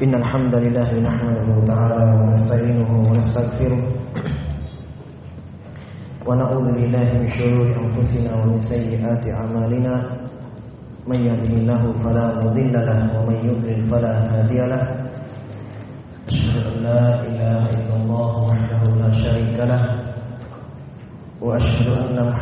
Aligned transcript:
إن 0.00 0.14
الحمد 0.14 0.54
لله 0.54 0.90
نحمده 1.08 1.48
تعالى 1.68 1.98
ونستعينه 2.20 2.90
ونستغفره 3.10 3.82
ونعوذ 6.26 6.66
بالله 6.72 7.08
من 7.20 7.28
شرور 7.38 7.66
أنفسنا 7.84 8.30
ومن 8.34 8.58
سيئات 8.72 9.22
أعمالنا 9.28 9.94
من 11.06 11.18
يهده 11.28 11.52
الله 11.60 11.82
فلا 12.04 12.26
مضل 12.44 12.72
له 12.72 12.98
ومن 13.18 13.36
يضلل 13.48 13.80
فلا 13.90 14.12
هادي 14.32 14.60
له 14.72 14.82
أشهد 16.28 16.56
أن 16.72 16.76
لا 16.86 17.02
إله 17.28 17.60
إلا 17.76 17.94
الله 18.00 18.32
وحده 18.48 18.80
لا 19.02 19.10
شريك 19.22 19.56
له 19.72 19.82
وأشهد 21.42 21.88
أن 21.88 22.16
محمدا 22.30 22.41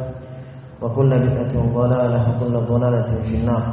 وكل 0.82 1.10
بدعة 1.18 1.54
ضلالة 1.74 2.20
وكل 2.30 2.54
ضلالة 2.68 3.10
في 3.22 3.34
النار 3.40 3.64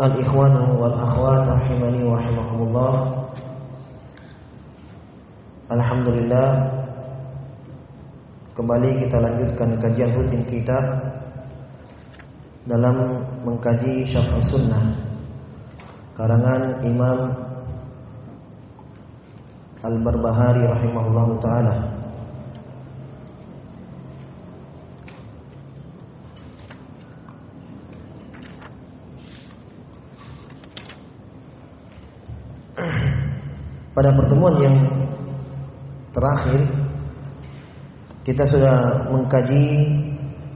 الإخوان 0.00 0.54
والأخوات 0.80 1.44
رحمني 1.48 2.02
ورحمكم 2.04 2.58
الله 2.62 2.94
Alhamdulillah 5.64 6.48
Kembali 8.52 9.00
kita 9.00 9.16
lanjutkan 9.16 9.80
kajian 9.80 10.12
rutin 10.12 10.44
kita 10.44 10.76
Dalam 12.68 13.24
mengkaji 13.48 14.12
Syafah 14.12 14.44
Sunnah 14.52 14.84
Karangan 16.20 16.84
Imam 16.84 17.32
Al-Barbahari 19.80 20.68
rahimahullah 20.68 21.28
ta'ala 21.40 21.74
Pada 33.99 34.15
pertemuan 34.15 34.55
yang 34.63 34.79
terakhir 36.15 36.63
kita 38.23 38.47
sudah 38.47 39.03
mengkaji 39.11 39.91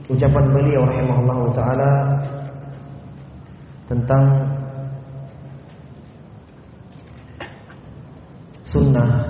ucapan 0.08 0.48
beliau 0.48 0.88
rahimahullah 0.88 1.52
taala 1.52 1.92
tentang 3.84 4.48
sunnah. 8.64 9.28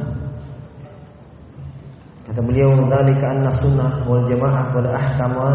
Kata 2.30 2.38
beliau 2.38 2.86
dzalika 2.86 3.34
anna 3.34 3.58
sunnah 3.58 4.06
wal 4.06 4.30
jamaah 4.30 4.78
wal 4.78 4.90
ahkama 4.94 5.50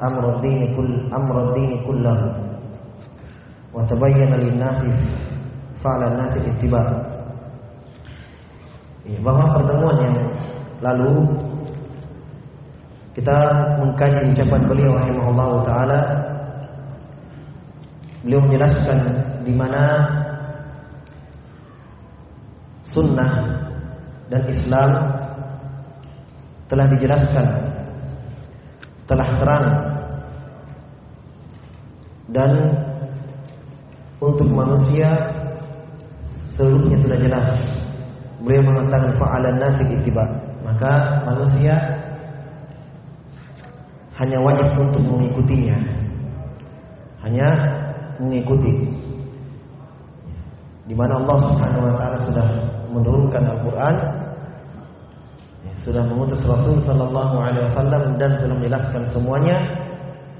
amrud 0.00 0.40
dini 0.40 0.72
kull 0.72 0.88
amrud 1.12 1.52
dini 1.52 1.84
kullahu 1.84 2.32
wa 3.76 3.84
tabayyana 3.84 4.40
lin-nasi 4.40 4.88
fa'ala 5.84 6.16
an-nasi 6.16 6.48
ittiba' 6.48 7.09
bahwa 9.18 9.58
pertemuan 9.58 9.96
yang 9.98 10.16
lalu 10.78 11.26
kita 13.10 13.38
mengkaji 13.82 14.32
ucapan 14.32 14.62
beliau 14.70 14.92
rahimahullah 14.94 15.50
taala. 15.66 16.00
Beliau 18.22 18.44
menjelaskan 18.46 18.98
di 19.42 19.52
mana 19.56 19.82
sunnah 22.94 23.32
dan 24.30 24.42
Islam 24.46 24.90
telah 26.70 26.86
dijelaskan 26.86 27.46
telah 29.10 29.28
terang 29.42 29.66
dan 32.30 32.50
untuk 34.22 34.46
manusia 34.46 35.10
seluruhnya 36.54 37.02
sudah 37.02 37.18
jelas 37.18 37.69
Beliau 38.40 38.62
mengatakan 38.64 39.16
fa'alan 39.20 39.56
nasi 39.60 39.84
ittiba. 39.84 40.24
Maka 40.64 41.22
manusia 41.28 41.76
hanya 44.20 44.38
wajib 44.40 44.68
untuk 44.76 45.02
mengikutinya. 45.04 45.76
Hanya 47.24 47.48
mengikuti. 48.16 48.88
Di 50.88 50.94
mana 50.96 51.20
Allah 51.20 51.36
Subhanahu 51.48 51.84
wa 51.86 51.94
taala 51.96 52.18
sudah 52.26 52.46
menurunkan 52.90 53.42
Al-Qur'an 53.46 53.96
sudah 55.80 56.04
mengutus 56.04 56.44
Rasul 56.44 56.84
sallallahu 56.84 57.40
alaihi 57.40 57.64
wasallam 57.72 58.20
dan 58.20 58.36
sudah 58.36 58.52
menjelaskan 58.52 59.02
semuanya 59.16 59.56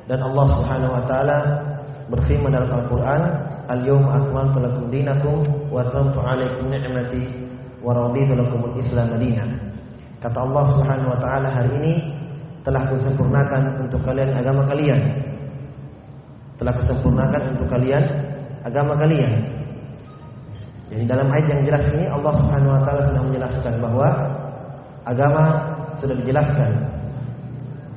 dan 0.05 0.21
Allah 0.21 0.47
Subhanahu 0.53 0.93
wa 0.93 1.05
taala 1.09 1.37
berfirman 2.13 2.53
dalam 2.53 2.69
Al-Qur'an 2.69 3.23
Al-yawma 3.71 4.19
akmaltu 4.19 4.59
lakum 4.61 4.85
dinakum 4.91 5.37
wa 5.71 5.81
atmamtu 5.87 6.19
'alaikum 6.21 6.69
ni'mati 6.69 7.50
waraditu 7.81 8.37
lakumul 8.37 8.77
Islam 8.81 9.17
Madinah. 9.17 9.49
Kata 10.21 10.39
Allah 10.45 10.65
Subhanahu 10.77 11.13
wa 11.17 11.19
taala 11.21 11.49
hari 11.49 11.73
ini 11.81 11.93
telah 12.61 12.85
kusempurnakan 12.93 13.89
untuk 13.89 14.01
kalian 14.05 14.37
agama 14.37 14.69
kalian. 14.69 15.01
Telah 16.61 16.77
kusempurnakan 16.77 17.57
untuk 17.57 17.67
kalian 17.73 18.05
agama 18.69 18.93
kalian. 19.01 19.33
Jadi 20.93 21.05
dalam 21.09 21.33
ayat 21.33 21.47
yang 21.49 21.63
jelas 21.65 21.85
ini 21.97 22.05
Allah 22.11 22.33
Subhanahu 22.37 22.73
wa 22.77 22.81
taala 22.85 23.03
sudah 23.09 23.23
menjelaskan 23.25 23.75
bahwa 23.81 24.09
agama 25.09 25.45
sudah 26.05 26.17
dijelaskan. 26.21 26.71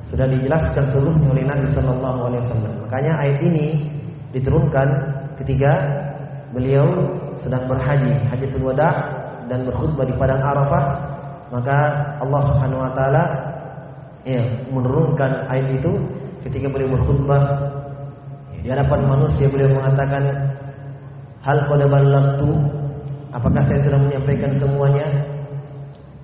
Sudah 0.08 0.26
dijelaskan 0.30 0.84
seluruhnya 0.94 1.28
oleh 1.28 1.44
Nabi 1.44 1.66
sallallahu 1.76 2.18
alaihi 2.30 2.42
wasallam. 2.48 2.74
Makanya 2.86 3.12
ayat 3.20 3.38
ini 3.44 3.66
diturunkan 4.32 4.88
ketika 5.42 5.72
beliau 6.54 6.86
sedang 7.42 7.66
berhaji, 7.66 8.14
hajatul 8.30 8.70
wada' 8.70 9.13
dan 9.48 9.68
berkhutbah 9.68 10.04
di 10.08 10.14
padang 10.16 10.40
Arafah, 10.40 10.84
maka 11.52 11.76
Allah 12.20 12.40
Subhanahu 12.50 12.84
wa 12.84 12.92
taala 12.96 13.24
ya, 14.24 14.42
menurunkan 14.72 15.46
ayat 15.48 15.80
itu 15.80 15.92
ketika 16.48 16.66
beliau 16.72 16.96
berkhutbah. 16.98 17.42
Di 18.64 18.72
hadapan 18.72 19.04
manusia 19.04 19.44
beliau 19.52 19.76
mengatakan 19.76 20.24
hal 21.44 21.68
qad 21.68 21.80
ballagtu? 21.84 22.50
Apakah 23.34 23.62
saya 23.68 23.84
sudah 23.84 24.00
menyampaikan 24.00 24.56
semuanya? 24.56 25.04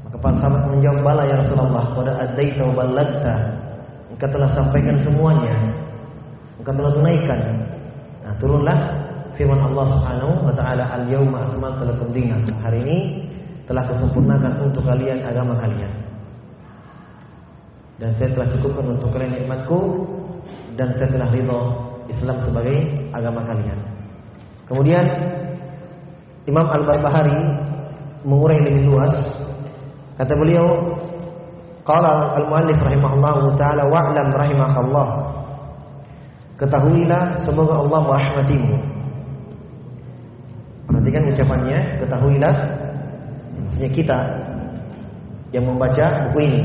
Maka 0.06 0.16
para 0.16 0.36
sahabat 0.40 0.62
menjawab 0.72 1.00
bala 1.04 1.22
ya 1.28 1.36
Rasulullah 1.44 1.84
qad 1.92 2.08
addaita 2.08 2.62
wa 2.64 2.74
ballagta. 2.80 3.34
Engkau 4.08 4.28
telah 4.32 4.50
sampaikan 4.56 4.96
semuanya. 5.04 5.54
Engkau 6.56 6.72
telah 6.72 6.92
tunaikan. 6.96 7.40
Nah 8.24 8.32
turunlah 8.40 8.78
firman 9.38 9.60
Allah 9.60 9.86
Subhanahu 9.98 10.48
wa 10.48 10.54
taala 10.54 10.84
al-yauma 10.96 11.50
akmaltu 11.50 11.86
lakum 11.86 12.08
dinakum. 12.10 12.54
Hari 12.62 12.78
ini 12.82 12.98
telah 13.70 13.86
kusempurnakan 13.86 14.66
untuk 14.66 14.82
kalian 14.82 15.22
agama 15.22 15.54
kalian. 15.58 15.92
Dan 18.00 18.16
saya 18.16 18.32
telah 18.32 18.48
cukupkan 18.56 18.86
untuk 18.96 19.12
kalian 19.12 19.36
nikmatku 19.36 19.78
dan 20.74 20.96
saya 20.96 21.08
telah 21.12 21.28
ridho 21.30 21.60
Islam 22.08 22.36
sebagai 22.48 22.76
agama 23.12 23.44
kalian. 23.46 23.78
Kemudian 24.66 25.04
Imam 26.48 26.66
Al-Barbahari 26.66 27.38
mengurai 28.24 28.58
lebih 28.64 28.90
luas. 28.90 29.14
Kata 30.16 30.34
beliau, 30.34 30.96
qala 31.86 32.36
al-muallif 32.40 32.80
rahimahullahu 32.80 33.54
taala 33.60 33.86
wa'lam 33.86 34.28
rahimakallah. 34.34 35.08
Ketahuilah 36.60 37.44
semoga 37.46 37.80
Allah 37.80 38.00
merahmatimu. 38.04 38.89
Perhatikan 41.00 41.32
ucapannya, 41.32 41.78
ketahuilah 42.04 42.54
maksudnya 43.56 43.90
kita 43.96 44.18
yang 45.56 45.64
membaca 45.64 46.28
buku 46.28 46.38
ini. 46.44 46.62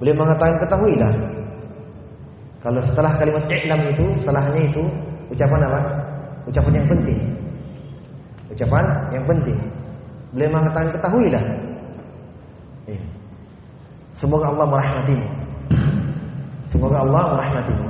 Beliau 0.00 0.16
mengatakan 0.24 0.56
ketahuilah. 0.64 1.12
Kalau 2.64 2.80
setelah 2.88 3.20
kalimat 3.20 3.44
i'lam 3.44 3.92
itu, 3.92 4.04
setelahnya 4.24 4.72
itu 4.72 4.82
ucapan 5.28 5.68
apa? 5.68 5.80
Ucapan 6.48 6.72
yang 6.80 6.88
penting. 6.88 7.20
Ucapan 8.48 8.84
yang 9.12 9.24
penting. 9.28 9.58
Beliau 10.32 10.56
mengatakan 10.56 10.88
ketahuilah. 10.96 11.44
Iya. 12.88 13.02
Semoga 14.16 14.48
Allah 14.48 14.64
merahmatimu. 14.64 15.28
Semoga 16.72 17.04
Allah 17.04 17.22
merahmatimu. 17.36 17.86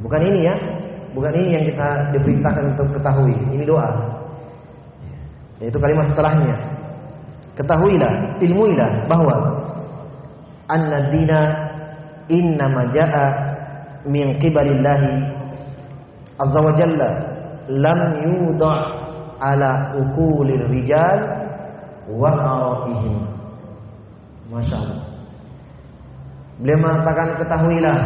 Bukan 0.00 0.20
ini 0.24 0.48
ya, 0.48 0.56
bukan 1.12 1.32
ini 1.36 1.48
yang 1.52 1.64
kita 1.68 2.16
diperintahkan 2.16 2.64
untuk 2.72 2.96
ketahui. 2.96 3.36
Ini 3.52 3.68
doa. 3.68 4.07
Yaitu 5.58 5.78
kalimat 5.82 6.06
setelahnya. 6.14 6.56
Ketahuilah, 7.58 8.38
ilmuilah 8.38 9.10
bahwa 9.10 9.34
an-dina 10.70 11.40
inna 12.30 12.70
maja'a 12.70 13.26
min 14.06 14.38
qibalillahi 14.38 15.12
azza 16.38 16.60
wa 16.62 16.72
jalla 16.78 17.08
lam 17.66 18.00
yudha' 18.22 18.78
ala 19.42 19.98
ukulir 19.98 20.66
rijal 20.70 21.18
wa 22.10 22.30
arahihim. 22.30 23.26
Masya. 24.48 24.80
Beliau 26.58 26.80
mengatakan 26.82 27.38
ketahuilah 27.38 27.98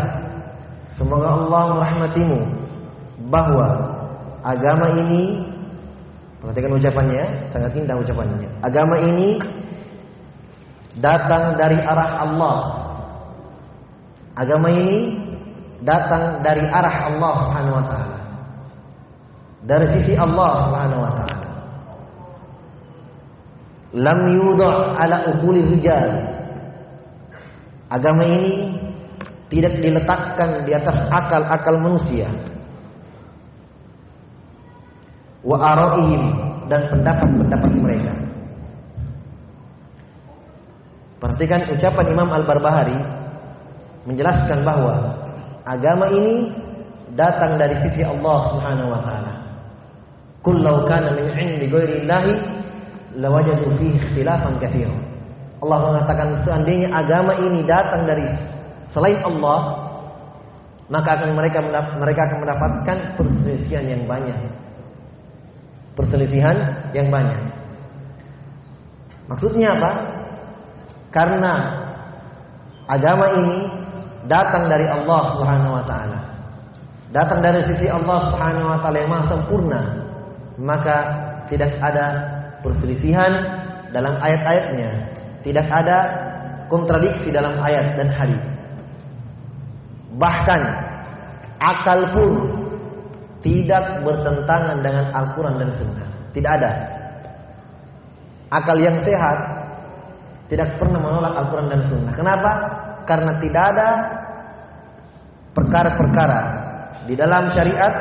semoga 0.96 1.28
Allah 1.28 1.62
merahmatimu 1.76 2.40
bahwa 3.32 3.68
agama 4.44 4.92
ini 4.98 5.51
perhatikan 6.42 6.74
ucapannya 6.74 7.24
sangat 7.54 7.70
indah 7.78 7.96
ucapannya. 8.02 8.50
Agama 8.66 8.98
ini 8.98 9.38
datang 10.98 11.54
dari 11.54 11.78
arah 11.78 12.10
Allah. 12.26 12.58
Agama 14.34 14.68
ini 14.74 15.22
datang 15.86 16.42
dari 16.42 16.66
arah 16.66 16.96
Allah 17.14 17.32
Subhanahu 17.46 17.78
wa 17.78 17.84
taala. 17.86 18.18
Dari 19.62 19.86
sisi 19.94 20.12
Allah 20.18 20.50
Subhanahu 20.66 21.00
wa 21.00 21.12
taala. 21.14 21.48
Lam 23.92 24.20
yudha 24.34 24.70
ala 24.98 25.16
ukuli 25.30 25.62
rijal. 25.62 26.10
Agama 27.92 28.24
ini 28.24 28.72
tidak 29.52 29.78
diletakkan 29.78 30.64
di 30.64 30.72
atas 30.72 30.96
akal-akal 31.12 31.76
manusia. 31.76 32.26
Wa 35.42 35.56
araihim 35.58 36.22
dan 36.70 36.86
pendapat-pendapat 36.86 37.72
mereka. 37.74 38.12
Perhatikan 41.18 41.70
ucapan 41.70 42.06
Imam 42.10 42.28
Al-Barbahari 42.34 42.98
menjelaskan 44.06 44.66
bahwa 44.66 44.94
agama 45.62 46.10
ini 46.10 46.50
datang 47.14 47.58
dari 47.58 47.78
sisi 47.86 48.02
Allah 48.02 48.38
Subhanahu 48.54 48.90
wa 48.90 49.00
taala. 49.06 49.32
Kullau 50.42 50.82
kana 50.90 51.14
min 51.14 51.30
'indi 51.30 51.70
ghairi 51.70 52.02
Allah 52.06 52.26
lawajadu 53.14 53.70
fihi 53.78 53.98
ikhtilafan 54.02 54.58
katsiran. 54.58 54.98
Allah 55.62 55.78
mengatakan 55.78 56.42
seandainya 56.42 56.90
agama 56.90 57.38
ini 57.38 57.62
datang 57.62 58.02
dari 58.02 58.26
selain 58.90 59.22
Allah, 59.22 59.86
maka 60.90 61.22
akan 61.22 61.38
mereka 61.38 61.62
mereka 62.02 62.20
akan 62.26 62.38
mendapatkan 62.42 62.96
perselisihan 63.14 63.86
yang 63.86 64.02
banyak. 64.10 64.34
Perselisihan 65.92 66.88
yang 66.96 67.12
banyak. 67.12 67.40
Maksudnya 69.28 69.76
apa? 69.76 69.90
Karena 71.12 71.52
agama 72.88 73.36
ini 73.36 73.68
datang 74.24 74.72
dari 74.72 74.88
Allah 74.88 75.22
Subhanahu 75.36 75.76
wa 75.76 75.84
taala. 75.84 76.20
Datang 77.12 77.44
dari 77.44 77.60
sisi 77.68 77.92
Allah 77.92 78.32
Subhanahu 78.32 78.72
wa 78.72 78.78
taala 78.80 78.96
yang 78.96 79.10
maha 79.12 79.24
sempurna. 79.28 79.80
Maka 80.56 80.96
tidak 81.52 81.76
ada 81.80 82.06
perselisihan 82.64 83.32
dalam 83.92 84.16
ayat-ayatnya 84.16 85.12
tidak 85.42 85.66
ada 85.68 85.98
kontradiksi 86.70 87.34
dalam 87.34 87.58
ayat 87.58 87.98
dan 87.98 88.08
hadis. 88.14 88.42
Bahkan 90.16 90.62
akal 91.58 92.00
pun 92.14 92.30
tidak 93.42 94.06
bertentangan 94.06 94.78
dengan 94.80 95.10
Al-Quran 95.10 95.54
dan 95.58 95.70
Sunnah. 95.76 96.08
Tidak 96.32 96.50
ada. 96.50 96.72
Akal 98.52 98.78
yang 98.78 99.02
sehat 99.02 99.38
tidak 100.52 100.76
pernah 100.76 101.00
menolak 101.00 101.32
Al-Quran 101.32 101.68
dan 101.72 101.82
Sunnah. 101.88 102.12
Kenapa? 102.12 102.50
Karena 103.08 103.32
tidak 103.42 103.64
ada 103.74 103.88
perkara-perkara 105.56 106.40
di 107.08 107.14
dalam 107.18 107.50
syariat, 107.56 107.92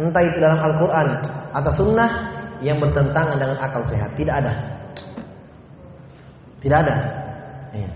entah 0.00 0.22
itu 0.24 0.38
dalam 0.40 0.60
Al-Quran 0.62 1.08
atau 1.50 1.72
Sunnah 1.76 2.10
yang 2.64 2.80
bertentangan 2.80 3.36
dengan 3.36 3.58
akal 3.60 3.84
sehat. 3.90 4.14
Tidak 4.16 4.34
ada. 4.34 4.52
Tidak 6.60 6.78
ada. 6.78 6.96
Iya. 7.74 7.90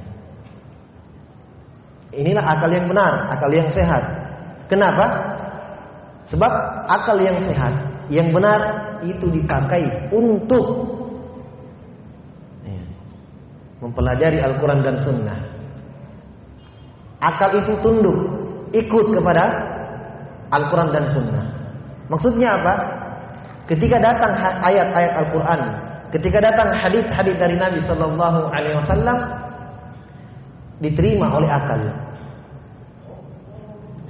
Inilah 2.15 2.45
akal 2.45 2.71
yang 2.73 2.87
benar, 2.91 3.31
akal 3.31 3.51
yang 3.53 3.69
sehat. 3.77 4.03
Kenapa? 4.67 5.34
Sebab 6.33 6.53
akal 6.89 7.21
yang 7.21 7.37
sehat, 7.45 7.75
yang 8.09 8.33
benar 8.33 8.61
itu 9.05 9.29
dipakai 9.29 10.09
untuk 10.09 10.65
iya, 12.65 12.85
mempelajari 13.85 14.41
Al-Quran 14.41 14.81
dan 14.81 14.97
Sunnah. 15.05 15.39
Akal 17.21 17.61
itu 17.61 17.77
tunduk, 17.85 18.19
ikut 18.73 19.07
kepada 19.13 19.45
Al-Quran 20.53 20.91
dan 20.93 21.05
Sunnah. 21.13 21.45
Maksudnya 22.09 22.61
apa? 22.61 22.75
Ketika 23.65 23.97
datang 23.97 24.37
ayat-ayat 24.61 25.13
Al-Quran 25.25 25.61
Ketika 26.15 26.39
datang 26.39 26.71
hadis-hadis 26.79 27.35
dari 27.43 27.59
Nabi 27.59 27.83
Shallallahu 27.91 28.47
Alaihi 28.55 28.79
Wasallam 28.87 29.19
diterima 30.79 31.27
oleh 31.35 31.51
akal. 31.51 31.91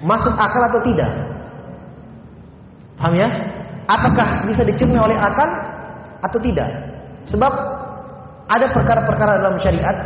Masuk 0.05 0.37
akal 0.37 0.63
atau 0.69 0.85
tidak? 0.85 1.09
Paham 2.99 3.15
ya? 3.19 3.29
Apakah 3.85 4.49
bisa 4.49 4.63
dicerna 4.65 5.05
oleh 5.05 5.19
akal 5.19 5.49
atau 6.25 6.39
tidak? 6.41 6.71
Sebab 7.29 7.53
ada 8.49 8.67
perkara-perkara 8.73 9.41
dalam 9.41 9.57
syariat 9.61 9.97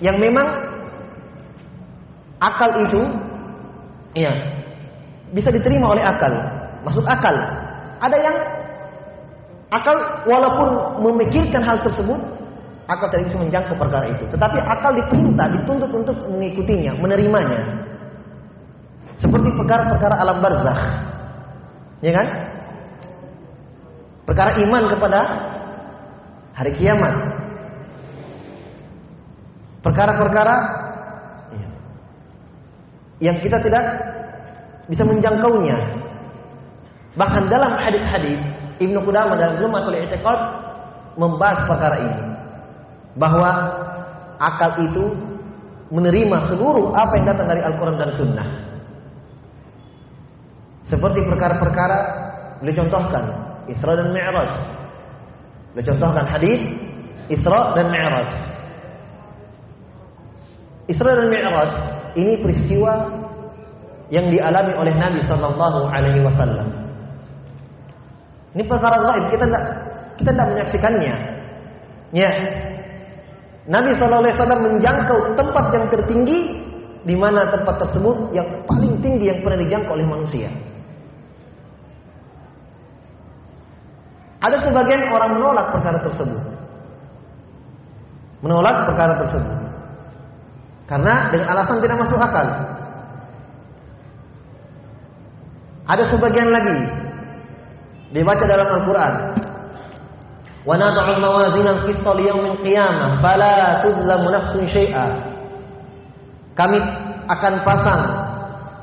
yang 0.00 0.16
memang 0.16 0.48
akal 2.40 2.70
itu 2.88 3.00
ya 4.16 4.32
bisa 5.32 5.52
diterima 5.52 5.92
oleh 5.92 6.04
akal. 6.04 6.32
Masuk 6.84 7.04
akal. 7.04 7.36
Ada 8.00 8.16
yang 8.16 8.36
Akal 9.70 10.26
walaupun 10.26 10.98
memikirkan 10.98 11.62
hal 11.62 11.78
tersebut, 11.86 12.18
akal 12.90 13.06
tidak 13.14 13.30
bisa 13.30 13.38
menjangkau 13.38 13.78
perkara 13.78 14.10
itu. 14.10 14.26
Tetapi 14.34 14.58
akal 14.66 14.98
diperintah, 14.98 15.46
dituntut 15.46 15.90
untuk 15.94 16.16
mengikutinya, 16.26 16.98
menerimanya. 16.98 17.86
Seperti 19.22 19.48
perkara-perkara 19.54 20.18
alam 20.18 20.42
barzakh. 20.42 20.82
Ya 22.00 22.12
kan? 22.16 22.26
Perkara 24.24 24.56
iman 24.62 24.82
kepada 24.88 25.20
hari 26.56 26.72
kiamat. 26.80 27.14
Perkara-perkara 29.80 30.56
yang 33.20 33.36
kita 33.44 33.60
tidak 33.60 33.84
bisa 34.88 35.04
menjangkaunya. 35.04 35.76
Bahkan 37.16 37.52
dalam 37.52 37.76
hadis-hadis 37.76 38.40
Ibnu 38.80 38.96
Qudamah 39.04 39.36
dalam 39.36 39.60
Lumatul 39.60 39.98
I'tiqad 40.00 40.40
membahas 41.20 41.68
perkara 41.68 41.96
ini 42.00 42.22
bahwa 43.20 43.50
akal 44.40 44.80
itu 44.88 45.04
menerima 45.92 46.48
seluruh 46.48 46.96
apa 46.96 47.12
yang 47.18 47.26
datang 47.28 47.46
dari 47.50 47.60
Al-Quran 47.60 47.98
dan 47.98 48.10
Sunnah. 48.16 48.48
Seperti 50.88 51.20
perkara-perkara 51.28 51.98
boleh 52.62 52.74
contohkan 52.76 53.24
Isra 53.68 53.92
dan 53.98 54.08
Mi'raj. 54.14 54.52
Boleh 55.76 55.84
contohkan 55.86 56.24
hadis 56.24 56.60
Isra 57.28 57.76
dan 57.76 57.86
Mi'raj. 57.92 58.30
Isra 60.90 61.10
dan 61.14 61.28
Mi'raj 61.28 61.70
ini 62.18 62.42
peristiwa 62.42 62.92
yang 64.10 64.26
dialami 64.32 64.72
oleh 64.74 64.94
Nabi 64.96 65.20
Sallallahu 65.28 65.86
Alaihi 65.86 66.20
Wasallam. 66.26 66.68
Ini 68.50 68.66
perkara 68.66 68.98
gaib, 68.98 69.30
kita 69.30 69.46
tidak 69.46 69.64
kita 70.18 70.30
tidak 70.34 70.48
menyaksikannya. 70.50 71.14
Ya. 72.10 72.30
Nabi 73.70 73.94
SAW 73.94 74.26
menjangkau 74.66 75.38
tempat 75.38 75.64
yang 75.70 75.86
tertinggi 75.94 76.58
di 77.06 77.14
mana 77.14 77.46
tempat 77.54 77.86
tersebut 77.86 78.34
yang 78.34 78.66
paling 78.66 78.98
tinggi 78.98 79.30
yang 79.30 79.40
pernah 79.46 79.62
dijangkau 79.62 79.94
oleh 79.94 80.08
manusia. 80.08 80.50
Ada 84.40 84.56
sebagian 84.64 85.12
orang 85.12 85.36
menolak 85.36 85.68
perkara 85.68 86.00
tersebut. 86.00 86.40
Menolak 88.40 88.88
perkara 88.88 89.20
tersebut. 89.20 89.58
Karena 90.88 91.28
dengan 91.28 91.48
alasan 91.52 91.84
tidak 91.84 92.00
masuk 92.00 92.16
akal. 92.16 92.46
Ada 95.90 96.04
sebagian 96.08 96.48
lagi 96.48 96.78
dibaca 98.16 98.44
dalam 98.48 98.68
Al-Qur'an. 98.80 99.14
Wa 100.64 100.74
nad'u 100.76 101.04
al-mawazin 101.04 101.66
al-qista 101.68 102.10
li 102.16 102.28
qiyamah 102.64 103.20
fala 103.20 103.84
tuzlamu 103.84 104.28
nafsun 104.32 104.64
syai'a. 104.72 105.06
Kami 106.56 106.78
akan 107.28 107.54
pasang 107.64 108.02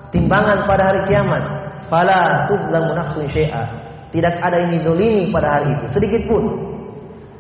timbangan 0.10 0.66
pada 0.66 0.84
hari 0.90 1.02
kiamat, 1.10 1.44
fala 1.90 2.46
tuzlamu 2.50 2.94
nafsun 2.94 3.26
syai'a. 3.30 3.87
Tidak 4.08 4.34
ada 4.40 4.56
yang 4.56 4.72
didolimi 4.80 5.30
pada 5.30 5.60
hari 5.60 5.76
itu 5.76 5.86
sedikit 5.92 6.22
pun. 6.32 6.44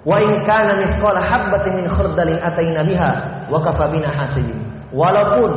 Wa 0.07 0.19
in 0.23 0.43
kana 0.47 0.83
mithqala 0.83 1.19
habatin 1.19 1.83
min 1.83 1.87
khardalin 1.87 2.39
ataina 2.39 2.83
biha 2.83 3.11
wa 3.47 3.59
kafa 3.63 3.91
bina 3.91 4.07
hasibin. 4.11 4.55
Walaupun 4.91 5.51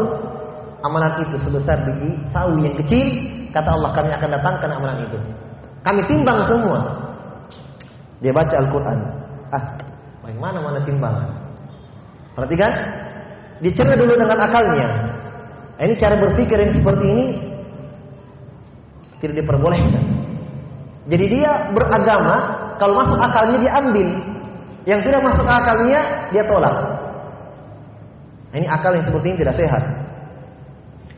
amalan 0.82 1.22
itu 1.22 1.36
sebesar 1.46 1.86
biji 1.86 2.18
sawi 2.34 2.66
yang 2.66 2.76
kecil, 2.78 3.06
kata 3.54 3.70
Allah 3.74 3.90
kami 3.94 4.10
akan 4.10 4.28
datangkan 4.34 4.70
amalan 4.74 4.98
itu. 5.06 5.18
Kami 5.86 6.00
timbang 6.06 6.46
semua. 6.50 6.78
Dia 8.20 8.32
baca 8.36 8.52
Al-Quran. 8.52 8.98
Ah, 9.50 9.64
bagaimana 10.22 10.58
mana 10.60 10.78
timbangan? 10.84 11.30
Perhatikan, 12.36 12.72
dicerna 13.64 13.96
dulu 13.96 14.12
dengan 14.14 14.38
akalnya. 14.44 14.88
Ini 15.80 15.94
cara 15.96 16.20
berpikir 16.20 16.60
yang 16.60 16.76
seperti 16.76 17.06
ini 17.08 17.26
tidak 19.24 19.40
diperbolehkan. 19.40 20.19
Jadi 21.08 21.24
dia 21.32 21.72
beragama, 21.72 22.36
kalau 22.76 23.00
masuk 23.00 23.16
akalnya 23.16 23.58
dia 23.62 23.72
ambil. 23.80 24.08
Yang 24.84 25.00
tidak 25.08 25.22
masuk 25.24 25.46
akalnya 25.46 26.00
dia 26.32 26.44
tolak. 26.44 26.76
Ini 28.50 28.66
akal 28.66 28.98
yang 28.98 29.06
seperti 29.06 29.26
ini 29.30 29.38
tidak 29.40 29.56
sehat. 29.56 29.84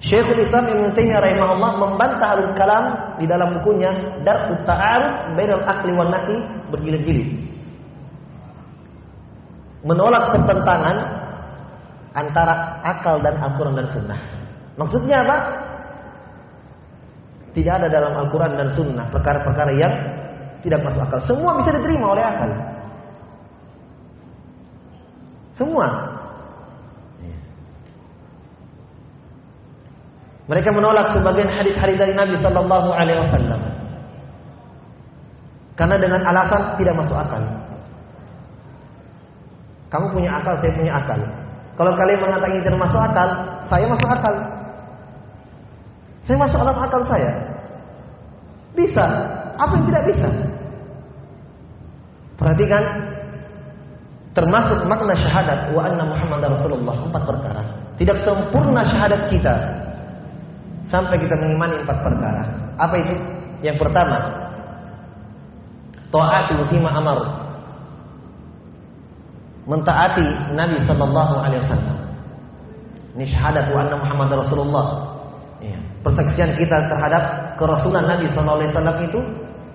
Syekhul 0.03 0.43
Islam 0.43 0.67
Ibn 0.67 0.85
Taimiyah 0.99 1.23
rahimahullah 1.23 1.73
membantah 1.79 2.29
alul 2.35 2.53
kalam 2.59 2.85
di 3.23 3.27
dalam 3.31 3.55
bukunya 3.55 4.19
Darut 4.27 4.67
Ta'aruf 4.67 5.39
Bainal 5.39 5.63
Akli 5.63 5.95
wan 5.95 6.11
Naqli 6.11 6.43
berjilid-jilid. 6.75 7.29
Menolak 9.87 10.35
pertentangan 10.35 10.97
antara 12.19 12.83
akal 12.83 13.23
dan 13.23 13.39
Al-Quran 13.39 13.79
dan 13.79 13.89
Sunnah. 13.95 14.21
Maksudnya 14.77 15.23
apa? 15.23 15.37
Tidak 17.53 17.73
ada 17.73 17.89
dalam 17.93 18.17
Al-Quran 18.17 18.57
dan 18.57 18.69
Sunnah 18.73 19.07
perkara-perkara 19.13 19.73
yang 19.77 19.95
tidak 20.65 20.81
masuk 20.85 21.05
akal. 21.05 21.21
Semua 21.29 21.61
bisa 21.61 21.71
diterima 21.77 22.07
oleh 22.17 22.25
akal. 22.25 22.51
Semua. 25.61 25.87
Mereka 30.49 30.69
menolak 30.75 31.15
sebagian 31.15 31.49
hadis-hadis 31.49 31.97
dari 32.01 32.15
Nabi 32.17 32.35
Shallallahu 32.41 32.89
Alaihi 32.91 33.21
Wasallam 33.21 33.73
karena 35.73 35.97
dengan 35.97 36.21
alasan 36.23 36.77
tidak 36.77 36.95
masuk 36.95 37.17
akal. 37.17 37.43
Kamu 39.89 40.07
punya 40.13 40.31
akal, 40.41 40.57
saya 40.61 40.73
punya 40.73 40.93
akal. 40.95 41.21
Kalau 41.77 41.93
kalian 41.97 42.21
mengatakan 42.21 42.61
tidak 42.61 42.81
masuk 42.81 43.01
akal, 43.01 43.29
saya 43.73 43.85
masuk 43.89 44.09
akal. 44.09 44.35
Saya 46.27 46.37
masuk 46.39 46.59
dalam 46.59 46.79
akal 46.79 47.03
saya. 47.11 47.33
Bisa. 48.79 49.05
Apa 49.59 49.73
yang 49.77 49.85
tidak 49.91 50.05
bisa? 50.15 50.29
Perhatikan 52.39 52.83
termasuk 54.33 54.89
makna 54.89 55.15
syahadat 55.15 55.71
wa 55.77 55.85
anna 55.85 56.05
Muhammad 56.09 56.41
Rasulullah 56.59 56.97
empat 57.07 57.23
perkara. 57.29 57.63
Tidak 58.01 58.19
sempurna 58.25 58.83
syahadat 58.89 59.29
kita 59.29 59.55
sampai 60.89 61.21
kita 61.21 61.37
mengimani 61.37 61.85
empat 61.85 61.99
perkara. 62.01 62.43
Apa 62.81 62.95
itu? 62.99 63.15
Yang 63.63 63.79
pertama, 63.79 64.19
taatu 66.11 66.67
fima 66.73 66.91
amar. 66.91 67.19
Mentaati 69.63 70.27
Nabi 70.59 70.83
sallallahu 70.83 71.35
alaihi 71.39 71.63
wasallam. 71.63 71.99
Ini 73.15 73.25
syahadat 73.31 73.71
wa 73.71 73.79
anna 73.87 73.97
Muhammad 74.03 74.31
Rasulullah. 74.35 74.87
Ya. 75.63 75.79
Kita 76.59 76.91
terhadap 76.91 77.55
kerasulan 77.57 78.05
Nabi 78.11 78.27
wasallam 78.35 78.97
itu 79.07 79.21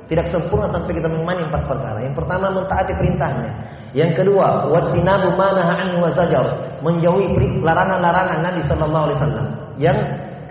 tidak 0.07 0.31
sempurna 0.31 0.71
sampai 0.71 0.95
kita 0.95 1.07
mengimani 1.11 1.43
empat 1.47 1.67
perkara. 1.67 1.99
Yang 1.99 2.15
pertama 2.15 2.51
mentaati 2.51 2.93
perintahnya. 2.95 3.51
Yang 3.91 4.23
kedua, 4.23 4.67
wattinabu 4.71 5.35
manaha 5.35 5.73
anhu 5.83 6.03
wa 6.03 6.11
zajar, 6.15 6.47
menjauhi 6.83 7.59
larangan-larangan 7.63 8.39
Nabi 8.43 8.61
sallallahu 8.67 9.03
alaihi 9.07 9.19
wasallam. 9.19 9.47
Yang 9.79 9.99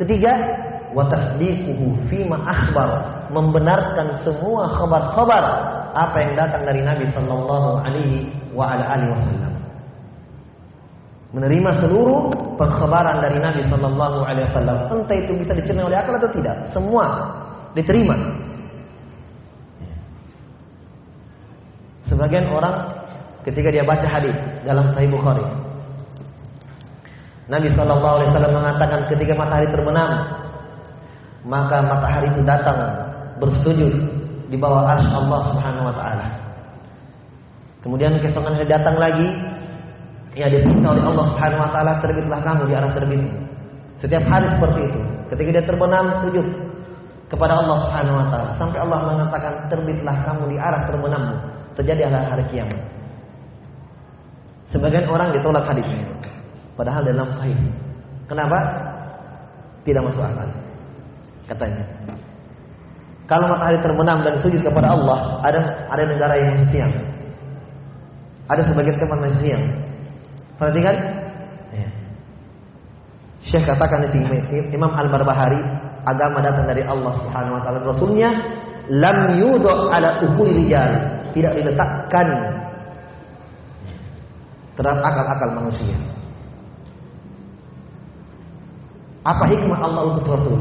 ketiga, 0.00 0.32
wa 0.92 1.04
tasdiquhu 1.08 1.96
fima 2.08 2.36
akhbar, 2.48 2.88
membenarkan 3.32 4.20
semua 4.24 4.72
khabar-khabar 4.76 5.44
apa 5.96 6.16
yang 6.20 6.32
datang 6.36 6.62
dari 6.68 6.80
Nabi 6.84 7.08
sallallahu 7.16 7.80
alaihi 7.80 8.28
wasallam. 9.12 9.55
Menerima 11.36 11.84
seluruh 11.84 12.32
pengkhabaran 12.56 13.20
dari 13.20 13.36
Nabi 13.36 13.68
sallallahu 13.68 14.24
alaihi 14.24 14.48
wasallam, 14.48 14.88
entah 14.88 15.16
itu 15.20 15.36
bisa 15.36 15.52
dicerna 15.52 15.84
oleh 15.84 16.00
akal 16.00 16.16
atau 16.16 16.32
tidak, 16.32 16.56
semua 16.72 17.28
diterima. 17.76 18.16
Sebagian 22.08 22.48
orang 22.48 22.88
ketika 23.44 23.68
dia 23.68 23.84
baca 23.84 24.08
hadis 24.08 24.32
dalam 24.64 24.96
Sahih 24.96 25.12
Bukhari, 25.12 25.44
Nabi 27.52 27.68
Shallallahu 27.76 28.14
Alaihi 28.16 28.30
Wasallam 28.32 28.54
mengatakan 28.56 29.00
ketika 29.12 29.36
matahari 29.36 29.68
terbenam, 29.70 30.10
maka 31.44 31.78
matahari 31.84 32.32
itu 32.32 32.42
datang 32.42 32.78
bersujud 33.38 33.92
di 34.48 34.56
bawah 34.56 34.88
arsy 34.88 35.12
Allah 35.12 35.40
Subhanahu 35.52 35.88
Wa 35.92 35.94
Taala. 35.94 36.26
Kemudian 37.86 38.18
keesokan 38.18 38.58
hari 38.58 38.66
datang 38.66 38.98
lagi, 38.98 39.30
ya 40.36 40.46
diperintah 40.52 40.92
oleh 40.92 41.04
Allah 41.08 41.24
Subhanahu 41.32 41.64
Wa 41.64 41.70
Taala 41.72 41.92
terbitlah 42.04 42.40
kamu 42.44 42.62
di 42.68 42.74
arah 42.76 42.92
terbit. 42.92 43.22
Setiap 44.04 44.24
hari 44.28 44.46
seperti 44.52 44.80
itu. 44.92 45.00
Ketika 45.32 45.48
dia 45.56 45.64
terbenam 45.64 46.04
sujud 46.22 46.46
kepada 47.32 47.56
Allah 47.56 47.76
Subhanahu 47.88 48.16
Wa 48.20 48.26
Taala 48.28 48.50
sampai 48.60 48.78
Allah 48.84 48.98
mengatakan 49.08 49.52
terbitlah 49.72 50.16
kamu 50.28 50.42
di 50.52 50.56
arah 50.60 50.82
terbenammu 50.84 51.36
terjadi 51.80 52.12
adalah 52.12 52.36
hari 52.36 52.44
kiamat. 52.52 52.80
Sebagian 54.70 55.08
orang 55.08 55.32
ditolak 55.32 55.64
hadisnya. 55.64 56.04
Padahal 56.76 57.00
dalam 57.08 57.32
sahih. 57.40 57.56
Kenapa? 58.28 58.58
Tidak 59.88 60.02
masuk 60.04 60.20
akal. 60.20 60.50
Katanya. 61.48 61.84
Kalau 63.26 63.46
matahari 63.50 63.78
terbenam 63.82 64.22
dan 64.22 64.38
sujud 64.42 64.60
kepada 64.62 64.92
Allah, 64.92 65.40
ada 65.42 65.60
ada 65.90 66.02
negara 66.04 66.34
yang 66.36 66.62
siang. 66.70 66.92
Ada 68.46 68.62
sebagian 68.70 68.98
teman 69.02 69.18
masih 69.24 69.40
siang. 69.42 69.64
Perhatikan. 70.56 70.96
Ya. 71.72 71.88
Syekh 73.46 73.64
katakan 73.68 74.08
di 74.10 74.20
Imam 74.72 74.92
Al-Barbahari, 74.92 75.60
agama 76.06 76.40
datang 76.40 76.66
dari 76.70 76.82
Allah 76.86 77.12
Subhanahu 77.20 77.56
wa 77.58 77.62
taala. 77.62 77.78
Rasulnya 77.84 78.30
lam 78.88 79.36
yudhu 79.36 79.90
ala 79.90 80.22
ukul 80.22 80.50
rijal 80.50 80.92
tidak 81.36 81.52
diletakkan 81.58 82.26
terhadap 84.78 85.02
akal-akal 85.04 85.50
manusia. 85.60 85.96
Apa 89.26 89.44
hikmah 89.50 89.78
Allah 89.82 90.02
untuk 90.14 90.24
Rasul? 90.30 90.60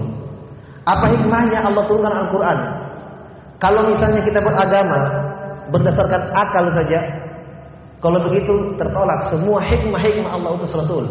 Apa 0.89 1.05
hikmahnya 1.13 1.61
Allah 1.61 1.83
turunkan 1.85 2.13
Al-Quran? 2.25 2.59
Kalau 3.61 3.81
misalnya 3.87 4.21
kita 4.25 4.41
beragama 4.41 4.99
berdasarkan 5.69 6.21
akal 6.33 6.65
saja, 6.73 6.99
kalau 8.05 8.19
begitu 8.29 8.53
tertolak 8.77 9.33
semua 9.33 9.57
hikmah-hikmah 9.65 10.29
Allah 10.29 10.49
untuk 10.53 10.69
Rasul. 10.69 11.09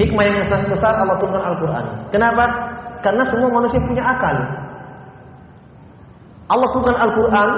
Hikmah 0.00 0.24
yang 0.24 0.48
sangat 0.48 0.72
besar 0.72 0.96
Allah 0.96 1.20
turunkan 1.20 1.44
Al-Quran. 1.52 1.84
Kenapa? 2.08 2.44
Karena 3.04 3.28
semua 3.28 3.52
manusia 3.52 3.78
punya 3.84 4.00
akal. 4.00 4.36
Allah 6.48 6.68
turunkan 6.72 6.96
Al-Quran 6.96 7.50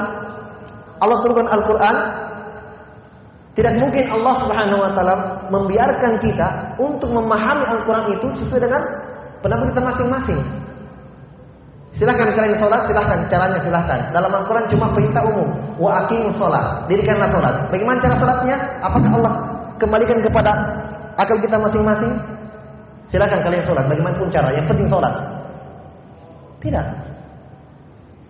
Allah 1.00 1.16
turunkan 1.20 1.48
Al-Quran 1.48 1.96
tidak 3.56 3.72
mungkin 3.80 4.04
Allah 4.12 4.34
Subhanahu 4.44 4.80
Wa 4.84 4.90
Taala 4.92 5.16
membiarkan 5.48 6.12
kita 6.20 6.76
untuk 6.76 7.08
memahami 7.08 7.64
Al-Quran 7.72 8.04
itu 8.12 8.26
sesuai 8.44 8.60
dengan 8.68 8.82
pendapat 9.40 9.72
kita 9.72 9.80
masing-masing. 9.80 10.40
Silahkan 11.96 12.28
kalian 12.36 12.60
sholat, 12.60 12.84
silahkan 12.84 13.18
caranya 13.32 13.58
silahkan. 13.64 14.00
Dalam 14.12 14.28
Al-Quran 14.28 14.68
cuma 14.68 14.92
perintah 14.92 15.24
umum. 15.24 15.48
Wa 15.80 16.04
aqimu 16.04 16.28
sholat, 16.36 16.84
dirikanlah 16.92 17.32
sholat. 17.32 17.54
Bagaimana 17.72 17.98
cara 18.04 18.14
sholatnya? 18.20 18.56
Apakah 18.84 19.10
Allah 19.16 19.34
kembalikan 19.80 20.20
kepada 20.20 20.52
akal 21.16 21.40
kita 21.40 21.56
masing-masing? 21.56 22.12
Silahkan 23.08 23.40
kalian 23.40 23.64
sholat. 23.64 23.88
Bagaimanapun 23.88 24.28
cara, 24.28 24.52
yang 24.52 24.68
penting 24.68 24.92
sholat. 24.92 25.14
Tidak. 26.60 26.86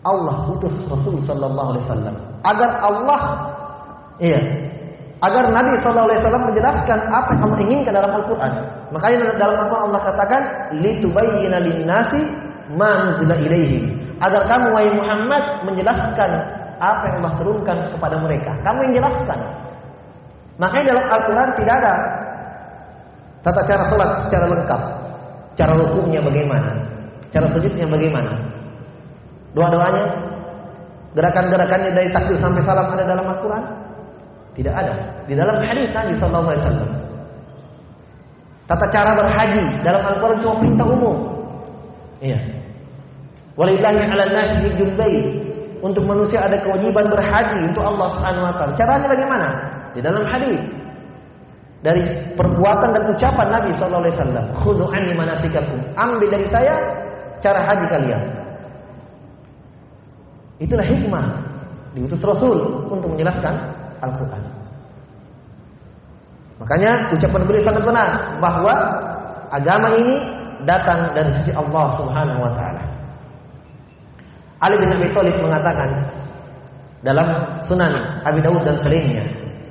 Allah 0.06 0.36
utus 0.46 0.74
Rasul 0.86 1.18
sallallahu 1.26 1.68
alaihi 1.74 1.84
wasallam 1.90 2.14
agar 2.46 2.70
Allah 2.78 3.20
iya 4.22 4.38
agar 5.18 5.50
Nabi 5.50 5.82
sallallahu 5.82 6.06
alaihi 6.06 6.20
wasallam 6.22 6.44
menjelaskan 6.46 6.98
apa 7.10 7.30
yang 7.34 7.42
Allah 7.42 7.60
inginkan 7.66 7.92
dalam 7.96 8.12
Al-Qur'an. 8.14 8.52
Makanya 8.94 9.34
dalam 9.34 9.56
Al-Qur'an 9.66 9.84
Allah 9.90 10.02
katakan 10.06 10.42
litubayyana 10.78 11.58
lin-nasi 11.58 12.22
ma 12.74 13.12
nuzila 13.12 13.36
ilaihim. 13.38 13.84
Agar 14.18 14.48
kamu 14.48 14.66
wahai 14.72 14.90
Muhammad 14.96 15.44
menjelaskan 15.68 16.30
apa 16.76 17.04
yang 17.08 17.16
Allah 17.24 17.34
turunkan 17.36 17.78
kepada 17.92 18.16
mereka. 18.20 18.52
Kamu 18.64 18.78
yang 18.88 18.94
jelaskan. 19.04 19.38
Makanya 20.56 20.96
dalam 20.96 21.04
Al-Qur'an 21.12 21.50
tidak 21.60 21.74
ada 21.84 21.94
tata 23.44 23.60
cara 23.68 23.82
salat 23.92 24.10
secara 24.28 24.46
lengkap. 24.48 24.82
Cara 25.56 25.72
rukunya 25.76 26.20
bagaimana? 26.20 26.72
Cara 27.32 27.48
sujudnya 27.52 27.84
bagaimana? 27.88 28.32
Doa-doanya, 29.56 30.04
gerakan-gerakannya 31.16 31.90
dari 31.96 32.08
takbir 32.12 32.36
sampai 32.40 32.60
salam 32.64 32.92
ada 32.92 33.04
dalam 33.04 33.24
Al-Quran? 33.24 33.64
Tidak 34.56 34.72
ada. 34.72 34.94
Di 35.28 35.36
dalam 35.36 35.60
hadis 35.60 35.92
Nabi 35.92 36.16
Sallallahu 36.16 36.48
Alaihi 36.48 36.64
Wasallam. 36.64 36.90
Tata 38.66 38.86
cara 38.90 39.12
berhaji 39.14 39.64
dalam 39.84 40.02
Al-Quran 40.04 40.38
cuma 40.40 40.54
perintah 40.60 40.88
umum. 40.88 41.16
Iya. 42.20 42.38
Walillahi 43.56 44.00
ala 44.04 44.24
nasi 44.32 44.56
hijjul 44.68 44.92
Untuk 45.84 46.04
manusia 46.08 46.44
ada 46.44 46.56
kewajiban 46.60 47.08
berhaji 47.12 47.72
untuk 47.72 47.84
Allah 47.84 48.08
Subhanahu 48.16 48.44
wa 48.48 48.54
taala. 48.56 48.72
Caranya 48.80 49.06
bagaimana? 49.12 49.48
Di 49.92 50.00
dalam 50.00 50.24
hadis. 50.24 50.60
Dari 51.84 52.02
perbuatan 52.34 52.96
dan 52.96 53.04
ucapan 53.12 53.46
Nabi 53.52 53.70
sallallahu 53.76 54.02
alaihi 54.08 54.16
wasallam, 54.18 54.46
"Khudhu 54.64 54.84
anni 54.90 55.12
manasikakum." 55.12 55.78
Ambil 55.94 56.28
dari 56.32 56.46
saya 56.48 56.74
cara 57.44 57.62
haji 57.62 57.86
kalian. 57.86 58.22
Itulah 60.56 60.86
hikmah 60.88 61.26
diutus 61.92 62.20
Rasul 62.24 62.88
untuk 62.88 63.12
menjelaskan 63.12 63.54
Al-Quran. 64.00 64.42
Makanya 66.56 67.12
ucapan 67.12 67.42
beliau 67.44 67.64
sangat 67.64 67.84
benar 67.84 68.40
bahwa 68.40 68.74
agama 69.52 69.92
ini 70.00 70.35
datang 70.64 71.12
dari 71.12 71.30
sisi 71.42 71.52
Allah 71.52 71.98
Subhanahu 72.00 72.40
wa 72.40 72.52
taala. 72.56 72.82
Ali 74.64 74.80
bin 74.80 74.88
Abi 74.88 75.12
Thalib 75.12 75.36
mengatakan 75.44 75.90
dalam 77.04 77.28
Sunan 77.68 77.92
Abi 78.24 78.40
Dawud 78.40 78.64
dan 78.64 78.80
selainnya 78.80 79.20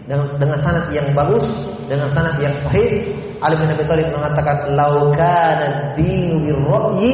dengan, 0.05 0.29
dengan 0.37 0.61
sanad 0.61 0.85
yang 0.93 1.09
bagus, 1.17 1.41
dengan 1.89 2.13
sanad 2.13 2.37
yang 2.37 2.53
sahih, 2.61 3.09
Ali 3.41 3.57
bin 3.57 3.73
Abi 3.73 3.83
Thalib 3.89 4.13
mengatakan 4.13 4.77
lau 4.77 5.09
kana 5.17 5.97
dinu 5.97 6.45
birra'yi 6.45 7.11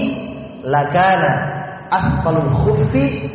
lakana 0.67 1.31
asfalul 1.95 2.51
khuffi 2.67 3.31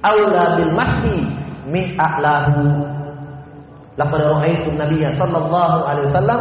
aula 0.00 0.56
bil 0.56 0.72
mahdi 0.72 1.28
min 1.68 1.92
a'lahu. 2.00 2.64
Laqad 4.00 4.22
ra'aytu 4.24 4.72
Nabiyya 4.78 5.12
sallallahu 5.20 5.78
alaihi 5.84 6.08
wasallam 6.14 6.40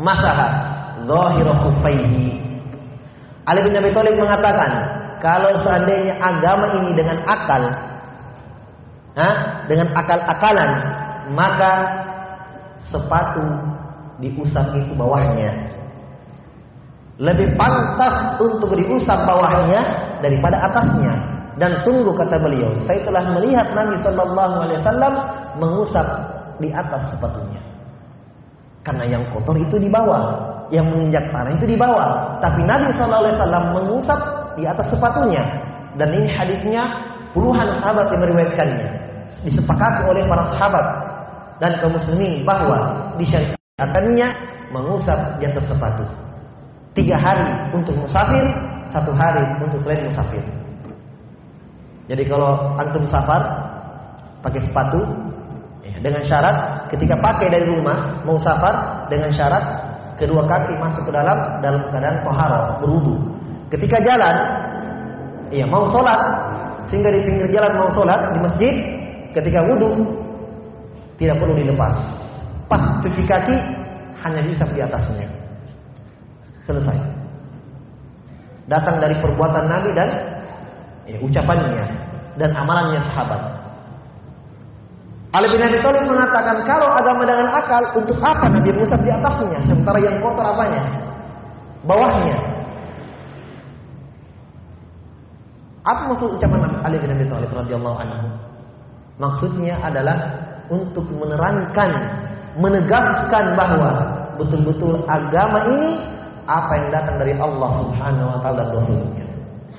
masaha 0.00 0.73
zahira 1.04 1.52
khuffaihi. 1.64 2.26
Ali 3.44 3.60
bin 3.60 3.76
Abi 3.76 3.92
Thalib 3.92 4.16
mengatakan, 4.16 4.70
kalau 5.20 5.52
seandainya 5.64 6.16
agama 6.20 6.80
ini 6.80 6.96
dengan 6.96 7.20
akal, 7.28 7.62
ha, 9.16 9.28
dengan 9.68 9.88
akal-akalan, 9.92 10.70
maka 11.32 11.72
sepatu 12.88 13.44
diusap 14.20 14.72
itu 14.76 14.92
bawahnya. 14.96 15.52
Lebih 17.20 17.54
pantas 17.54 18.42
untuk 18.42 18.74
diusap 18.74 19.22
bawahnya 19.24 19.80
daripada 20.18 20.66
atasnya. 20.66 21.14
Dan 21.54 21.78
sungguh 21.86 22.10
kata 22.18 22.42
beliau, 22.42 22.74
saya 22.82 23.06
telah 23.06 23.30
melihat 23.30 23.70
Nabi 23.70 23.94
Shallallahu 24.02 24.54
Alaihi 24.58 24.78
Wasallam 24.82 25.14
mengusap 25.62 26.06
di 26.58 26.68
atas 26.74 27.14
sepatunya. 27.14 27.62
Karena 28.82 29.06
yang 29.06 29.22
kotor 29.30 29.54
itu 29.56 29.78
di 29.78 29.86
bawah, 29.86 30.53
yang 30.72 30.88
menginjak 30.88 31.28
tanah 31.28 31.52
itu 31.56 31.66
di 31.68 31.76
bawah. 31.76 32.38
Tapi 32.40 32.64
Nabi 32.64 32.92
Shallallahu 32.96 33.22
Alaihi 33.26 33.36
Wasallam 33.36 33.64
mengusap 33.76 34.20
di 34.56 34.62
atas 34.64 34.86
sepatunya. 34.88 35.42
Dan 35.94 36.08
ini 36.14 36.28
hadisnya 36.30 36.82
puluhan 37.36 37.82
sahabat 37.82 38.06
yang 38.14 38.20
meriwayatkannya. 38.24 38.88
Disepakati 39.44 40.08
oleh 40.08 40.24
para 40.24 40.44
sahabat 40.56 40.86
dan 41.60 41.78
kaum 41.78 41.94
muslimin 41.94 42.42
bahwa 42.42 43.10
disyariatkannya 43.20 44.28
mengusap 44.72 45.38
di 45.38 45.44
atas 45.46 45.64
sepatu. 45.68 46.04
Tiga 46.94 47.18
hari 47.18 47.74
untuk 47.74 47.94
musafir, 47.98 48.46
satu 48.94 49.10
hari 49.14 49.42
untuk 49.62 49.82
selain 49.82 50.06
musafir. 50.10 50.42
Jadi 52.06 52.22
kalau 52.28 52.76
antum 52.78 53.08
safar 53.08 53.42
pakai 54.44 54.60
sepatu 54.60 55.00
ya, 55.80 55.96
dengan 56.04 56.22
syarat 56.28 56.86
ketika 56.92 57.16
pakai 57.16 57.48
dari 57.48 57.64
rumah 57.64 58.20
mau 58.28 58.36
safar 58.44 59.08
dengan 59.08 59.32
syarat 59.32 59.64
kedua 60.20 60.42
kaki 60.46 60.74
masuk 60.78 61.02
ke 61.08 61.12
dalam 61.12 61.38
dalam 61.60 61.82
keadaan 61.90 62.18
tohara 62.22 62.78
berwudu. 62.82 63.14
Ketika 63.72 63.98
jalan, 64.02 64.36
iya 65.50 65.66
mau 65.66 65.90
sholat 65.90 66.20
sehingga 66.92 67.10
di 67.10 67.20
pinggir 67.26 67.48
jalan 67.50 67.72
mau 67.74 67.90
sholat 67.96 68.20
di 68.34 68.38
masjid 68.38 68.74
ketika 69.34 69.66
wudhu 69.66 70.06
tidak 71.18 71.38
perlu 71.38 71.54
dilepas. 71.58 71.94
Pas 72.70 72.82
cuci 73.02 73.22
kaki 73.26 73.56
hanya 74.24 74.40
bisa 74.46 74.64
di 74.70 74.80
atasnya. 74.80 75.28
Selesai. 76.64 76.96
Datang 78.64 78.96
dari 78.96 79.12
perbuatan 79.20 79.68
Nabi 79.68 79.92
dan 79.92 80.08
ya, 81.04 81.20
ucapannya 81.20 81.84
dan 82.40 82.50
amalannya 82.56 83.00
sahabat. 83.12 83.42
Ali 85.34 85.50
bin 85.50 85.66
Abi 85.66 85.82
Thalib 85.82 86.06
mengatakan 86.06 86.62
kalau 86.62 86.94
agama 86.94 87.26
dengan 87.26 87.50
akal 87.50 87.82
untuk 87.98 88.14
apa 88.22 88.46
Nabi 88.46 88.70
Musa 88.70 88.94
di 89.02 89.10
atasnya 89.10 89.58
sementara 89.66 89.98
yang 89.98 90.16
kotor 90.22 90.46
apanya? 90.46 90.82
Bawahnya. 91.82 92.38
Apa 95.84 96.00
maksud 96.14 96.38
ucapan 96.38 96.70
Ali 96.86 97.02
bin 97.02 97.10
Abi 97.10 97.26
Thalib 97.26 97.50
radhiyallahu 97.50 97.98
anhu? 97.98 98.28
Maksudnya 99.18 99.74
adalah 99.82 100.16
untuk 100.70 101.06
menerangkan, 101.10 101.90
menegaskan 102.56 103.58
bahwa 103.58 103.90
betul-betul 104.38 105.02
agama 105.10 105.66
ini 105.70 105.98
apa 106.46 106.72
yang 106.78 106.88
datang 106.94 107.16
dari 107.18 107.34
Allah 107.36 107.70
Subhanahu 107.84 108.26
wa 108.30 108.38
taala 108.38 108.62
dan 108.64 108.74
Rasulnya 108.74 109.26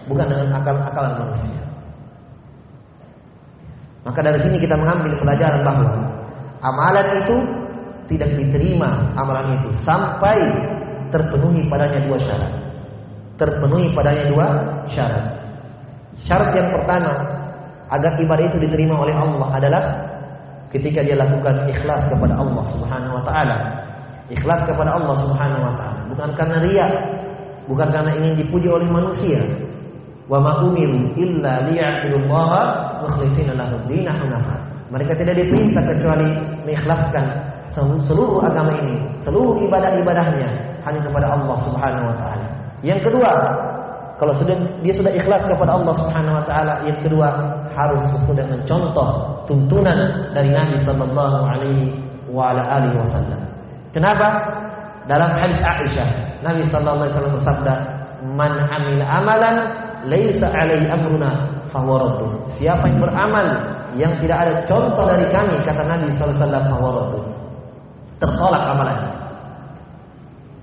bukan 0.09 0.25
dengan 0.29 0.47
akal-akalan 0.61 1.13
manusia. 1.21 1.64
Maka 4.05 4.19
dari 4.21 4.39
sini 4.45 4.61
kita 4.61 4.77
mengambil 4.77 5.17
pelajaran 5.17 5.65
bahwa 5.65 5.91
amalan 6.61 7.07
itu 7.25 7.35
tidak 8.05 8.29
diterima 8.37 9.09
amalan 9.17 9.57
itu 9.57 9.73
sampai 9.81 10.37
terpenuhi 11.09 11.65
padanya 11.65 12.05
dua 12.05 12.17
syarat. 12.21 12.53
Terpenuhi 13.41 13.89
padanya 13.97 14.29
dua 14.29 14.47
syarat. 14.93 15.25
Syarat 16.29 16.53
yang 16.53 16.69
pertama 16.69 17.11
agar 17.89 18.13
ibadah 18.21 18.45
itu 18.45 18.57
diterima 18.61 18.93
oleh 18.93 19.13
Allah 19.17 19.49
adalah 19.57 19.83
ketika 20.69 21.01
dia 21.01 21.17
lakukan 21.17 21.65
ikhlas 21.69 22.05
kepada 22.05 22.37
Allah 22.37 22.65
Subhanahu 22.77 23.13
wa 23.17 23.23
taala. 23.25 23.57
Ikhlas 24.29 24.69
kepada 24.69 24.97
Allah 24.97 25.15
Subhanahu 25.21 25.63
wa 25.65 25.73
taala, 25.77 26.01
bukan 26.09 26.29
karena 26.33 26.57
riya, 26.65 26.87
bukan 27.69 27.93
karena 27.93 28.11
ingin 28.17 28.41
dipuji 28.41 28.65
oleh 28.65 28.89
manusia, 28.89 29.37
Wa 30.25 30.41
ma 30.41 30.65
umiru 30.65 31.13
illa 31.13 31.69
liya'budullaha 31.69 32.61
mukhlishina 33.05 33.53
lahu 33.53 33.77
hunafa. 33.85 34.55
Mereka 34.89 35.17
tidak 35.17 35.37
diperintah 35.37 35.83
kecuali 35.85 36.29
mengikhlaskan 36.65 37.25
seluruh 37.77 38.39
agama 38.45 38.71
ini, 38.79 38.95
seluruh 39.27 39.59
ibadah-ibadahnya 39.67 40.49
hanya 40.87 40.99
kepada 41.03 41.27
Allah 41.35 41.57
Subhanahu 41.67 42.05
wa 42.07 42.15
taala. 42.15 42.47
Yang 42.85 43.09
kedua, 43.09 43.31
kalau 44.15 44.33
sudah 44.39 44.55
dia 44.79 44.93
sudah 44.95 45.11
ikhlas 45.11 45.43
kepada 45.43 45.75
Allah 45.75 45.93
Subhanahu 45.99 46.39
wa 46.39 46.45
taala, 46.47 46.73
yang 46.87 46.99
kedua 47.03 47.27
harus 47.75 48.03
sesuai 48.15 48.37
dengan 48.39 48.59
contoh 48.63 49.09
tuntunan 49.49 49.99
dari 50.31 50.53
Nabi 50.55 50.79
sallallahu 50.87 51.37
alaihi 51.43 51.91
wa 52.31 52.53
ala 52.53 52.63
alihi 52.79 52.95
wasallam. 52.95 53.41
Kenapa? 53.91 54.27
Dalam 55.05 55.29
hadis 55.37 55.59
Aisyah, 55.61 56.09
Nabi 56.41 56.65
sallallahu 56.71 56.97
alaihi 57.03 57.13
wasallam 57.13 57.35
bersabda, 57.41 57.73
"Man 58.33 58.53
amil 58.71 59.01
amalan 59.03 59.55
laisa 60.07 60.47
alaihi 60.49 60.89
amruna 60.89 61.54
fahuwa 61.75 62.23
Siapa 62.55 62.88
yang 62.88 62.99
beramal 63.03 63.47
yang 63.99 64.13
tidak 64.23 64.38
ada 64.47 64.53
contoh 64.67 65.03
dari 65.07 65.27
kami 65.31 65.59
kata 65.67 65.83
Nabi 65.83 66.15
sallallahu 66.15 66.39
alaihi 66.39 66.71
wasallam 66.79 67.33
Tertolak 68.15 68.63
amalannya. 68.71 69.11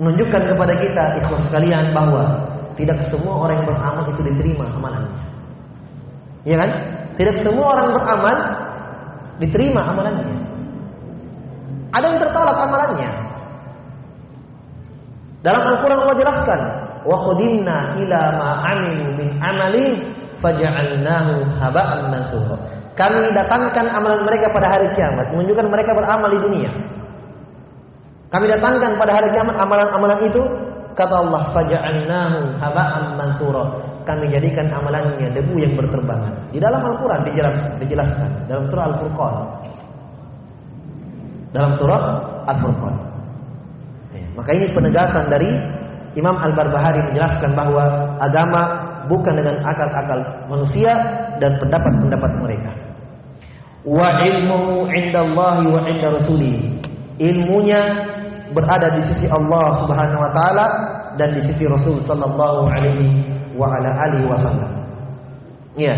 Menunjukkan 0.00 0.42
kepada 0.56 0.74
kita 0.80 1.02
ikhlas 1.20 1.42
sekalian 1.52 1.92
bahwa 1.92 2.22
tidak 2.80 2.98
semua 3.12 3.44
orang 3.44 3.60
yang 3.60 3.68
beramal 3.68 4.04
itu 4.08 4.22
diterima 4.24 4.64
amalannya. 4.72 5.20
Ya 6.48 6.56
kan? 6.56 6.70
Tidak 7.20 7.44
semua 7.44 7.76
orang 7.76 7.88
beramal 7.92 8.36
diterima 9.36 9.80
amalannya. 9.84 10.38
Ada 11.92 12.04
yang 12.08 12.18
tertolak 12.24 12.56
amalannya. 12.56 13.10
Dalam 15.42 15.62
Al-Quran 15.76 15.98
Allah 16.06 16.18
jelaskan 16.18 16.60
wa 17.02 17.16
qadimna 17.28 17.76
ila 17.98 18.20
ma 18.38 18.50
amilu 18.62 19.06
min 19.18 19.28
amali 19.42 19.86
faj'alnahu 20.42 21.34
haba'an 21.62 22.10
mansura. 22.10 22.56
Kami 22.92 23.32
datangkan 23.32 23.88
amalan 23.88 24.26
mereka 24.28 24.52
pada 24.52 24.68
hari 24.68 24.92
kiamat, 24.92 25.32
menunjukkan 25.32 25.66
mereka 25.72 25.96
beramal 25.96 26.28
di 26.28 26.40
dunia. 26.42 26.70
Kami 28.28 28.44
datangkan 28.48 29.00
pada 29.00 29.12
hari 29.16 29.32
kiamat 29.32 29.56
amalan-amalan 29.56 30.20
itu, 30.28 30.42
kata 30.92 31.14
Allah, 31.14 31.42
faj'alnahu 31.56 32.38
haba'an 32.60 33.16
mansura. 33.16 33.64
Kami 34.02 34.34
jadikan 34.34 34.66
amalannya 34.74 35.30
debu 35.30 35.62
yang 35.62 35.78
berterbangan. 35.78 36.50
Di 36.50 36.58
dalam 36.58 36.82
Al-Qur'an 36.82 37.22
dijelas, 37.22 37.54
dijelaskan 37.78 38.50
dalam 38.50 38.66
surah 38.66 38.84
Al-Furqan. 38.90 39.34
Dalam 41.54 41.72
surah 41.78 42.00
Al-Furqan. 42.50 42.94
Ya, 44.10 44.26
maka 44.34 44.50
ini 44.58 44.74
penegasan 44.74 45.30
dari 45.30 45.54
Imam 46.18 46.34
Al-Barbahari 46.34 47.08
menjelaskan 47.08 47.54
bahwa 47.54 47.84
agama 48.18 48.81
bukan 49.06 49.34
dengan 49.38 49.62
akal-akal 49.66 50.20
manusia 50.50 50.92
dan 51.38 51.58
pendapat-pendapat 51.58 52.32
mereka. 52.42 52.72
Wa 53.82 54.22
ilmuhu 54.22 54.86
indallahi 54.90 55.64
wa 55.66 55.80
inda 55.86 56.08
rasuli. 56.14 56.82
Ilmunya 57.18 57.80
berada 58.54 58.94
di 58.94 59.02
sisi 59.14 59.26
Allah 59.26 59.82
Subhanahu 59.84 60.20
wa 60.22 60.32
taala 60.34 60.66
dan 61.18 61.34
di 61.38 61.42
sisi 61.50 61.64
Rasul 61.66 62.02
sallallahu 62.06 62.68
alaihi 62.68 63.22
wa 63.58 63.68
ala 63.74 63.90
alihi 64.08 64.26
wasallam. 64.26 64.70
Ya. 65.74 65.94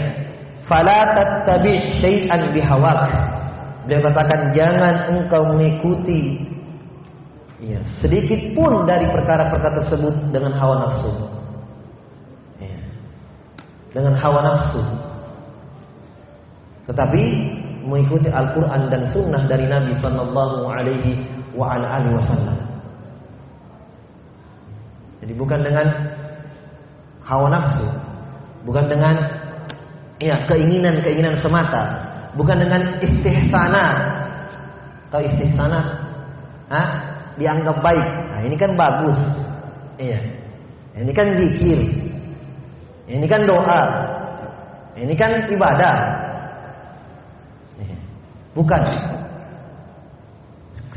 Fala 0.64 1.12
tattabi' 1.12 2.00
syai'an 2.00 2.56
bihawak. 2.56 3.04
Dia 3.84 4.00
katakan 4.00 4.56
jangan 4.56 5.12
engkau 5.12 5.52
mengikuti 5.52 6.54
Ya, 7.64 7.80
sedikit 8.04 8.52
pun 8.52 8.84
dari 8.84 9.08
perkara-perkara 9.08 9.86
tersebut 9.86 10.14
dengan 10.36 10.52
hawa 10.60 10.74
nafsu. 10.84 11.08
Dengan 13.94 14.18
hawa 14.18 14.40
nafsu. 14.42 14.82
Tetapi 16.90 17.22
mengikuti 17.86 18.28
Al-Quran 18.28 18.90
dan 18.90 19.08
Sunnah 19.14 19.46
dari 19.46 19.70
Nabi 19.70 19.94
Sallallahu 20.02 20.66
Alaihi 20.66 21.22
Wasallam. 21.54 22.58
Jadi 25.24 25.32
bukan 25.38 25.64
dengan 25.64 25.86
hawa 27.24 27.48
nafsu, 27.48 27.86
bukan 28.68 28.84
dengan 28.90 29.16
ya 30.20 30.44
keinginan-keinginan 30.44 31.40
semata, 31.40 32.04
bukan 32.36 32.60
dengan 32.60 33.00
istihsanat 33.00 33.96
atau 35.08 35.20
istihsanat, 35.24 35.86
Hah? 36.68 36.88
dianggap 37.38 37.82
baik. 37.82 38.08
Nah, 38.30 38.40
ini 38.46 38.56
kan 38.58 38.74
bagus. 38.78 39.18
Iya. 39.98 40.20
Ini 40.94 41.12
kan 41.14 41.34
zikir. 41.38 41.80
Ini 43.04 43.26
kan 43.28 43.44
doa. 43.44 43.82
Ini 44.96 45.14
kan 45.18 45.30
ibadah. 45.50 45.96
Iya. 47.82 47.96
Bukan. 48.56 48.82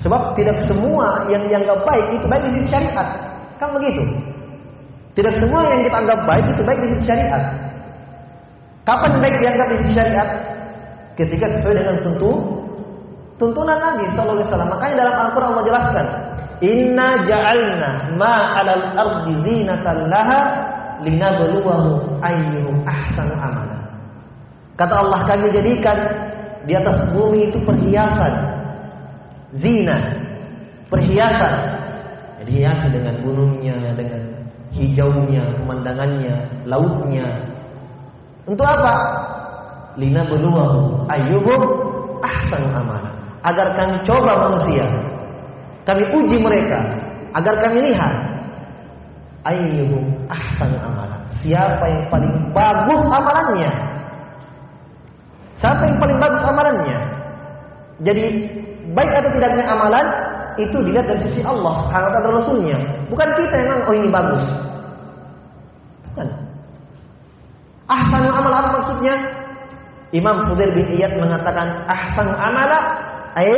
Sebab 0.06 0.38
tidak 0.38 0.70
semua 0.70 1.26
yang 1.28 1.44
dianggap 1.50 1.84
baik 1.84 2.06
itu 2.16 2.26
baik 2.30 2.46
di 2.54 2.62
syariat. 2.70 3.08
Kan 3.58 3.74
begitu. 3.74 4.06
Tidak 5.18 5.34
semua 5.42 5.66
yang 5.74 5.82
kita 5.82 5.98
anggap 5.98 6.20
baik 6.30 6.46
itu 6.54 6.62
baik 6.62 6.80
di 6.80 7.02
syariat. 7.04 7.44
Kapan 8.86 9.18
baik 9.18 9.36
dianggap 9.42 9.68
di 9.74 9.78
syariat? 9.92 10.30
Ketika 11.18 11.50
sesuai 11.50 11.76
dengan 11.82 11.98
tentu 12.06 12.32
tuntunan 13.42 13.78
Nabi 13.78 14.06
Sallallahu 14.14 14.38
Alaihi 14.38 14.50
Wasallam. 14.50 14.72
Makanya 14.74 14.96
dalam 15.02 15.16
Al-Quran 15.18 15.50
Allah 15.50 15.66
jelaskan, 15.66 16.06
Inna 16.58 17.08
ja'alna 17.26 17.90
ma 18.18 18.36
'alal 18.58 18.86
ardi 18.98 19.34
zinatan 19.46 19.98
laha 20.10 20.42
linabluwahum 21.04 22.22
ayyuhum 22.22 22.82
ahsanu 22.86 23.34
amala. 23.38 23.78
Kata 24.78 24.94
Allah 24.94 25.20
kami 25.26 25.50
jadikan 25.54 25.98
di 26.70 26.74
atas 26.78 27.10
bumi 27.14 27.50
itu 27.50 27.60
perhiasan, 27.66 28.34
zina, 29.58 29.98
perhiasan. 30.90 31.56
Jadi 32.44 32.52
hiasi 32.64 32.88
dengan 32.94 33.16
gunungnya, 33.26 33.76
dengan 33.98 34.22
hijaunya, 34.72 35.44
pemandangannya, 35.58 36.36
lautnya. 36.70 37.28
Untuk 38.46 38.64
apa? 38.64 38.96
Lina 39.98 40.22
beluahu 40.30 41.10
ayyuhum 41.10 41.62
ahsanu 42.22 42.70
amala. 42.70 43.10
Agar 43.42 43.74
kami 43.74 43.98
coba 44.06 44.50
manusia 44.50 44.86
kami 45.88 46.04
uji 46.12 46.44
mereka 46.44 46.84
agar 47.32 47.64
kami 47.64 47.80
lihat 47.88 48.14
ayyuhum 49.48 50.04
ahsan 50.28 50.72
amalan. 50.80 51.22
Siapa 51.44 51.86
yang 51.88 52.04
paling 52.12 52.34
bagus 52.52 53.02
amalannya? 53.08 53.72
Siapa 55.58 55.82
yang 55.88 55.98
paling 55.98 56.18
bagus 56.22 56.42
amalannya? 56.46 56.98
Jadi 58.06 58.26
baik 58.94 59.12
atau 59.12 59.32
tidaknya 59.34 59.66
amalan 59.66 60.06
itu 60.58 60.78
dilihat 60.86 61.06
dari 61.10 61.22
sisi 61.30 61.42
Allah 61.46 61.86
Subhanahu 61.86 62.14
wa 62.14 62.34
Rasulnya. 62.42 62.78
Bukan 63.10 63.30
kita 63.38 63.56
yang 63.58 63.86
oh 63.86 63.94
ini 63.94 64.10
bagus. 64.10 64.44
Bukan. 66.12 66.28
Ahsan 67.88 68.24
amalan 68.28 68.66
maksudnya 68.74 69.16
Imam 70.12 70.48
Fudail 70.50 70.72
bin 70.76 70.88
Iyad 70.98 71.20
mengatakan 71.20 71.88
ahsan 71.88 72.32
amala 72.32 72.80
ay 73.36 73.52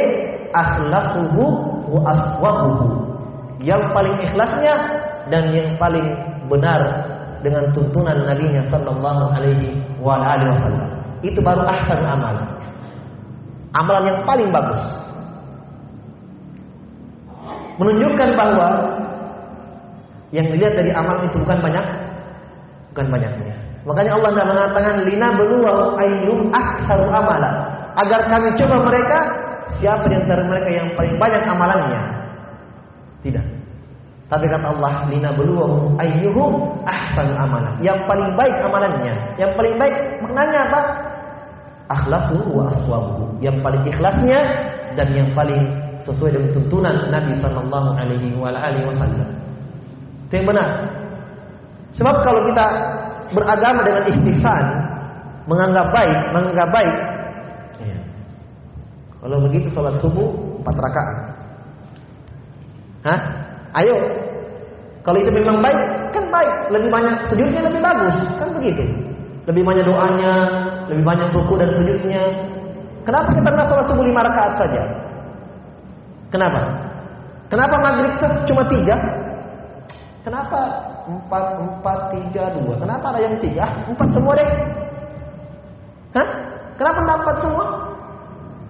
akhlasuhu 0.52 1.44
wa 1.90 2.02
aswabuhu. 2.10 2.88
Yang 3.60 3.92
paling 3.92 4.16
ikhlasnya 4.24 4.76
dan 5.28 5.52
yang 5.52 5.76
paling 5.76 6.29
benar 6.50 6.82
dengan 7.40 7.72
tuntunan 7.72 8.18
Nabi-Nya 8.28 8.68
sallallahu 8.68 9.24
alaihi 9.32 9.80
wasallam. 10.04 10.90
Itu 11.24 11.40
baru 11.40 11.64
ahsan 11.64 12.04
amal. 12.04 12.36
Amalan 13.76 14.04
yang 14.10 14.20
paling 14.26 14.50
bagus. 14.50 14.82
Menunjukkan 17.80 18.30
bahwa 18.36 18.68
yang 20.36 20.52
dilihat 20.52 20.76
dari 20.76 20.92
amal 20.92 21.24
itu 21.24 21.40
bukan 21.40 21.60
banyak, 21.64 21.86
bukan 22.92 23.08
banyaknya. 23.08 23.56
Makanya 23.88 24.12
Allah 24.20 24.30
tidak 24.36 24.50
mengatakan 24.52 24.96
lina 25.08 25.28
beluwa 25.40 25.72
ayyum 25.98 26.52
aktsaru 26.52 27.08
amala 27.08 27.50
agar 27.96 28.28
kami 28.28 28.52
coba 28.60 28.76
mereka 28.84 29.18
siapa 29.80 30.06
di 30.12 30.16
antara 30.20 30.44
mereka 30.44 30.70
yang 30.70 30.88
paling 30.94 31.16
banyak 31.16 31.44
amalannya? 31.48 32.02
Tidak. 33.24 33.59
Tapi 34.30 34.46
kata 34.46 34.78
Allah, 34.78 35.10
lina 35.10 35.34
beluwahum 35.34 35.98
ayyuhum 35.98 36.86
ahsan 36.86 37.34
amalan. 37.34 37.74
Yang 37.82 38.06
paling 38.06 38.30
baik 38.38 38.56
amalannya. 38.62 39.14
Yang 39.42 39.52
paling 39.58 39.76
baik 39.82 39.96
maknanya 40.22 40.60
apa? 40.70 40.82
Akhlasu 41.90 42.38
wa 42.54 42.70
aswabuhu. 42.70 43.42
Yang 43.42 43.58
paling 43.66 43.84
ikhlasnya 43.90 44.40
dan 44.94 45.08
yang 45.18 45.34
paling 45.34 45.66
sesuai 46.06 46.30
dengan 46.38 46.50
tuntunan 46.54 46.96
Nabi 47.10 47.34
sallallahu 47.42 47.90
alaihi 47.98 48.86
wasallam. 48.86 49.30
Itu 50.30 50.34
yang 50.38 50.48
benar. 50.54 50.70
Sebab 51.98 52.16
kalau 52.22 52.46
kita 52.54 52.66
beragama 53.34 53.82
dengan 53.82 54.04
istihsan, 54.14 54.66
menganggap 55.50 55.90
baik, 55.90 56.20
menganggap 56.38 56.70
baik, 56.70 56.96
kalau 59.20 59.38
begitu 59.52 59.68
sholat 59.76 60.00
subuh 60.00 60.32
empat 60.64 60.76
rakaat. 60.80 61.18
Hah? 63.04 63.20
Ayo. 63.84 63.96
Kalau 65.00 65.18
itu 65.18 65.32
memang 65.32 65.64
baik, 65.64 65.80
kan 66.12 66.24
baik. 66.28 66.54
Lebih 66.76 66.90
banyak 66.92 67.16
sujudnya 67.32 67.62
lebih 67.64 67.82
bagus, 67.82 68.16
kan 68.36 68.50
begitu. 68.56 68.84
Lebih 69.48 69.64
banyak 69.64 69.86
doanya, 69.88 70.34
lebih 70.92 71.04
banyak 71.08 71.28
ruku 71.32 71.56
dan 71.56 71.70
sujudnya. 71.80 72.24
Kenapa 73.08 73.32
kita 73.32 73.48
pernah 73.48 73.66
sholat 73.72 73.86
subuh 73.88 74.06
lima 74.06 74.22
rakaat 74.22 74.54
saja? 74.60 74.84
Kenapa? 76.30 76.62
Kenapa 77.50 77.76
maghrib 77.82 78.14
cuma 78.46 78.62
tiga? 78.70 78.96
Kenapa 80.22 80.60
empat 81.10 81.46
empat 81.58 82.00
tiga 82.14 82.54
dua? 82.54 82.78
Kenapa 82.78 83.16
ada 83.16 83.20
yang 83.24 83.40
tiga? 83.42 83.66
Empat 83.90 84.08
semua 84.14 84.38
deh. 84.38 84.50
Hah? 86.14 86.28
Kenapa 86.78 87.00
empat 87.02 87.38
semua? 87.42 87.66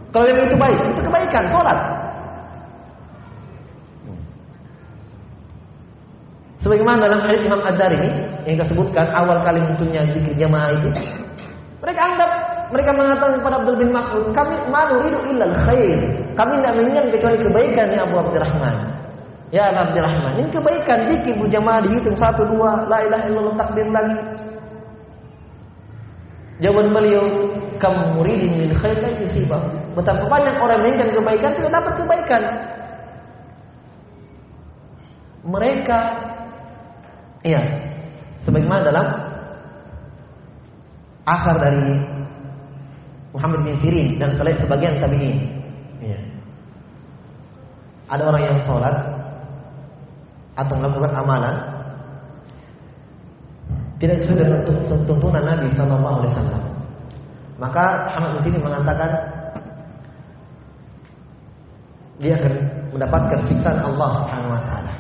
Kalau 0.10 0.26
yang 0.26 0.42
itu 0.42 0.56
baik, 0.58 0.80
itu 0.89 1.02
kebaikan, 1.06 1.46
sholat. 1.54 1.80
Sebagaimana 6.69 7.10
dalam 7.10 7.25
hadis 7.25 7.41
Imam 7.49 7.65
Ad-Dar 7.65 7.89
ini 7.97 8.13
yang 8.45 8.62
kita 8.62 8.69
sebutkan 8.69 9.10
awal 9.10 9.41
kali 9.41 9.58
munculnya 9.58 10.05
zikir 10.13 10.38
jamaah 10.38 10.69
itu, 10.77 10.93
mereka 11.82 12.01
anggap 12.13 12.29
mereka 12.69 12.91
mengatakan 12.93 13.41
kepada 13.41 13.55
Abdul 13.58 13.77
bin 13.82 13.89
Mas'ud, 13.89 14.29
kami 14.38 14.53
malu 14.69 15.01
ridu 15.01 15.17
illal 15.34 15.55
khair. 15.65 15.97
Kami 16.38 16.62
tidak 16.62 16.73
menginginkan 16.77 17.10
kecuali 17.10 17.38
kebaikan 17.41 17.88
ya 17.89 18.05
Abu 18.05 18.21
Abdurrahman. 18.21 18.75
Ya 19.49 19.73
Abdurrahman, 19.73 20.45
ini 20.45 20.49
kebaikan 20.53 20.99
zikir 21.10 21.34
berjamaah 21.41 21.82
dihitung 21.89 22.13
satu 22.21 22.45
dua, 22.45 22.86
la 22.86 23.01
ilaha 23.01 23.25
illallah 23.25 23.55
takbir 23.58 23.89
lagi. 23.89 24.21
Jawaban 26.62 26.93
beliau, 26.93 27.25
kamu 27.82 28.13
muridin 28.13 28.53
min 28.53 28.71
khair 28.77 28.93
la 29.01 29.10
yusibah. 29.25 29.65
Betapa 29.97 30.21
banyak 30.29 30.53
orang 30.62 30.86
menginginkan 30.86 31.17
kebaikan 31.17 31.51
tidak 31.58 31.71
dapat 31.82 31.93
kebaikan. 31.97 32.43
Mereka 35.49 35.99
iya, 37.43 37.62
sebagaimana 38.43 38.82
dalam 38.88 39.08
asar 41.30 41.56
dari 41.62 41.88
Muhammad 43.30 43.62
bin 43.62 43.75
Sirin 43.86 44.17
dan 44.17 44.34
selain 44.36 44.58
sebagian 44.58 44.97
tabi'in. 44.97 45.38
Ya. 46.02 46.19
Ada 48.10 48.23
orang 48.25 48.41
yang 48.41 48.58
sholat 48.65 48.95
atau 50.58 50.73
melakukan 50.75 51.13
amalan 51.13 51.56
tidak 54.02 54.23
sesuai 54.23 54.39
dengan 54.43 54.62
tuntunan 55.06 55.43
Nabi 55.45 55.67
Sallallahu 55.75 56.15
Alaihi 56.23 56.32
Wasallam. 56.34 56.63
Maka 57.60 57.84
Muhammad 58.10 58.30
bin 58.34 58.41
Sirin 58.47 58.63
mengatakan 58.65 59.12
dia 62.19 62.36
akan 62.36 62.54
mendapatkan 62.91 63.39
siksaan 63.47 63.80
Allah 63.80 64.10
Subhanahu 64.23 64.52
Wa 64.58 64.62
Taala. 64.65 64.93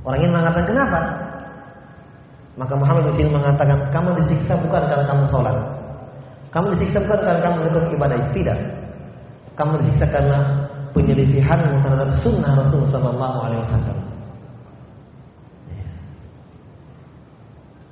Orang 0.00 0.18
ini 0.24 0.32
mengatakan 0.32 0.64
kenapa? 0.64 1.00
Maka 2.56 2.74
Muhammad 2.76 3.12
bin 3.16 3.32
mengatakan 3.32 3.78
kamu 3.92 4.20
disiksa 4.24 4.56
bukan 4.58 4.82
karena 4.88 5.04
kamu 5.08 5.24
sholat, 5.28 5.56
kamu 6.52 6.66
disiksa 6.76 6.98
bukan 7.04 7.20
karena 7.20 7.40
kamu 7.40 7.54
melakukan 7.62 7.94
ibadah 7.94 8.18
tidak. 8.32 8.58
Kamu 9.54 9.72
disiksa 9.84 10.06
karena 10.08 10.38
penyelisihan 10.96 11.60
terhadap 11.84 12.10
sunnah 12.24 12.52
Rasul 12.56 12.82
Sallallahu 12.88 13.38
Alaihi 13.44 13.60
Wasallam. 13.68 13.98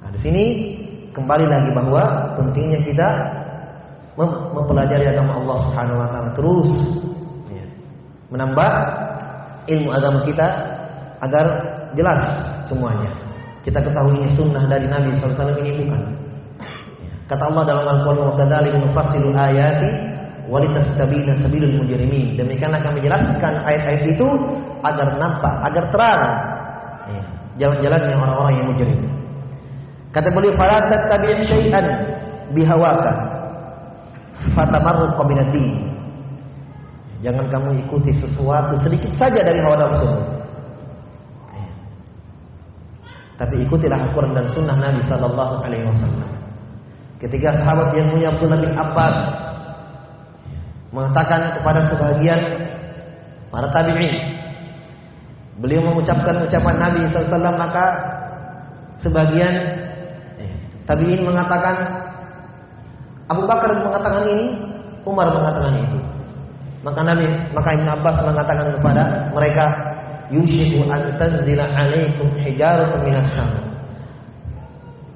Nah, 0.00 0.08
di 0.16 0.20
sini 0.24 0.44
kembali 1.12 1.44
lagi 1.44 1.70
bahwa 1.76 2.34
pentingnya 2.40 2.80
kita 2.88 3.08
mempelajari 4.56 5.12
agama 5.12 5.38
Allah 5.44 5.56
Subhanahu 5.68 6.00
Wa 6.02 6.08
Taala 6.10 6.30
terus, 6.34 6.70
ya. 7.52 7.66
menambah 8.32 8.70
ilmu 9.68 9.88
agama 9.92 10.24
kita 10.26 10.46
agar 11.22 11.77
jelas 11.96 12.20
semuanya. 12.66 13.11
Kita 13.64 13.81
ketahui 13.85 14.24
sunnah 14.35 14.64
dari 14.66 14.88
Nabi 14.88 15.16
SAW 15.20 15.61
ini 15.61 15.85
bukan 15.85 16.03
Kata 17.29 17.44
Allah 17.44 17.62
dalam 17.68 17.85
Al-Quran 17.85 18.24
wa 18.24 18.35
kadzalika 18.40 18.77
nufassilu 18.81 19.37
ayati 19.37 19.88
walitastabina 20.48 21.37
sabilul 21.44 21.85
mujrimin. 21.85 22.40
Demikianlah 22.40 22.81
kami 22.81 23.05
jelaskan 23.05 23.53
ayat-ayat 23.68 24.16
itu 24.16 24.27
agar 24.81 25.12
nampak, 25.20 25.55
agar 25.68 25.85
terang 25.92 26.22
ya, 27.12 27.22
jalan-jalannya 27.61 28.16
orang-orang 28.16 28.55
yang 28.57 28.66
mujrim. 28.72 29.01
Kata 30.09 30.33
beliau 30.33 30.57
fala 30.57 30.88
tattabi' 30.88 31.44
syai'an 31.44 31.87
bihawaka 32.57 33.12
fatamarruq 34.57 35.20
min 35.29 35.38
ad-din. 35.44 35.74
Jangan 37.20 37.51
kamu 37.51 37.83
ikuti 37.85 38.14
sesuatu 38.22 38.79
sedikit 38.81 39.11
saja 39.20 39.42
dari 39.42 39.59
hawa 39.59 39.77
nafsu. 39.77 40.07
Ya. 41.51 41.66
Tapi 43.38 43.55
ikutilah 43.62 44.11
Al-Quran 44.11 44.35
dan 44.35 44.51
Sunnah 44.51 44.74
Nabi 44.74 45.01
Sallallahu 45.07 45.62
Alaihi 45.62 45.87
Wasallam. 45.87 46.31
Ketika 47.22 47.62
sahabat 47.62 47.94
yang 47.94 48.11
punya 48.11 48.35
Abdullah 48.35 48.59
bin 48.59 48.74
Abbas 48.74 49.16
mengatakan 50.90 51.59
kepada 51.61 51.81
sebagian 51.90 52.40
para 53.51 53.68
tabi'in 53.74 54.14
beliau 55.59 55.83
mengucapkan 55.90 56.38
ucapan 56.46 56.77
Nabi 56.79 57.01
SAW 57.11 57.59
maka 57.59 57.87
sebagian 59.03 59.55
eh, 60.38 60.53
tabi'in 60.87 61.27
mengatakan 61.27 61.77
Abu 63.29 63.44
Bakar 63.44 63.77
mengatakan 63.83 64.24
ini 64.33 64.46
Umar 65.05 65.29
mengatakan 65.35 65.74
itu 65.77 65.98
maka 66.87 67.01
Nabi 67.03 67.27
maka 67.53 67.68
Ibn 67.74 67.88
Abbas 68.01 68.16
mengatakan 68.22 68.66
kepada 68.79 69.03
mereka 69.35 69.64
yushiku 70.28 70.88
an 70.88 71.16
tanzila 71.16 71.64
alaikum 71.72 72.28
hijaratun 72.42 73.00
minas 73.04 73.28
sama 73.32 73.68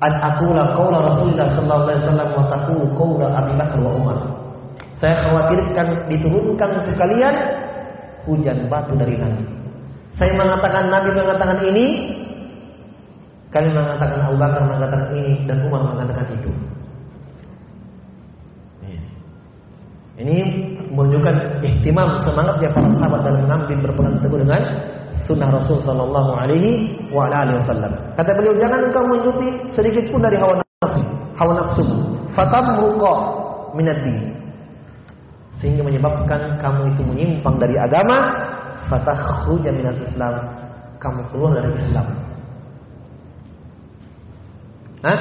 an 0.02 0.12
aqula 0.18 0.74
qaula 0.74 0.98
Rasulullah 0.98 1.46
sallallahu 1.54 1.82
alaihi 1.86 2.00
wasallam 2.02 2.28
wa 2.34 2.44
taqulu 2.50 2.84
qaula 2.98 3.26
Abi 3.38 3.52
Bakar 3.54 3.78
wa 3.78 3.92
Umar. 3.94 4.18
Saya 4.98 5.14
khawatirkan 5.22 5.86
diturunkan 6.10 6.68
untuk 6.82 6.94
kalian 6.98 7.34
hujan 8.26 8.66
batu 8.66 8.94
dari 8.98 9.14
langit. 9.18 9.46
Saya 10.18 10.34
mengatakan 10.34 10.90
Nabi 10.90 11.10
mengatakan 11.14 11.58
ini, 11.70 11.86
kalian 13.54 13.74
mengatakan 13.78 14.18
Abu 14.26 14.36
Bakar 14.38 14.62
mengatakan 14.66 15.02
ini 15.14 15.32
dan 15.46 15.58
Umar 15.70 15.82
mengatakan 15.86 16.26
itu. 16.34 16.50
Iya. 18.86 19.02
Ini 20.22 20.36
menunjukkan 20.90 21.62
ihtimam 21.62 22.26
semangatnya 22.26 22.68
para 22.74 22.90
sahabat 22.98 23.20
dalam 23.22 23.40
mengambil 23.46 23.76
berpegang 23.86 24.18
teguh 24.18 24.38
dengan 24.42 24.62
sunnah 25.26 25.48
Rasul 25.50 25.82
Sallallahu 25.86 26.30
Alaihi 26.34 27.08
Wasallam. 27.12 27.92
Kata 28.18 28.30
beliau 28.34 28.54
jangan 28.58 28.80
engkau 28.86 29.04
mengikuti 29.06 29.48
sedikit 29.74 30.10
pun 30.10 30.20
dari 30.22 30.36
hawa 30.38 30.58
nafsu, 30.58 31.02
hawa 31.38 31.52
nafsu. 31.58 31.84
Fatamruqa 32.32 33.14
minaddi. 33.76 34.32
Sehingga 35.60 35.84
menyebabkan 35.86 36.58
kamu 36.58 36.96
itu 36.96 37.02
menyimpang 37.06 37.56
dari 37.60 37.76
agama, 37.78 38.18
fatakhruja 38.90 39.70
minal 39.70 39.94
Islam. 40.02 40.34
Kamu 40.98 41.20
keluar 41.30 41.54
dari 41.60 41.70
Islam. 41.86 42.06
Hah? 45.02 45.20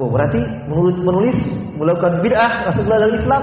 Oh, 0.00 0.08
berarti 0.10 0.40
menulis, 0.66 0.96
menulis 0.98 1.36
melakukan 1.78 2.24
bid'ah 2.24 2.72
masuk 2.72 2.84
dalam 2.88 3.10
Islam? 3.14 3.42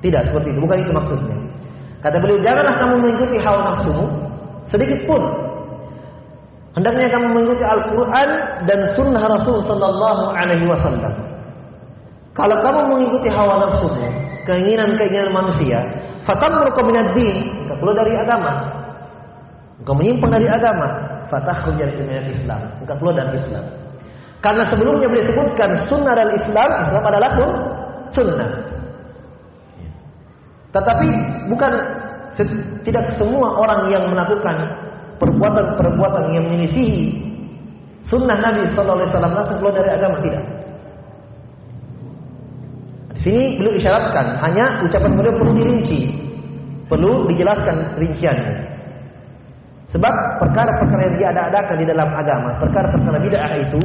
Tidak 0.00 0.22
seperti 0.32 0.48
itu, 0.54 0.60
bukan 0.64 0.78
itu 0.80 0.92
maksudnya. 0.92 1.36
Kata 2.00 2.16
beliau, 2.16 2.40
janganlah 2.40 2.74
kamu 2.80 2.94
mengikuti 3.04 3.36
hawa 3.40 3.60
nafsumu, 3.74 4.06
sedikit 4.70 5.06
pun. 5.06 5.22
Hendaknya 6.78 7.10
kamu 7.10 7.26
mengikuti 7.34 7.66
Al-Quran 7.66 8.28
dan 8.70 8.80
Sunnah 8.94 9.22
Rasul 9.26 9.66
Sallallahu 9.66 10.24
Alaihi 10.32 10.66
Wasallam. 10.70 11.14
Kalau 12.30 12.56
kamu 12.62 12.80
mengikuti 12.94 13.26
hawa 13.26 13.58
nafsu, 13.58 13.90
keinginan-keinginan 14.46 15.34
manusia, 15.34 15.82
fatam 16.22 16.62
minad 16.86 17.10
din, 17.12 17.66
engkau 17.66 17.76
keluar 17.82 18.06
dari 18.06 18.14
agama. 18.14 18.52
Engkau 19.82 19.94
menyimpang 19.98 20.30
dari 20.30 20.46
agama, 20.46 20.86
fatahul 21.26 21.74
dari 21.74 22.30
Islam, 22.30 22.60
engkau 22.86 22.96
keluar 23.02 23.14
dari 23.18 23.42
Islam. 23.42 23.64
Karena 24.40 24.64
sebelumnya 24.72 25.10
boleh 25.10 25.26
sebutkan 25.26 25.70
sunnah 25.90 26.14
dan 26.16 26.32
Islam, 26.32 26.68
Islam 26.88 27.04
adalah 27.04 27.30
sunnah. 28.14 28.50
Tetapi 30.70 31.08
bukan 31.50 31.72
tidak 32.86 33.04
semua 33.20 33.56
orang 33.56 33.90
yang 33.92 34.08
melakukan 34.08 34.56
perbuatan-perbuatan 35.20 36.32
yang 36.32 36.44
menyisihi 36.48 37.30
sunnah 38.08 38.40
Nabi 38.40 38.66
Sallallahu 38.74 38.98
Alaihi 39.04 39.10
Wasallam 39.14 39.34
langsung 39.36 39.56
keluar 39.62 39.74
dari 39.78 39.90
agama 39.94 40.16
tidak. 40.24 40.44
Di 43.14 43.20
sini 43.28 43.42
belum 43.60 43.72
disyaratkan, 43.76 44.26
hanya 44.40 44.80
ucapan 44.80 45.12
beliau 45.12 45.34
perlu 45.36 45.52
dirinci, 45.52 46.00
perlu 46.88 47.28
dijelaskan 47.28 48.00
rinciannya. 48.00 48.56
Sebab 49.92 50.14
perkara-perkara 50.40 51.02
yang 51.10 51.16
diada-adakan 51.18 51.76
di 51.82 51.86
dalam 51.86 52.08
agama, 52.14 52.56
perkara-perkara 52.62 53.18
bid'ah 53.20 53.54
itu, 53.58 53.80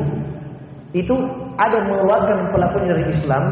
itu 0.96 1.16
ada 1.60 1.84
mengeluarkan 1.84 2.54
pelakunya 2.54 2.96
dari 2.96 3.06
Islam 3.20 3.44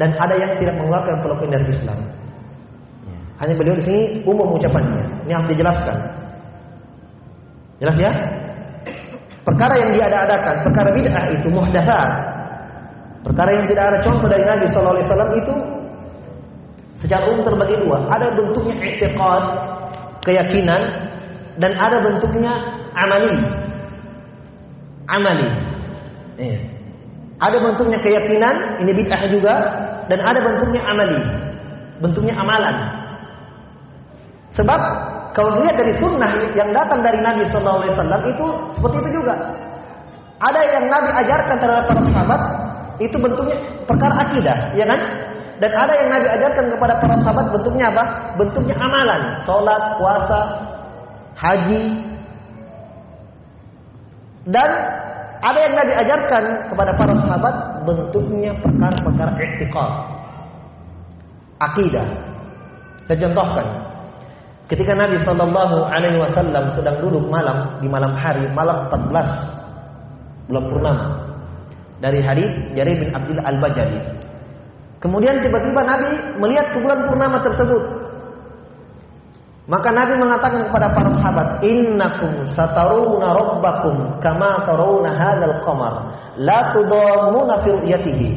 dan 0.00 0.16
ada 0.18 0.34
yang 0.34 0.58
tidak 0.58 0.74
mengeluarkan 0.80 1.22
pelakunya 1.22 1.52
dari 1.60 1.70
Islam. 1.76 1.98
Hanya 3.38 3.54
beliau 3.54 3.78
di 3.78 3.84
sini 3.86 4.02
umum 4.26 4.58
ucapannya. 4.58 5.26
Ini 5.26 5.32
harus 5.34 5.48
dijelaskan. 5.54 5.96
Jelas 7.78 7.96
ya? 8.02 8.12
Perkara 9.46 9.74
yang 9.78 9.90
diada-adakan, 9.94 10.54
perkara 10.66 10.88
bid'ah 10.92 11.24
itu 11.32 11.48
muhdatsat. 11.48 12.10
Perkara 13.22 13.50
yang 13.54 13.66
tidak 13.70 13.84
ada 13.94 13.98
contoh 14.02 14.26
dari 14.26 14.44
Nabi 14.44 14.66
sallallahu 14.68 14.96
alaihi 14.98 15.08
wasallam 15.08 15.32
itu 15.38 15.54
secara 17.06 17.22
umum 17.30 17.46
terbagi 17.46 17.76
dua. 17.86 17.98
Ada 18.10 18.26
bentuknya 18.34 18.74
i'tiqad, 18.76 19.44
keyakinan 20.26 20.82
dan 21.62 21.72
ada 21.78 21.96
bentuknya 22.02 22.52
amali. 22.98 23.34
Amali. 25.08 25.48
Iya. 26.36 26.58
Ada 27.38 27.56
bentuknya 27.62 27.98
keyakinan, 28.02 28.82
ini 28.82 28.90
bid'ah 28.98 29.22
juga 29.30 29.54
dan 30.10 30.18
ada 30.26 30.42
bentuknya 30.42 30.82
amali. 30.82 31.20
Bentuknya 32.02 32.34
amalan. 32.34 32.97
Sebab 34.58 34.80
kalau 35.38 35.54
dilihat 35.54 35.78
dari 35.78 35.94
sunnah 36.02 36.50
yang 36.58 36.74
datang 36.74 36.98
dari 36.98 37.22
Nabi 37.22 37.46
Wasallam 37.46 38.22
itu 38.26 38.46
seperti 38.74 38.96
itu 39.06 39.10
juga. 39.22 39.34
Ada 40.38 40.60
yang 40.66 40.84
Nabi 40.90 41.10
ajarkan 41.14 41.56
terhadap 41.62 41.84
para 41.86 42.02
sahabat 42.10 42.40
itu 42.98 43.16
bentuknya 43.18 43.58
perkara 43.86 44.14
akidah, 44.26 44.74
ya 44.74 44.86
kan? 44.86 45.00
Dan 45.58 45.70
ada 45.74 45.92
yang 45.94 46.08
Nabi 46.10 46.26
ajarkan 46.38 46.64
kepada 46.74 46.94
para 47.02 47.14
sahabat 47.22 47.46
bentuknya 47.54 47.90
apa? 47.90 48.04
Bentuknya 48.38 48.74
amalan, 48.78 49.22
sholat, 49.46 49.82
puasa, 49.98 50.40
haji. 51.38 51.84
Dan 54.46 54.70
ada 55.38 55.58
yang 55.58 55.74
Nabi 55.78 55.92
ajarkan 56.02 56.44
kepada 56.70 56.92
para 56.98 57.14
sahabat 57.14 57.54
bentuknya 57.86 58.50
perkara-perkara 58.58 59.32
etikal, 59.38 59.90
akidah. 61.62 62.06
Saya 63.06 63.18
contohkan, 63.26 63.66
Ketika 64.68 64.92
Nabi 64.92 65.16
Shallallahu 65.24 65.88
Alaihi 65.88 66.20
Wasallam 66.20 66.76
sedang 66.76 67.00
duduk 67.00 67.24
malam 67.32 67.80
di 67.80 67.88
malam 67.88 68.12
hari 68.12 68.44
malam 68.52 68.84
14 68.92 70.48
bulan 70.48 70.64
purnama, 70.68 71.06
Dari 71.98 72.20
hadis 72.22 72.52
Jarir 72.78 72.94
bin 73.00 73.10
Abdullah 73.10 73.48
Al-Bajali. 73.48 73.98
Kemudian 75.02 75.42
tiba-tiba 75.42 75.82
Nabi 75.82 76.10
melihat 76.38 76.70
ke 76.70 76.78
bulan 76.78 77.10
purnama 77.10 77.42
tersebut. 77.42 77.82
Maka 79.66 79.88
Nabi 79.90 80.14
mengatakan 80.14 80.70
kepada 80.70 80.94
para 80.94 81.10
sahabat, 81.18 81.48
"Innakum 81.66 82.46
sataruna 82.54 83.34
rabbakum 83.34 84.20
kama 84.22 84.62
tarawna 84.62 85.10
hadzal 85.10 85.58
qamar, 85.66 85.94
la 86.38 86.70
tudammuna 86.70 87.66
fi 87.66 87.68
ru'yatihi." 87.82 88.28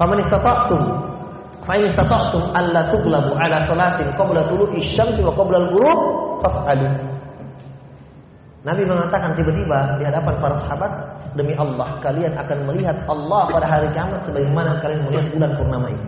Faman 0.00 0.24
istata'tum 0.24 1.03
fa 1.64 1.74
in 1.80 1.92
alla 2.52 2.80
tughlabu 2.92 3.32
ala 3.36 3.64
salatin 3.64 4.08
qabla 4.16 4.44
tulu'i 4.52 4.92
syamsi 4.92 5.24
wa 5.24 5.32
qabla 5.32 5.56
al-ghurub 5.64 6.00
faf'alu. 6.44 6.88
Nabi 8.64 8.82
mengatakan 8.88 9.36
tiba-tiba 9.36 10.00
di 10.00 10.08
hadapan 10.08 10.34
para 10.40 10.56
sahabat, 10.64 10.92
demi 11.36 11.52
Allah 11.56 12.00
kalian 12.00 12.32
akan 12.32 12.58
melihat 12.68 12.96
Allah 13.04 13.42
pada 13.52 13.66
hari 13.68 13.88
kiamat 13.92 14.24
sebagaimana 14.24 14.80
kalian 14.80 15.00
melihat 15.08 15.26
bulan 15.36 15.50
purnama 15.60 15.86
ini. 15.92 16.06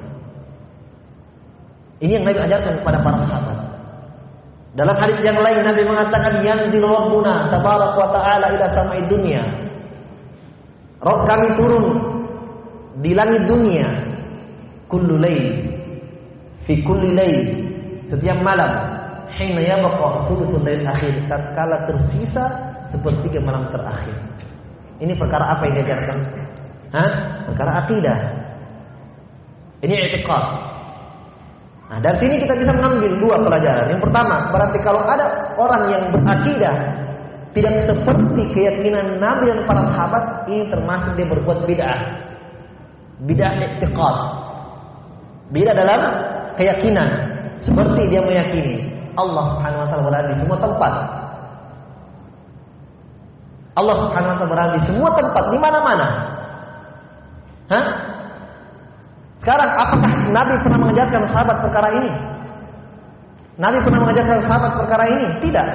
Ini 1.96 2.12
yang 2.20 2.24
Nabi 2.28 2.38
ajarkan 2.48 2.72
kepada 2.80 2.98
para 3.00 3.18
sahabat. 3.28 3.58
Dalam 4.76 4.96
hadis 5.00 5.18
yang 5.24 5.40
lain 5.40 5.64
Nabi 5.64 5.82
mengatakan 5.88 6.44
yang 6.44 6.68
Rabbuna 6.68 7.48
tabarak 7.48 7.96
wa 7.96 8.08
ta'ala 8.12 8.46
ila 8.52 8.66
samai 8.76 9.00
dunia. 9.08 9.40
Roh 11.00 11.24
kami 11.24 11.48
turun 11.56 11.84
di 13.00 13.12
langit 13.16 13.48
dunia 13.48 14.05
kullu 14.86 15.18
lail 15.18 15.66
fi 16.66 16.82
kulli 16.82 17.32
setiap 18.06 18.38
malam 18.42 18.70
hina 19.34 19.62
yabqa 19.62 20.30
thuluthul 20.30 20.62
lail 20.62 20.82
akhir 20.86 21.14
tatkala 21.26 21.86
tersisa 21.90 22.44
sepertiga 22.94 23.42
malam 23.42 23.68
terakhir. 23.74 24.14
Ini 25.02 25.12
perkara 25.18 25.58
apa 25.58 25.68
yang 25.68 25.74
diajarkan? 25.82 26.18
Hah? 26.94 27.10
Perkara 27.52 27.84
akidah. 27.84 28.18
Ini 29.84 29.94
i'tiqad. 30.08 30.44
Nah, 31.86 31.98
dari 32.02 32.18
sini 32.18 32.34
kita 32.42 32.54
bisa 32.58 32.72
mengambil 32.74 33.12
dua 33.20 33.36
pelajaran. 33.44 33.92
Yang 33.92 34.02
pertama, 34.08 34.50
berarti 34.50 34.78
kalau 34.82 35.06
ada 35.06 35.54
orang 35.54 35.82
yang 35.92 36.02
berakidah 36.10 36.76
tidak 37.54 37.88
seperti 37.88 38.42
keyakinan 38.52 39.22
Nabi 39.22 39.52
dan 39.52 39.64
para 39.68 39.86
sahabat, 39.94 40.24
ini 40.50 40.66
termasuk 40.68 41.14
dia 41.14 41.26
berbuat 41.30 41.58
bid'ah. 41.68 42.00
Bid'ah 43.22 43.52
i'tiqad. 43.54 44.16
Bid'ah 45.54 45.76
dalam 45.76 46.00
keyakinan. 46.58 47.08
Seperti 47.62 48.10
dia 48.10 48.22
meyakini 48.22 48.86
Allah 49.16 49.44
Subhanahu 49.56 49.82
wa 49.82 49.88
taala 49.90 50.04
berada 50.06 50.28
di 50.30 50.36
semua 50.44 50.58
tempat. 50.60 50.92
Allah 53.76 53.96
Subhanahu 54.06 54.30
wa 54.32 54.36
taala 54.38 54.52
berada 54.52 54.72
di 54.76 54.82
semua 54.88 55.10
tempat, 55.16 55.44
di 55.50 55.58
mana-mana. 55.58 56.08
Hah? 57.66 57.86
Sekarang 59.42 59.70
apakah 59.78 60.12
Nabi 60.30 60.54
pernah 60.62 60.78
mengajarkan 60.82 61.22
sahabat 61.30 61.56
perkara 61.62 61.88
ini? 61.94 62.10
Nabi 63.56 63.78
pernah 63.82 64.00
mengajarkan 64.04 64.38
sahabat 64.46 64.72
perkara 64.78 65.04
ini? 65.06 65.26
Tidak. 65.42 65.68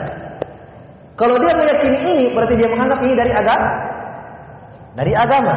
Kalau 1.16 1.36
dia 1.38 1.54
meyakini 1.54 1.98
ini, 2.02 2.26
berarti 2.34 2.56
dia 2.58 2.70
menganggap 2.72 3.00
ini 3.04 3.14
dari 3.14 3.32
agama. 3.32 3.70
Dari 4.98 5.14
agama. 5.16 5.56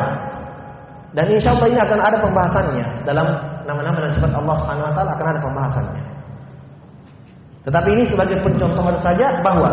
Dan 1.14 1.26
insya 1.30 1.54
Allah 1.54 1.68
ini 1.70 1.78
akan 1.78 2.00
ada 2.02 2.16
pembahasannya 2.20 2.86
dalam 3.06 3.28
nama-nama 3.64 3.98
dan 4.04 4.12
sifat 4.16 4.32
Allah 4.32 4.56
Subhanahu 4.62 4.86
Wa 4.86 4.94
Taala 4.94 5.10
akan 5.16 5.26
ada 5.26 5.40
pembahasannya. 5.40 6.02
Tetapi 7.64 7.88
ini 7.96 8.04
sebagai 8.12 8.36
pencontohan 8.44 8.96
saja 9.00 9.40
bahwa 9.40 9.70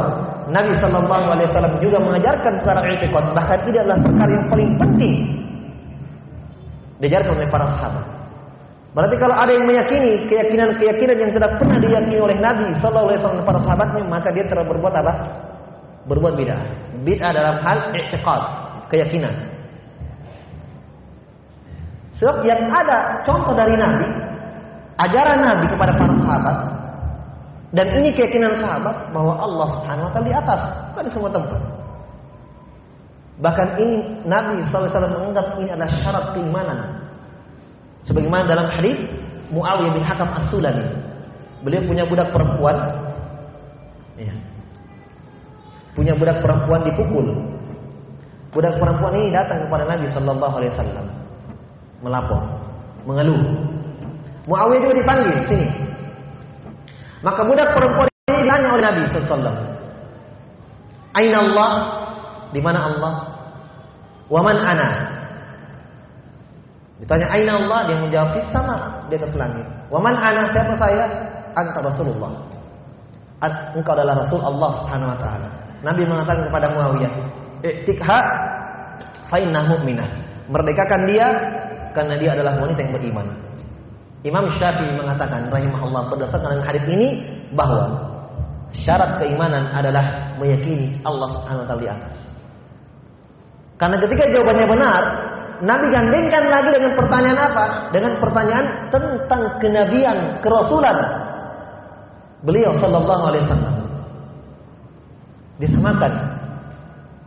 Nabi 0.48 0.74
Shallallahu 0.80 1.26
Alaihi 1.36 1.48
Wasallam 1.52 1.76
juga 1.84 1.98
mengajarkan 2.00 2.54
secara 2.64 2.80
etikot 2.88 3.26
bahkan 3.36 3.60
ini 3.68 3.78
adalah 3.84 4.00
perkara 4.00 4.32
yang 4.32 4.48
paling 4.48 4.70
penting 4.80 5.16
diajarkan 7.04 7.34
oleh 7.36 7.50
para 7.52 7.66
sahabat. 7.76 8.06
Berarti 8.92 9.16
kalau 9.20 9.36
ada 9.36 9.52
yang 9.56 9.64
meyakini 9.68 10.28
keyakinan-keyakinan 10.28 11.18
yang 11.20 11.32
tidak 11.32 11.52
pernah 11.60 11.80
diyakini 11.80 12.20
oleh 12.20 12.38
Nabi 12.40 12.68
Shallallahu 12.80 13.08
Alaihi 13.12 13.20
Wasallam 13.24 13.44
para 13.48 13.60
sahabatnya, 13.64 14.04
maka 14.08 14.30
dia 14.32 14.46
telah 14.48 14.64
berbuat 14.68 14.94
apa? 14.96 15.14
Berbuat 16.08 16.34
bid'ah. 16.36 16.62
Bid'ah 17.04 17.32
dalam 17.32 17.56
hal 17.64 17.78
etikot 17.96 18.42
keyakinan. 18.88 19.51
Sebab 22.22 22.46
yang 22.46 22.70
ada 22.70 23.26
contoh 23.26 23.58
dari 23.58 23.74
Nabi, 23.74 24.06
ajaran 25.02 25.42
Nabi 25.42 25.66
kepada 25.74 25.98
para 25.98 26.14
sahabat 26.22 26.58
dan 27.72 27.88
ini 27.98 28.14
keyakinan 28.14 28.62
sahabat 28.62 29.10
bahwa 29.10 29.40
Allah 29.40 29.68
Subhanahu 29.80 30.06
wa 30.06 30.12
taala 30.14 30.28
di 30.28 30.36
atas, 30.36 30.62
pada 30.94 31.10
semua 31.10 31.32
tempat. 31.34 31.62
Bahkan 33.42 33.68
ini 33.82 33.98
Nabi 34.30 34.62
SAW 34.70 34.92
menganggap 34.92 35.58
ini 35.58 35.74
adalah 35.74 35.92
syarat 36.04 36.26
keimanan. 36.38 36.80
Sebagaimana 38.06 38.46
dalam 38.46 38.70
hadis 38.70 39.02
Muawiyah 39.50 39.98
bin 39.98 40.04
Hakam 40.06 40.30
As-Sulami. 40.36 40.86
Beliau 41.66 41.82
punya 41.90 42.06
budak 42.06 42.30
perempuan. 42.30 42.78
Ya. 44.20 44.36
Punya 45.98 46.14
budak 46.14 46.44
perempuan 46.46 46.86
dipukul. 46.86 47.26
Budak 48.54 48.78
perempuan 48.78 49.16
ini 49.16 49.34
datang 49.34 49.66
kepada 49.66 49.90
Nabi 49.90 50.06
Sallallahu 50.14 50.56
Alaihi 50.60 50.74
Wasallam 50.78 51.21
melapor, 52.02 52.42
mengeluh. 53.06 53.42
Muawiyah 54.50 54.82
juga 54.82 54.96
dipanggil 54.98 55.36
sini. 55.46 55.68
Maka 57.22 57.46
budak 57.46 57.78
perempuan 57.78 58.10
ini 58.10 58.42
ditanya 58.42 58.68
oleh 58.74 58.84
Nabi 58.84 59.02
SAW. 59.14 59.58
Aina 61.14 61.38
Allah? 61.46 61.72
Di 62.50 62.60
mana 62.60 62.80
Allah? 62.90 63.14
Waman 64.28 64.58
ana? 64.58 64.90
Ditanya 66.98 67.28
Aina 67.30 67.62
Allah? 67.62 67.80
Dia 67.86 67.98
menjawab 68.02 68.30
di 68.34 68.42
sama 68.50 69.06
di 69.08 69.16
atas 69.22 69.34
langit. 69.38 69.66
Waman 69.94 70.18
ana? 70.18 70.50
Siapa 70.50 70.74
saya? 70.82 71.06
Anta 71.54 71.80
Rasulullah. 71.86 72.32
Engkau 73.74 73.94
adalah 73.98 74.26
Rasul 74.26 74.42
Allah 74.42 74.70
Subhanahu 74.82 75.10
wa 75.14 75.18
taala. 75.18 75.48
Nabi 75.82 76.06
mengatakan 76.06 76.46
kepada 76.46 76.68
Muawiyah, 76.78 77.14
"Iktikha 77.66 78.20
fa 79.34 79.38
innahu 79.42 79.82
mu'minah." 79.82 80.10
Merdekakan 80.46 81.10
dia 81.10 81.28
karena 81.92 82.16
dia 82.20 82.36
adalah 82.36 82.60
wanita 82.60 82.80
yang 82.84 82.94
beriman. 82.96 83.28
Imam 84.22 84.46
Syafi'i 84.62 84.94
mengatakan 84.94 85.50
rahimahullah 85.50 86.14
berdasarkan 86.14 86.62
hadis 86.62 86.86
ini 86.86 87.26
bahwa 87.58 87.90
syarat 88.86 89.18
keimanan 89.18 89.66
adalah 89.74 90.38
meyakini 90.38 91.02
Allah 91.02 91.42
Subhanahu 91.42 91.66
taala 91.66 91.82
di 91.82 91.90
atas. 91.90 92.18
Karena 93.82 93.98
ketika 93.98 94.24
jawabannya 94.30 94.68
benar, 94.70 95.02
Nabi 95.66 95.86
gandengkan 95.90 96.44
lagi 96.54 96.70
dengan 96.70 96.94
pertanyaan 96.94 97.40
apa? 97.50 97.66
Dengan 97.90 98.14
pertanyaan 98.22 98.66
tentang 98.94 99.42
kenabian, 99.58 100.18
kerasulan. 100.46 100.98
Beliau 102.46 102.78
sallallahu 102.78 103.24
alaihi 103.30 103.46
wasallam 103.50 103.76
disamakan 105.62 106.14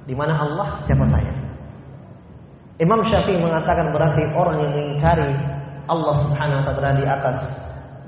di 0.06 0.14
mana 0.14 0.34
Allah 0.38 0.78
siapa 0.86 1.06
saya. 1.10 1.33
Imam 2.82 3.06
Syafi'i 3.06 3.38
mengatakan 3.38 3.94
berarti 3.94 4.26
orang 4.34 4.58
yang 4.58 4.72
mengingkari 4.74 5.30
Allah 5.86 6.14
Subhanahu 6.26 6.58
wa 6.58 6.64
taala 6.64 6.74
berada 6.74 6.98
di 6.98 7.04
atas 7.06 7.36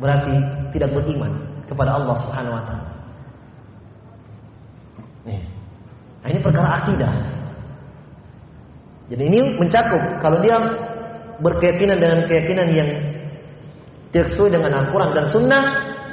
berarti 0.03 0.35
tidak 0.75 0.91
beriman 0.91 1.33
kepada 1.71 1.95
Allah 1.95 2.17
Subhanahu 2.27 2.57
wa 2.57 2.65
taala. 2.67 2.91
Nah, 6.27 6.29
ini 6.35 6.41
perkara 6.43 6.69
akidah. 6.83 7.13
Jadi 9.07 9.23
ini 9.23 9.39
mencakup 9.55 10.03
kalau 10.19 10.43
dia 10.43 10.59
berkeyakinan 11.39 12.03
dengan 12.03 12.27
keyakinan 12.27 12.67
yang 12.75 12.91
tidak 14.11 14.35
sesuai 14.35 14.51
dengan 14.59 14.73
Al-Quran 14.83 15.11
dan 15.15 15.27
Sunnah, 15.31 15.63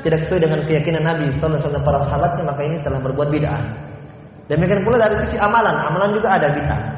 tidak 0.05 0.29
sesuai 0.29 0.45
dengan 0.45 0.59
keyakinan 0.69 1.01
Nabi 1.01 1.33
Sallallahu 1.41 1.73
Alaihi 1.73 1.87
para 1.87 1.99
sahabatnya, 2.05 2.43
maka 2.45 2.61
ini 2.61 2.77
telah 2.85 2.99
berbuat 3.01 3.33
bid'ah. 3.33 3.63
Demikian 4.51 4.85
pula 4.85 5.01
dari 5.01 5.25
sisi 5.25 5.41
amalan, 5.41 5.73
amalan 5.73 6.13
juga 6.13 6.37
ada 6.37 6.53
bid'ah. 6.53 6.92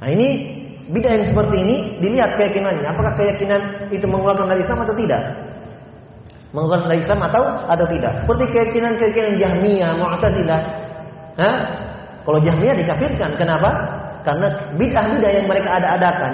Nah 0.00 0.08
ini 0.08 0.28
Bidah 0.90 1.12
yang 1.14 1.26
seperti 1.30 1.56
ini 1.62 1.76
dilihat 2.02 2.34
keyakinannya. 2.34 2.86
Apakah 2.90 3.14
keyakinan 3.14 3.90
itu 3.94 4.02
mengeluarkan 4.10 4.50
dari 4.50 4.66
Islam 4.66 4.82
atau 4.82 4.94
tidak? 4.98 5.22
Mengeluarkan 6.50 6.88
dari 6.90 7.00
Islam 7.06 7.20
atau 7.30 7.42
atau 7.70 7.86
tidak? 7.86 8.12
Seperti 8.26 8.44
keyakinan-keyakinan 8.50 9.32
Jahmiyah, 9.38 9.90
Mu'tazilah. 9.94 10.60
Hah? 11.38 11.56
Kalau 12.26 12.38
Jahmiyah 12.42 12.74
dikafirkan, 12.74 13.38
kenapa? 13.38 13.70
Karena 14.26 14.50
bidah-bidah 14.76 15.30
yang 15.30 15.46
mereka 15.48 15.78
ada-adakan 15.80 16.32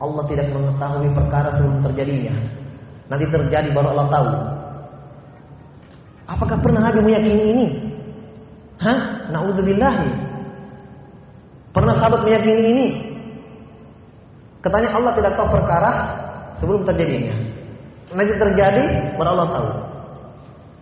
Allah 0.00 0.24
tidak 0.28 0.48
mengetahui 0.52 1.08
perkara 1.12 1.48
sebelum 1.56 1.80
terjadinya. 1.86 2.34
Nanti 3.08 3.24
terjadi 3.30 3.68
baru 3.70 3.94
Allah 3.94 4.06
tahu. 4.10 4.28
Apakah 6.34 6.56
pernah 6.58 6.88
Nabi 6.90 6.98
meyakini 7.04 7.44
ini? 7.54 7.66
Hah? 8.80 9.28
Nauzubillahi. 9.30 10.29
Pernah 11.70 11.94
sahabat 12.02 12.26
meyakini 12.26 12.62
ini? 12.74 12.86
Katanya 14.60 14.92
Allah 14.92 15.12
tidak 15.16 15.32
tahu 15.38 15.48
perkara 15.54 15.92
sebelum 16.60 16.82
terjadinya. 16.84 17.34
Nanti 18.10 18.34
terjadi, 18.34 18.84
baru 19.16 19.28
Allah 19.38 19.48
tahu. 19.54 19.68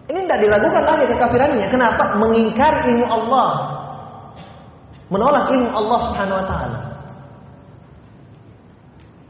Ini 0.08 0.18
tidak 0.24 0.40
dilakukan 0.40 0.82
lagi 0.88 1.04
kekafirannya. 1.12 1.66
Kenapa? 1.68 2.16
Mengingkari 2.16 2.96
ilmu 2.96 3.06
Allah. 3.06 3.50
Menolak 5.12 5.52
ilmu 5.52 5.68
Allah 5.68 5.98
Subhanahu 6.08 6.38
wa 6.40 6.46
taala. 6.48 6.78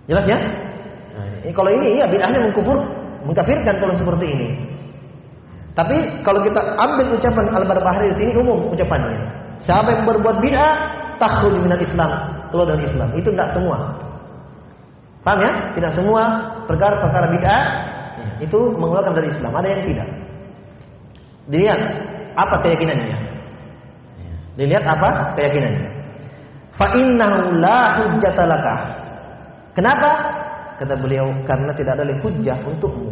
Jelas 0.06 0.24
ya? 0.24 0.38
Nah, 1.18 1.26
ini, 1.42 1.52
kalau 1.52 1.70
ini 1.74 1.98
ya 1.98 2.06
bid'ahnya 2.06 2.38
mengkufur, 2.40 2.78
mengkafirkan 3.26 3.74
kalau 3.82 3.94
seperti 3.98 4.26
ini. 4.30 4.48
Tapi 5.74 6.22
kalau 6.22 6.42
kita 6.46 6.58
ambil 6.78 7.18
ucapan 7.18 7.46
Al-Barbahari 7.54 8.14
di 8.14 8.16
sini 8.22 8.32
umum 8.38 8.70
ucapannya. 8.70 9.18
Siapa 9.66 9.90
yang 9.90 10.02
berbuat 10.06 10.38
bid'ah 10.38 10.97
takhruj 11.18 11.54
minal 11.58 11.82
Islam, 11.82 12.10
keluar 12.50 12.66
dari 12.74 12.86
Islam. 12.88 13.08
Itu 13.18 13.28
tidak 13.34 13.54
semua. 13.54 13.76
Paham 15.26 15.38
ya? 15.42 15.52
Tidak 15.74 15.92
semua 15.98 16.22
perkara-perkara 16.64 17.26
bid'ah 17.34 17.64
ya, 18.16 18.28
itu 18.46 18.58
mengeluarkan 18.78 19.14
dari 19.18 19.28
Islam. 19.34 19.52
Ada 19.52 19.68
yang 19.68 19.82
tidak. 19.84 20.08
Dilihat 21.48 21.80
apa 22.38 22.56
keyakinannya. 22.62 23.18
Dilihat 24.56 24.84
apa 24.86 25.34
keyakinannya. 25.34 25.90
Fa 26.78 26.94
innahu 26.94 27.58
la 27.58 27.98
Kenapa? 29.74 30.10
Kata 30.78 30.94
beliau, 30.94 31.26
karena 31.42 31.74
tidak 31.74 31.98
ada 31.98 32.06
lagi 32.06 32.22
hujjah 32.22 32.58
untukmu. 32.62 33.10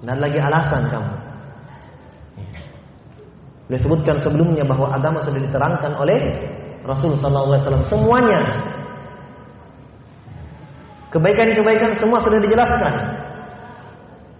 Dan 0.00 0.16
lagi 0.16 0.40
alasan 0.40 0.88
kamu. 0.88 1.25
Beliau 3.66 3.82
sebutkan 3.82 4.22
sebelumnya 4.22 4.62
bahwa 4.62 4.94
agama 4.94 5.26
sudah 5.26 5.42
diterangkan 5.42 5.92
oleh 5.98 6.18
Rasul 6.86 7.18
Sallallahu 7.18 7.50
Alaihi 7.50 7.62
Wasallam 7.66 7.86
semuanya. 7.90 8.40
Kebaikan-kebaikan 11.10 11.98
semua 11.98 12.22
sudah 12.22 12.38
dijelaskan. 12.38 12.94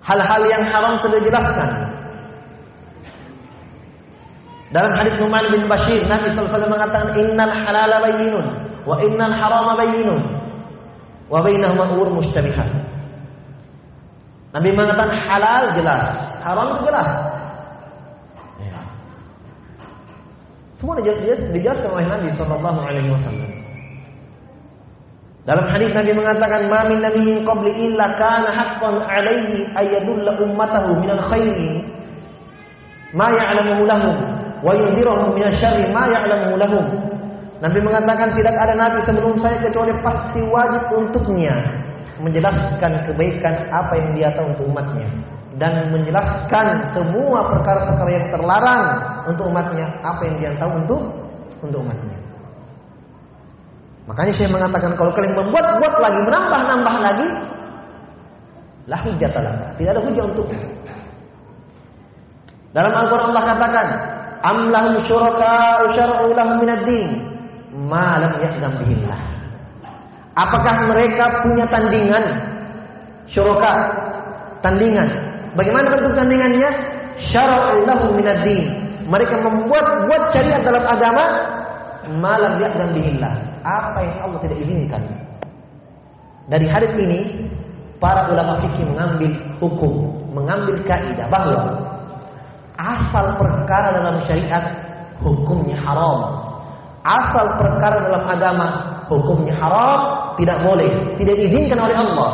Hal-hal 0.06 0.42
yang 0.46 0.62
haram 0.70 1.02
sudah 1.02 1.18
dijelaskan. 1.18 1.70
Dalam 4.70 4.92
hadis 4.94 5.14
Numan 5.18 5.46
bin 5.50 5.66
Bashir, 5.66 6.06
Nabi 6.06 6.30
Sallallahu 6.30 6.46
Alaihi 6.46 6.54
Wasallam 6.54 6.72
mengatakan, 6.74 7.08
Innal 7.18 7.54
halala 7.54 7.96
bayyinun, 8.02 8.46
wa 8.86 8.94
innal 9.02 9.34
harama 9.34 9.72
bayyinun. 9.78 10.22
Wa 11.26 11.42
bainahuma 11.42 11.90
umur 11.90 12.22
mustabihat. 12.22 12.70
Nabi 14.54 14.72
mengatakan 14.72 15.10
halal 15.26 15.74
jelas, 15.74 16.02
haram 16.40 16.80
jelas. 16.86 17.10
Ya. 18.62 18.78
Semua 20.76 21.00
dijelaskan 21.00 21.88
oleh 21.88 22.04
Nabi 22.04 22.28
Sallallahu 22.36 22.80
Alaihi 22.84 23.08
Wasallam. 23.08 23.50
Dalam 25.46 25.66
hadis 25.70 25.94
Nabi 25.94 26.10
mengatakan, 26.12 26.68
"Ma 26.68 26.84
min 26.90 27.00
nabiyyin 27.00 27.46
qabli 27.46 27.70
illa 27.86 28.18
kana 28.18 28.50
haqqan 28.50 28.98
'alaihi 28.98 29.70
ayadulla 29.78 30.36
ummatahu 30.42 30.98
min 31.00 31.10
al-khairi 31.14 31.86
ma 33.14 33.30
ya'lamuhu 33.30 33.86
lahum 33.86 34.16
wa 34.60 34.74
yunziruhum 34.74 35.38
min 35.38 35.46
asy-syarri 35.46 35.86
ma 35.94 36.10
ya'lamuhu 36.10 36.58
lahum." 36.58 36.84
Nabi 37.62 37.78
mengatakan 37.80 38.36
tidak 38.36 38.52
ada 38.52 38.74
nabi 38.76 39.00
sebelum 39.08 39.40
saya 39.40 39.56
kecuali 39.64 39.94
pasti 40.04 40.44
wajib 40.44 40.82
untuknya 40.92 41.56
menjelaskan 42.20 42.92
kebaikan 43.08 43.54
apa 43.72 43.96
yang 43.96 44.10
dia 44.12 44.28
tahu 44.36 44.52
untuk 44.52 44.68
umatnya 44.68 45.08
dan 45.56 45.88
menjelaskan 45.88 46.92
semua 46.92 47.48
perkara-perkara 47.48 48.10
yang 48.12 48.26
terlarang 48.28 48.84
untuk 49.24 49.48
umatnya 49.48 49.88
apa 50.04 50.20
yang 50.28 50.34
dia 50.36 50.50
tahu 50.60 50.72
untuk 50.84 51.00
untuk 51.64 51.80
umatnya. 51.80 52.16
Makanya 54.06 54.32
saya 54.38 54.48
mengatakan 54.52 54.94
kalau 54.94 55.10
kalian 55.16 55.34
membuat-buat 55.34 55.94
lagi, 55.98 56.18
menambah-nambah 56.22 56.96
lagi, 57.02 57.26
lah 58.86 59.00
hujat 59.02 59.32
Tidak 59.74 59.90
ada 59.90 60.02
hujah 60.02 60.24
untuknya. 60.30 60.62
Dalam 62.70 62.92
Al-Quran 62.94 63.34
Allah 63.34 63.44
katakan, 63.56 63.86
Am 64.46 64.58
lahum 64.70 64.94
syuraka 65.10 65.90
usyara'u 65.90 66.30
lahum 66.38 66.62
minad 66.62 66.86
din 66.86 67.18
malam 67.74 68.38
ya'zam 68.38 68.78
bihillah. 68.78 69.18
Apakah 70.38 70.86
mereka 70.86 71.42
punya 71.42 71.66
tandingan 71.66 72.24
syuraka? 73.26 73.72
Tandingan. 74.62 75.25
Bagaimana 75.56 75.86
bentuk 75.88 76.12
tandingannya? 76.14 76.70
Syara'u 77.32 77.88
lahum 77.88 78.12
minad 78.12 78.44
Mereka 79.08 79.40
membuat 79.40 80.04
buat 80.04 80.22
syariat 80.36 80.60
dalam 80.60 80.84
agama 80.84 81.24
malam 82.20 82.60
ya'zam 82.60 82.92
bihillah. 82.92 83.34
Apa 83.64 83.98
yang 84.04 84.16
Allah 84.28 84.38
tidak 84.44 84.58
izinkan. 84.62 85.02
Dari 86.46 86.66
hadis 86.70 86.92
ini 87.00 87.48
para 87.98 88.30
ulama 88.30 88.62
fikih 88.62 88.86
mengambil 88.86 89.32
hukum, 89.58 89.92
mengambil 90.30 90.76
kaidah 90.86 91.26
bahwa 91.26 91.74
asal 92.78 93.34
perkara 93.40 93.96
dalam 93.96 94.22
syariat 94.28 94.62
hukumnya 95.24 95.74
haram 95.80 96.46
asal 97.06 97.46
perkara 97.54 98.02
dalam 98.02 98.22
agama 98.26 98.66
hukumnya 99.06 99.54
haram, 99.54 100.34
tidak 100.34 100.58
boleh, 100.66 100.90
tidak 101.22 101.34
diizinkan 101.38 101.78
oleh 101.78 101.94
Allah. 101.94 102.30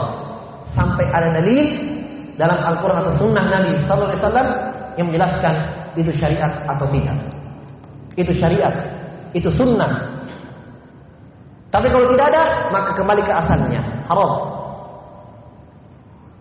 Sampai 0.72 1.04
ada 1.12 1.36
dalil 1.36 1.91
dalam 2.42 2.58
Al-Quran 2.58 2.98
atau 3.06 3.14
Sunnah 3.22 3.44
Nabi 3.46 3.70
Sallallahu 3.86 4.10
Alaihi 4.10 4.22
Wasallam 4.26 4.48
yang 4.98 5.06
menjelaskan 5.06 5.54
itu 5.94 6.10
syariat 6.18 6.52
atau 6.66 6.86
tidak. 6.90 7.16
Itu 8.18 8.32
syariat, 8.34 8.74
itu 9.30 9.48
sunnah. 9.54 10.10
Tapi 11.72 11.88
kalau 11.88 12.12
tidak 12.12 12.26
ada, 12.34 12.42
maka 12.68 12.90
kembali 12.98 13.22
ke 13.24 13.32
asalnya, 13.32 13.80
haram. 14.10 14.32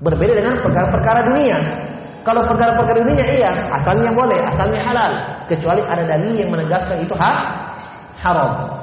Berbeda 0.02 0.34
dengan 0.36 0.60
perkara-perkara 0.60 1.24
dunia. 1.30 1.58
Kalau 2.26 2.44
perkara-perkara 2.50 3.06
dunia 3.06 3.26
iya, 3.30 3.52
asalnya 3.72 4.12
boleh, 4.12 4.42
asalnya 4.42 4.82
halal. 4.84 5.12
Kecuali 5.48 5.86
ada 5.86 6.04
dalil 6.04 6.34
yang 6.36 6.50
menegaskan 6.50 7.06
itu 7.06 7.14
hak, 7.16 7.40
haram. 8.20 8.81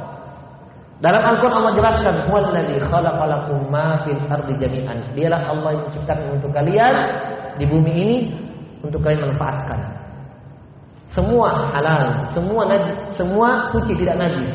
Dalam 0.99 1.23
Al-Quran 1.23 1.63
Allah 1.63 1.75
jelaskan, 1.79 2.15
"Huwallazi 2.27 2.75
khalaqalakum 2.83 3.71
ma 3.71 4.03
fil 4.03 4.19
ardi 4.27 4.55
jami'an." 4.59 4.99
Dialah 5.15 5.47
Allah 5.47 5.79
yang 5.79 5.83
menciptakan 5.87 6.27
untuk 6.35 6.51
kalian 6.51 6.95
di 7.55 7.65
bumi 7.71 7.93
ini 7.95 8.19
untuk 8.83 9.07
kalian 9.07 9.31
manfaatkan. 9.31 9.79
Semua 11.15 11.71
halal, 11.71 12.35
semua 12.35 12.67
najis, 12.67 12.99
semua 13.15 13.71
suci 13.71 13.95
tidak 13.95 14.27
najis. 14.27 14.55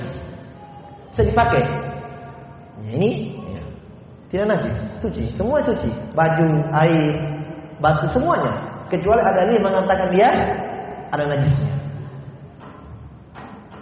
Bisa 1.16 1.24
dipakai. 1.32 1.64
Ya, 2.84 2.92
ini 3.00 3.40
ya, 3.56 3.64
tidak 4.28 4.46
najis, 4.60 4.76
suci, 5.00 5.24
semua 5.40 5.64
suci. 5.64 5.88
Baju, 6.12 6.48
air, 6.76 7.24
batu 7.80 8.12
semuanya. 8.12 8.52
Kecuali 8.92 9.24
ada 9.24 9.48
yang 9.48 9.64
mengatakan 9.64 10.12
dia 10.12 10.30
ada 11.08 11.24
najisnya. 11.24 11.72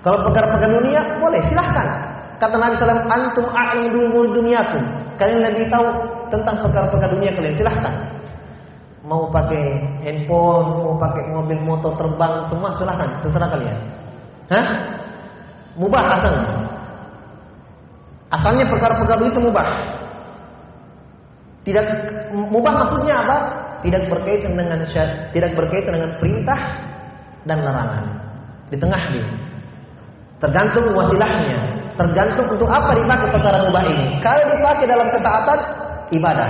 Kalau 0.06 0.30
perkara-perkara 0.30 0.78
dunia 0.78 1.02
boleh 1.18 1.42
silahkan. 1.50 2.11
Kata 2.42 2.58
Nabi 2.58 2.74
SAW, 2.74 3.06
antum 3.06 3.46
a'lam 3.54 3.94
bi 3.94 4.02
duniakum. 4.34 4.82
Kalian 5.22 5.46
lebih 5.46 5.70
tahu 5.70 5.86
tentang 6.34 6.58
perkara-perkara 6.66 7.14
dunia 7.14 7.38
kalian 7.38 7.54
silahkan. 7.54 7.94
Mau 9.06 9.30
pakai 9.30 9.78
handphone, 10.02 10.82
mau 10.82 10.98
pakai 10.98 11.30
mobil 11.30 11.62
motor 11.62 11.94
terbang, 12.02 12.50
semua 12.50 12.74
silahkan, 12.82 13.10
terserah 13.22 13.50
kalian. 13.54 13.78
Hah? 14.50 14.66
Mubah 15.78 16.04
asalnya. 16.18 16.54
Asalnya 18.34 18.66
perkara-perkara 18.74 19.22
itu 19.30 19.40
mubah. 19.44 19.68
Tidak 21.62 21.86
mubah 22.34 22.74
maksudnya 22.74 23.22
apa? 23.22 23.38
Tidak 23.86 24.10
berkaitan 24.10 24.58
dengan 24.58 24.82
tidak 25.30 25.52
berkaitan 25.54 25.94
dengan 25.94 26.12
perintah 26.18 26.60
dan 27.46 27.62
larangan. 27.62 28.06
Di 28.74 28.78
tengah 28.82 29.02
dia. 29.14 29.28
Tergantung 30.42 30.90
wasilahnya. 30.98 31.81
Tergantung 32.02 32.50
untuk 32.50 32.66
apa 32.66 32.98
dipakai 32.98 33.30
perkara 33.30 33.62
mubah 33.62 33.86
ini. 33.86 34.18
Kalau 34.26 34.42
dipakai 34.50 34.90
dalam 34.90 35.06
ketaatan, 35.14 35.60
ibadah. 36.10 36.50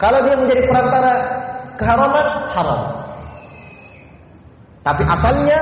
Kalau 0.00 0.24
dia 0.24 0.32
menjadi 0.32 0.64
perantara 0.64 1.12
keharaman, 1.76 2.26
haram. 2.56 2.80
Tapi 4.80 5.02
asalnya 5.04 5.58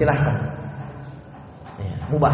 silahkan. 0.00 0.36
Ya, 1.76 1.92
mubah. 2.08 2.32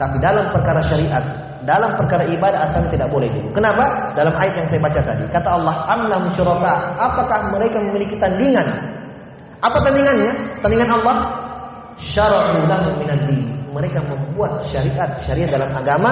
Tapi 0.00 0.16
dalam 0.24 0.48
perkara 0.56 0.80
syariat, 0.88 1.24
dalam 1.68 1.92
perkara 2.00 2.24
ibadah 2.32 2.72
asalnya 2.72 2.96
tidak 2.96 3.08
boleh 3.12 3.28
dulu. 3.28 3.52
Kenapa? 3.52 4.16
Dalam 4.16 4.32
ayat 4.40 4.56
yang 4.56 4.68
saya 4.72 4.80
baca 4.80 5.00
tadi. 5.04 5.24
Kata 5.36 5.48
Allah, 5.52 5.74
syuraka. 6.32 6.96
Apakah 6.96 7.52
mereka 7.52 7.76
memiliki 7.84 8.16
tandingan? 8.16 8.64
Apa 9.60 9.84
tandingannya? 9.84 10.64
Tandingan 10.64 10.90
Allah? 10.96 11.16
Syara'u 12.16 12.64
lahum 12.64 13.04
minad 13.04 13.20
mereka 13.76 14.00
membuat 14.00 14.64
syariat 14.72 15.20
syariat 15.28 15.52
dalam 15.52 15.70
agama 15.76 16.10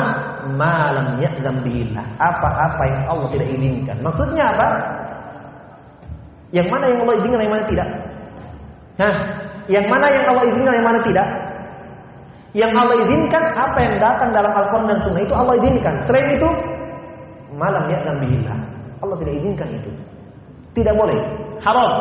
malam 0.53 1.17
ya'zam 1.17 1.65
billah. 1.65 2.05
Apa-apa 2.21 2.83
yang 2.85 3.03
Allah 3.09 3.27
tidak 3.33 3.49
inginkan. 3.49 3.97
Maksudnya 4.05 4.53
apa? 4.53 4.69
Yang 6.53 6.69
mana 6.69 6.85
yang 6.93 7.01
Allah 7.09 7.17
izinkan 7.25 7.41
yang 7.41 7.55
mana 7.57 7.65
tidak? 7.65 7.89
Nah 9.01 9.15
yang 9.73 9.87
mana 9.89 10.07
yang 10.13 10.25
Allah 10.29 10.45
izinkan 10.53 10.75
yang 10.77 10.87
mana 10.87 11.01
tidak? 11.01 11.29
Yang 12.55 12.73
Allah 12.77 12.97
izinkan 13.09 13.45
apa 13.57 13.79
yang 13.81 13.95
datang 13.99 14.31
dalam 14.31 14.53
Al-Quran 14.53 14.87
dan 14.87 14.99
Sunnah 15.03 15.23
itu 15.25 15.35
Allah 15.35 15.55
izinkan. 15.59 15.95
Selain 16.05 16.29
itu 16.37 16.49
malam 17.57 17.89
ya'zam 17.89 18.21
billah. 18.21 18.59
Allah 19.01 19.17
tidak 19.25 19.35
izinkan 19.41 19.69
itu. 19.73 19.91
Tidak 20.77 20.95
boleh. 20.95 21.19
Haram. 21.65 21.93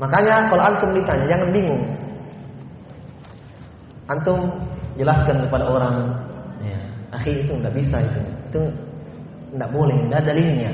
Makanya 0.00 0.50
kalau 0.50 0.62
antum 0.66 0.90
ditanya 0.96 1.24
jangan 1.30 1.48
bingung 1.54 1.82
Antum 4.10 4.50
jelaskan 4.98 5.46
kepada 5.46 5.64
orang, 5.70 5.94
ya, 6.62 6.78
akhi 7.14 7.46
itu 7.46 7.52
nggak 7.54 7.74
bisa 7.74 8.02
itu, 8.02 8.20
itu 8.50 8.62
nggak 9.54 9.70
boleh, 9.70 9.96
nggak 10.10 10.22
dalilnya. 10.26 10.72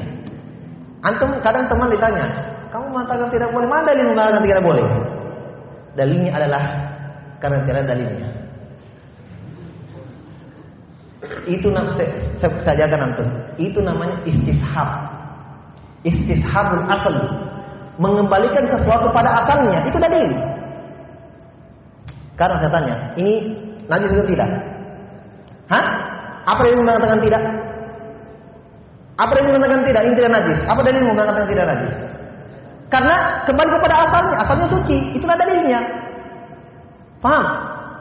Antum 1.04 1.36
kadang 1.44 1.68
teman 1.68 1.92
ditanya, 1.92 2.24
kamu 2.72 2.86
mengatakan 2.88 3.28
tidak 3.30 3.50
boleh, 3.52 3.68
mana 3.68 3.84
dalil 3.88 4.06
mengatakan 4.16 4.42
tidak 4.42 4.62
boleh? 4.64 4.86
Dalilnya 5.94 6.30
adalah 6.34 6.62
karena 7.38 7.58
tidak 7.68 7.84
dalilnya. 7.86 8.28
Itu 11.48 11.72
saya, 11.72 12.48
saya 12.62 12.84
antum. 12.92 13.28
Itu 13.58 13.80
namanya 13.82 14.20
istishab. 14.28 14.88
Istishabul 16.06 16.84
asal. 16.86 17.14
Mengembalikan 17.98 18.68
sesuatu 18.70 19.10
pada 19.10 19.42
asalnya. 19.42 19.82
Itu 19.90 19.98
dalil. 19.98 20.30
Karena 22.38 22.54
saya 22.62 22.70
tanya, 22.70 22.94
ini 23.18 23.34
najis 23.90 24.14
atau 24.14 24.26
tidak? 24.30 24.50
Hah? 25.66 25.86
Apa 26.46 26.62
yang 26.70 26.86
mengatakan 26.86 27.18
tidak? 27.18 27.42
Apa 29.18 29.32
yang 29.34 29.50
mengatakan 29.50 29.82
tidak? 29.82 30.02
Ini 30.06 30.14
tidak 30.14 30.32
najis. 30.38 30.58
Apa 30.70 30.80
dalil 30.86 31.02
mengatakan 31.02 31.44
tidak 31.50 31.66
najis? 31.66 31.92
Karena 32.88 33.44
kembali 33.44 33.70
kepada 33.74 33.94
asalnya, 34.06 34.36
asalnya 34.38 34.66
suci. 34.70 35.18
Itulah 35.18 35.34
dalilnya. 35.34 35.80
Paham? 37.18 37.44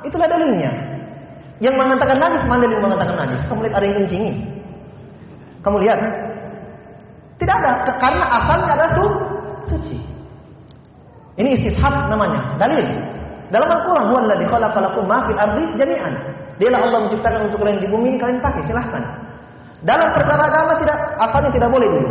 Itulah 0.05 0.29
dalilnya. 0.29 0.71
Yang 1.57 1.73
mengatakan 1.73 2.21
najis, 2.21 2.41
mana 2.45 2.61
dalil 2.61 2.79
mengatakan 2.79 3.15
najis? 3.17 3.41
Kamu 3.49 3.59
lihat 3.65 3.75
ada 3.81 3.85
yang 3.89 3.97
kencing 4.05 4.25
Kamu 5.65 5.77
lihat? 5.81 5.99
Tidak 7.41 7.55
ada, 7.57 7.89
karena 7.97 8.25
asalnya 8.37 8.69
adalah 8.77 8.91
suci. 9.65 9.97
Ini 11.41 11.49
istishab 11.57 11.93
namanya, 12.13 12.53
dalil. 12.61 12.85
Dalam 13.47 13.69
Al-Quran, 13.71 14.05
huwa 14.11 14.19
alladhi 14.27 14.45
khalaqalakum 14.47 15.03
ma 15.07 15.23
fil 15.27 15.39
ardi 15.39 15.63
jami'an. 15.79 16.13
Dialah 16.57 16.79
Allah 16.83 16.99
menciptakan 17.07 17.39
untuk 17.47 17.59
kalian 17.63 17.79
di 17.79 17.87
bumi 17.87 18.07
ini 18.15 18.17
kalian 18.19 18.39
pakai, 18.41 18.61
silahkan. 18.65 19.03
Dalam 19.85 20.09
perkara 20.11 20.43
agama 20.49 20.73
tidak 20.81 20.97
asalnya 21.21 21.51
tidak 21.53 21.69
boleh 21.69 21.87
dulu. 21.87 22.09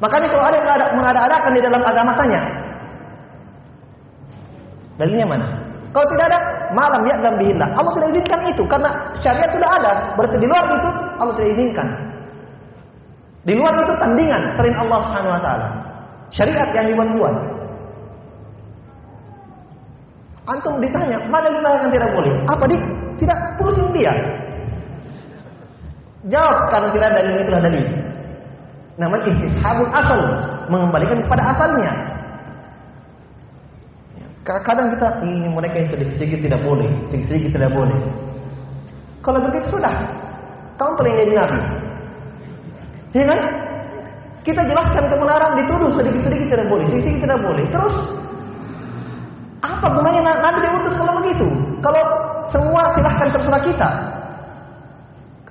Makanya 0.00 0.26
kalau 0.32 0.44
ada 0.48 0.56
yang 0.56 0.96
mengada-adakan 0.96 1.52
di 1.52 1.60
dalam 1.60 1.82
agama 1.84 2.12
tanya. 2.16 2.40
Dalilnya 4.96 5.26
mana? 5.28 5.46
Kalau 5.90 6.06
tidak 6.14 6.26
ada, 6.30 6.38
malam 6.70 7.02
ya 7.02 7.18
dalam 7.18 7.36
bihillah. 7.42 7.68
Allah 7.74 7.92
tidak 7.98 8.08
izinkan 8.14 8.40
itu 8.46 8.62
karena 8.70 8.90
syariat 9.20 9.50
sudah 9.50 9.70
ada. 9.76 9.92
Berarti 10.14 10.36
di 10.38 10.46
luar 10.46 10.64
itu 10.70 10.90
Allah 11.18 11.34
tidak 11.34 11.50
izinkan. 11.58 11.88
Di 13.42 13.52
luar 13.58 13.72
itu 13.82 13.92
tandingan 13.98 14.42
sering 14.54 14.76
Allah 14.78 14.98
Subhanahu 15.08 15.34
wa 15.34 15.42
taala. 15.42 15.66
Syariat 16.30 16.70
yang 16.70 16.86
dibuat-buat. 16.94 17.34
Antum 20.50 20.82
ditanya, 20.82 21.22
mana 21.30 21.46
yang 21.46 21.94
tidak 21.94 22.10
boleh? 22.10 22.34
Apa 22.50 22.66
di? 22.66 22.74
Tidak 23.22 23.38
pusing 23.62 23.94
dia. 23.94 24.10
Jawab 26.26 26.74
karena 26.74 26.88
tidak 26.90 27.06
ada 27.06 27.18
dalil 27.22 27.38
itulah 27.38 27.62
dalil. 27.62 27.86
Namanya 28.98 29.24
istishabul 29.30 29.90
asal, 29.94 30.20
mengembalikan 30.66 31.22
kepada 31.22 31.42
asalnya. 31.54 31.92
Kadang 34.42 34.90
kita 34.98 35.22
ini 35.22 35.46
mereka 35.46 35.86
yang 35.86 35.88
sedikit-sedikit 35.94 36.38
tidak 36.42 36.60
boleh, 36.66 36.90
sedikit-sedikit 37.08 37.50
tidak 37.54 37.70
boleh. 37.70 37.98
Kalau 39.22 39.38
begitu 39.46 39.78
sudah, 39.78 39.94
kamu 40.80 40.92
paling 40.98 41.14
jadi 41.14 41.32
nabi. 41.38 41.60
Ya 43.14 43.24
kan? 43.30 43.40
Kita 44.42 44.60
jelaskan 44.66 45.04
kebenaran 45.12 45.60
dituduh 45.62 45.94
sedikit-sedikit 45.94 46.58
tidak 46.58 46.66
boleh, 46.66 46.84
sedikit-sedikit 46.90 47.22
tidak 47.28 47.40
boleh. 47.44 47.64
Terus 47.70 47.96
apa 49.60 49.86
gunanya 49.92 50.40
Nabi 50.40 50.58
diutus 50.64 50.94
kalau 50.96 51.12
begitu? 51.20 51.46
Kalau 51.84 52.02
semua 52.48 52.82
silahkan 52.96 53.28
terserah 53.28 53.62
kita. 53.64 53.90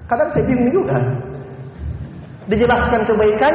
Kadang 0.09 0.29
saya 0.33 0.43
bingung 0.49 0.71
juga. 0.73 0.97
Dijelaskan 2.49 3.05
kebaikan. 3.05 3.53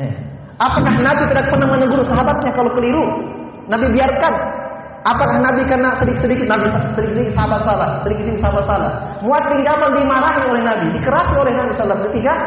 Eh. 0.00 0.12
Apakah 0.56 0.94
Nabi 0.96 1.28
tidak 1.28 1.52
pernah 1.52 1.68
menegur 1.68 2.00
sahabatnya 2.08 2.50
kalau 2.56 2.72
keliru? 2.72 3.04
Nabi 3.68 3.92
biarkan. 3.92 4.34
Apakah 5.02 5.36
Nabi 5.42 5.66
karena 5.66 5.98
sedikit-sedikit 5.98 6.46
Nabi 6.46 6.70
sedikit-sedikit 6.70 7.34
sahabat 7.34 7.60
salah, 7.66 7.90
sedikit-sedikit 8.06 8.40
sahabat 8.40 8.64
salah. 8.70 8.92
Muat 9.20 9.44
bin 9.50 9.66
Jabal 9.66 9.90
dimarahi 9.98 10.42
oleh 10.46 10.62
Nabi, 10.62 10.86
dikerasi 10.94 11.34
oleh 11.34 11.52
Nabi 11.58 11.70
alaihi 11.74 11.80
wasallam. 11.82 12.40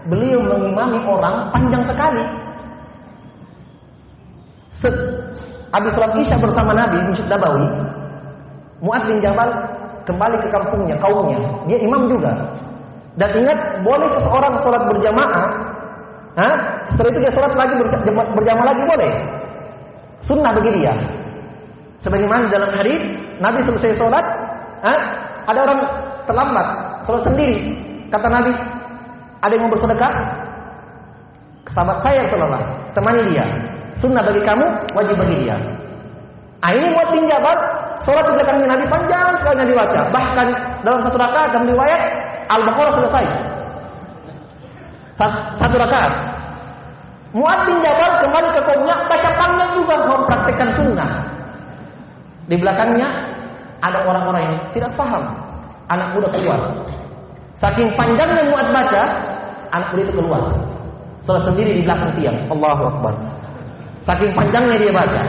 Beliau 0.00 0.40
mengimami 0.40 0.98
orang 1.04 1.52
panjang 1.52 1.84
sekali. 1.84 2.24
Habis 5.70 5.90
sholat 5.94 6.12
isya 6.18 6.36
bersama 6.42 6.74
Nabi 6.74 6.98
di 6.98 7.06
Masjid 7.14 7.28
Nabawi, 7.30 7.66
Mu'ad 8.82 9.02
bin 9.06 9.22
Jabal 9.22 9.50
kembali 10.02 10.36
ke 10.42 10.48
kampungnya, 10.50 10.98
kaumnya. 10.98 11.38
Dia 11.70 11.78
imam 11.78 12.10
juga. 12.10 12.32
Dan 13.14 13.30
ingat, 13.38 13.58
boleh 13.86 14.08
seseorang 14.18 14.54
sholat 14.66 14.82
berjamaah, 14.90 15.46
ha? 16.38 16.48
setelah 16.94 17.10
itu 17.14 17.20
dia 17.22 17.32
sholat 17.34 17.52
lagi 17.54 17.74
berjamaah 18.34 18.66
lagi 18.74 18.82
boleh. 18.86 19.12
Sunnah 20.26 20.52
bagi 20.58 20.70
dia. 20.82 20.94
Sebagaimana 22.00 22.48
dalam 22.48 22.70
hadis 22.74 23.02
Nabi 23.38 23.62
selesai 23.66 23.98
sholat, 24.00 24.24
ha? 24.82 24.94
ada 25.46 25.58
orang 25.70 25.80
terlambat, 26.26 26.66
sholat 27.06 27.22
sendiri. 27.30 27.78
Kata 28.10 28.26
Nabi, 28.26 28.52
ada 29.38 29.52
yang 29.54 29.70
mau 29.70 29.74
bersedekah? 29.74 30.12
Sahabat 31.70 32.02
saya 32.02 32.26
Rasulullah, 32.26 32.62
temani 32.90 33.22
dia. 33.30 33.46
Sunnah 34.00 34.24
bagi 34.24 34.40
kamu, 34.40 34.66
wajib 34.96 35.16
bagi 35.20 35.44
dia. 35.44 35.56
Ah 36.60 36.72
ini 36.76 36.92
buat 36.92 37.08
bin 37.12 37.24
Jabal, 37.28 37.56
sholat 38.04 38.24
di 38.28 38.32
belakang 38.36 38.64
Nabi 38.64 38.84
panjang 38.88 39.36
sekali 39.40 39.56
Nabi. 39.64 39.72
Bahkan 40.12 40.46
dalam 40.84 41.00
satu 41.04 41.16
rakaat 41.16 41.48
dalam 41.56 41.68
riwayat 41.68 42.00
Al-Baqarah 42.48 42.92
selesai. 42.96 43.24
Satu 45.60 45.76
rakaat. 45.76 46.12
Muad 47.36 47.60
bin 47.68 47.78
Jabal 47.84 48.24
kembali 48.24 48.48
ke 48.56 48.60
kaumnya 48.66 48.96
baca 49.06 49.30
panjang 49.36 49.70
juga 49.76 49.94
mempraktekkan 50.02 50.68
sunnah. 50.80 51.10
Di 52.50 52.56
belakangnya 52.58 53.08
ada 53.84 54.02
orang-orang 54.02 54.42
yang 54.48 54.56
tidak 54.74 54.92
paham. 54.96 55.30
Anak 55.92 56.16
muda 56.16 56.28
keluar. 56.32 56.60
Saking 57.60 57.92
panjangnya 57.94 58.48
Muad 58.48 58.68
baca, 58.72 59.02
anak 59.76 59.88
muda 59.92 60.02
itu 60.08 60.14
keluar. 60.16 60.42
Sholat 61.28 61.44
sendiri 61.46 61.78
di 61.78 61.82
belakang 61.84 62.10
tiang. 62.16 62.36
Allahu 62.48 62.82
Akbar. 62.96 63.14
Saking 64.08 64.32
panjangnya 64.32 64.76
dia 64.80 64.92
baca. 64.92 65.22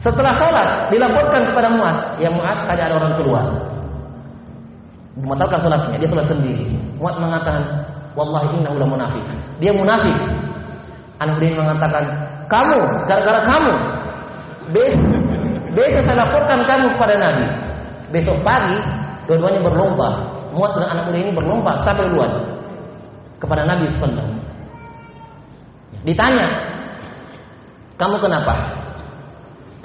Setelah 0.00 0.32
sholat 0.40 0.68
dilaporkan 0.88 1.52
kepada 1.52 1.68
Mu'ad, 1.68 1.98
ya 2.24 2.32
Mu'ad 2.32 2.64
tadi 2.64 2.80
ada 2.80 2.96
orang 2.96 3.20
keluar. 3.20 3.44
Membatalkan 5.20 5.60
sholatnya, 5.60 5.96
dia 6.00 6.08
sholat 6.08 6.26
sendiri. 6.32 6.72
Mu'ad 6.96 7.20
mengatakan, 7.20 7.64
Wallahi 8.16 8.58
inna 8.58 8.72
ulah 8.72 8.88
munafik. 8.88 9.22
Dia 9.60 9.70
munafik. 9.76 10.16
Anak 11.20 11.36
dia 11.36 11.52
mengatakan, 11.52 12.04
kamu, 12.48 12.80
gara-gara 13.06 13.40
kamu, 13.44 13.74
besok 14.72 16.02
saya 16.08 16.16
laporkan 16.26 16.64
kamu 16.64 16.86
kepada 16.96 17.14
Nabi. 17.20 17.46
Besok 18.10 18.40
pagi, 18.40 18.80
dua-duanya 19.28 19.60
berlomba. 19.62 20.08
Mu'ad 20.50 20.74
dengan 20.74 20.90
anak 20.96 21.04
muda 21.12 21.18
ini 21.20 21.30
berlomba 21.30 21.72
sampai 21.86 22.10
luar 22.10 22.30
kepada 23.38 23.62
Nabi 23.64 23.86
Sallallahu 23.96 24.34
Ditanya, 26.02 26.46
kamu 28.00 28.16
kenapa? 28.16 28.54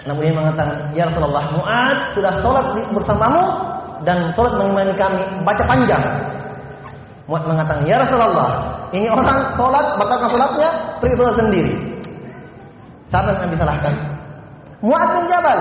Dia 0.05 0.31
mengatakan, 0.31 0.95
Ya 0.95 1.09
Rasulullah, 1.11 1.51
Mu'ad 1.51 1.97
sudah 2.15 2.33
sholat 2.39 2.65
bersamamu 2.95 3.43
dan 4.07 4.31
sholat 4.37 4.53
mengimani 4.55 4.93
kami, 4.95 5.19
baca 5.43 5.63
panjang. 5.67 6.03
Mu'ad 7.27 7.43
mengatakan, 7.43 7.83
Ya 7.83 7.99
Rasulullah, 7.99 8.49
ini 8.95 9.11
orang 9.11 9.57
sholat, 9.59 9.99
batalkan 9.99 10.29
sholatnya, 10.31 10.69
pergi 11.03 11.15
sholat 11.19 11.35
sendiri. 11.35 11.73
Siapa 13.11 13.35
yang 13.35 13.39
Nabi 13.49 13.55
salahkan? 13.59 13.93
Mu'ad 14.85 15.09
bin 15.11 15.25
Jabal. 15.27 15.59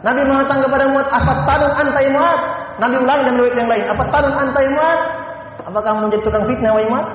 Nabi 0.00 0.20
mengatakan 0.24 0.60
kepada 0.62 0.84
Mu'ad, 0.86 1.08
apa 1.12 1.32
tanun 1.44 1.72
antai 1.74 2.06
Mu'ad? 2.14 2.40
Nabi 2.76 2.94
ulangi 3.02 3.22
dan 3.26 3.34
riwayat 3.36 3.56
yang 3.58 3.68
lain, 3.68 3.84
apa 3.90 4.02
tanun 4.14 4.32
antai 4.32 4.66
Mu'ad? 4.72 5.00
Apakah 5.66 5.84
kamu 5.90 5.98
menjadi 6.08 6.22
tukang 6.22 6.46
fitnah, 6.46 6.72
Mu'ad? 6.72 7.06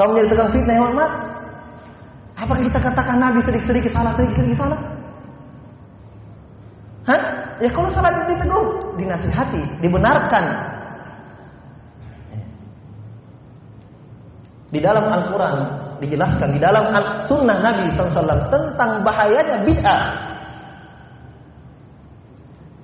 Kamu 0.00 0.08
menjadi 0.16 0.28
tukang 0.32 0.50
fitnah, 0.56 0.76
Mu'ad? 0.88 1.12
Apakah 2.34 2.62
kita 2.66 2.78
katakan 2.82 3.16
Nabi 3.22 3.40
sedikit-sedikit 3.46 3.94
salah, 3.94 4.12
sedikit-sedikit 4.18 4.58
salah? 4.58 4.80
Hah? 7.04 7.22
Ya 7.62 7.70
kalau 7.70 7.88
salah 7.94 8.10
ditegur, 8.26 8.98
dinasihati, 8.98 9.62
dibenarkan. 9.78 10.44
Di 14.74 14.82
dalam 14.82 15.06
Al-Quran 15.06 15.56
dijelaskan, 16.02 16.48
di 16.50 16.60
dalam 16.60 16.90
Sunnah 17.30 17.62
Nabi 17.62 17.94
SAW 17.94 18.50
tentang 18.50 19.06
bahayanya 19.06 19.62
bid'ah. 19.62 20.02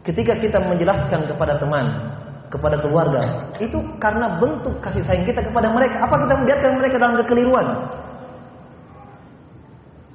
Ketika 0.07 0.39
kita 0.39 0.63
menjelaskan 0.63 1.27
kepada 1.27 1.59
teman, 1.59 2.15
kepada 2.47 2.79
keluarga, 2.79 3.51
itu 3.59 3.79
karena 3.99 4.39
bentuk 4.39 4.79
kasih 4.79 5.03
sayang 5.03 5.27
kita 5.27 5.43
kepada 5.43 5.75
mereka. 5.75 6.07
Apa 6.07 6.15
kita 6.23 6.35
membiarkan 6.39 6.71
mereka 6.79 6.97
dalam 7.03 7.17
kekeliruan? 7.27 7.67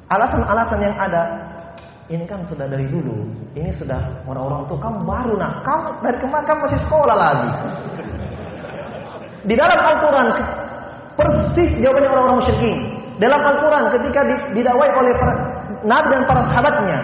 Alasan-alasan 0.09 0.79
yang 0.81 0.95
ada 0.97 1.23
Ini 2.05 2.21
kan 2.29 2.45
sudah 2.45 2.69
dari 2.69 2.85
dulu. 2.85 3.25
Ini 3.57 3.73
sudah 3.81 3.97
orang-orang 4.29 4.69
tua 4.69 4.77
kamu 4.77 5.09
baru 5.09 5.41
nak. 5.41 5.65
Kamu 5.65 6.05
dari 6.05 6.17
kemarin 6.21 6.45
kamu 6.45 6.59
masih 6.69 6.79
sekolah 6.85 7.15
lagi. 7.17 7.49
Di 9.49 9.57
dalam 9.57 9.73
Al-Quran 9.73 10.27
persis 11.17 11.71
jawabannya 11.81 12.09
orang-orang 12.13 12.37
musyrikin. 12.45 12.77
Dalam 13.17 13.41
Al-Quran 13.41 13.83
ketika 13.97 14.21
didakwai 14.53 14.93
oleh 14.93 15.17
para 15.17 15.33
Nabi 15.81 16.07
dan 16.13 16.23
para 16.29 16.41
sahabatnya, 16.53 16.97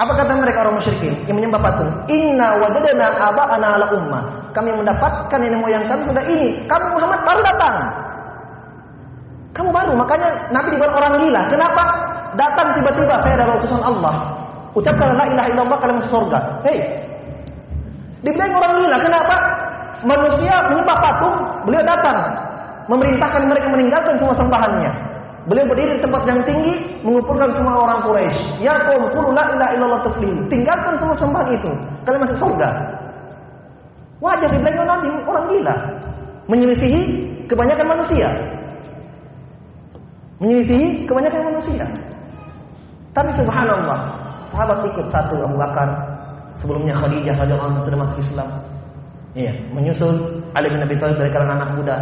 apa 0.00 0.12
kata 0.16 0.32
mereka 0.32 0.64
orang 0.64 0.80
musyrikin 0.80 1.12
yang 1.28 1.36
menyembah 1.36 1.60
patung? 1.60 1.92
Inna 2.08 2.56
wajadana 2.56 3.06
aba'ana 3.28 3.66
ala 3.76 3.86
ummah. 3.92 4.24
Kami 4.56 4.72
mendapatkan 4.72 5.38
nenek 5.44 5.60
moyang 5.60 5.84
kami 5.92 6.08
sudah 6.08 6.24
ini. 6.24 6.64
Kamu 6.64 6.96
Muhammad 6.96 7.20
baru 7.20 7.40
datang. 7.44 7.76
Kamu 9.52 9.68
baru, 9.76 9.92
makanya 9.92 10.28
Nabi 10.56 10.72
dibuat 10.72 10.96
orang 10.96 11.20
gila. 11.20 11.42
Kenapa? 11.52 12.07
Datang 12.36 12.76
tiba-tiba 12.76 13.14
saya 13.24 13.34
adalah 13.40 13.54
utusan 13.62 13.80
Allah. 13.80 14.14
Ucapkan 14.76 15.16
la 15.16 15.24
ilaha 15.32 15.48
illallah 15.48 15.78
kalian 15.80 15.96
masuk 16.02 16.12
surga. 16.12 16.38
Hei. 16.66 16.78
Dibilang 18.20 18.52
orang 18.58 18.72
gila. 18.82 18.98
Kenapa? 19.00 19.36
Manusia 19.98 20.54
menyembah 20.70 20.98
patung, 21.02 21.36
beliau 21.66 21.82
datang 21.82 22.18
memerintahkan 22.88 23.42
mereka 23.46 23.66
meninggalkan 23.70 24.14
semua 24.16 24.34
sembahannya. 24.38 24.92
Beliau 25.48 25.64
berdiri 25.64 25.96
di 25.96 26.02
tempat 26.04 26.28
yang 26.28 26.44
tinggi, 26.44 27.00
mengumpulkan 27.00 27.48
semua 27.56 27.88
orang 27.88 28.04
Quraisy. 28.04 28.60
Ya 28.60 28.76
kaum, 28.84 29.08
la 29.32 29.44
ilaha 29.48 29.70
illallah 29.74 30.00
taslim. 30.04 30.44
Tinggalkan 30.52 31.00
semua 31.00 31.16
sembahan 31.16 31.48
itu. 31.56 31.70
Kalian 32.04 32.20
masuk 32.28 32.38
surga. 32.38 32.68
Wajar 34.18 34.48
dibilang 34.50 34.84
Nabi 34.84 35.08
orang 35.24 35.44
gila. 35.48 35.76
Menyelisihi 36.52 37.00
kebanyakan 37.48 37.86
manusia. 37.86 38.28
Menyelisihi 40.42 41.08
kebanyakan 41.08 41.42
manusia. 41.54 41.86
Tapi 43.18 43.34
subhanallah, 43.34 43.98
sahabat 44.54 44.78
ikut 44.94 45.10
satu 45.10 45.42
Abu 45.42 45.58
Bakar, 45.58 45.90
sebelumnya 46.62 46.94
Khadijah 47.02 47.34
radhiyallahu 47.34 47.82
sudah 47.82 47.98
masuk 47.98 48.18
Islam. 48.22 48.46
Iya, 49.34 49.58
menyusul 49.74 50.38
Ali 50.54 50.70
bin 50.70 50.78
Abi 50.78 50.94
Thalib 51.02 51.18
dari 51.18 51.34
kalangan 51.34 51.58
anak 51.58 51.70
muda, 51.82 51.96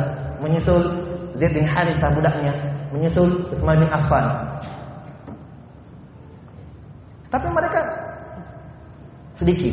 menyusul 0.44 0.92
Zaid 1.40 1.56
bin 1.56 1.64
Harithah 1.64 2.12
budaknya, 2.12 2.52
menyusul 2.92 3.48
Utsman 3.48 3.80
bin 3.80 3.88
Affan. 3.88 4.28
Tapi 7.32 7.48
mereka 7.48 7.80
sedikit 9.40 9.72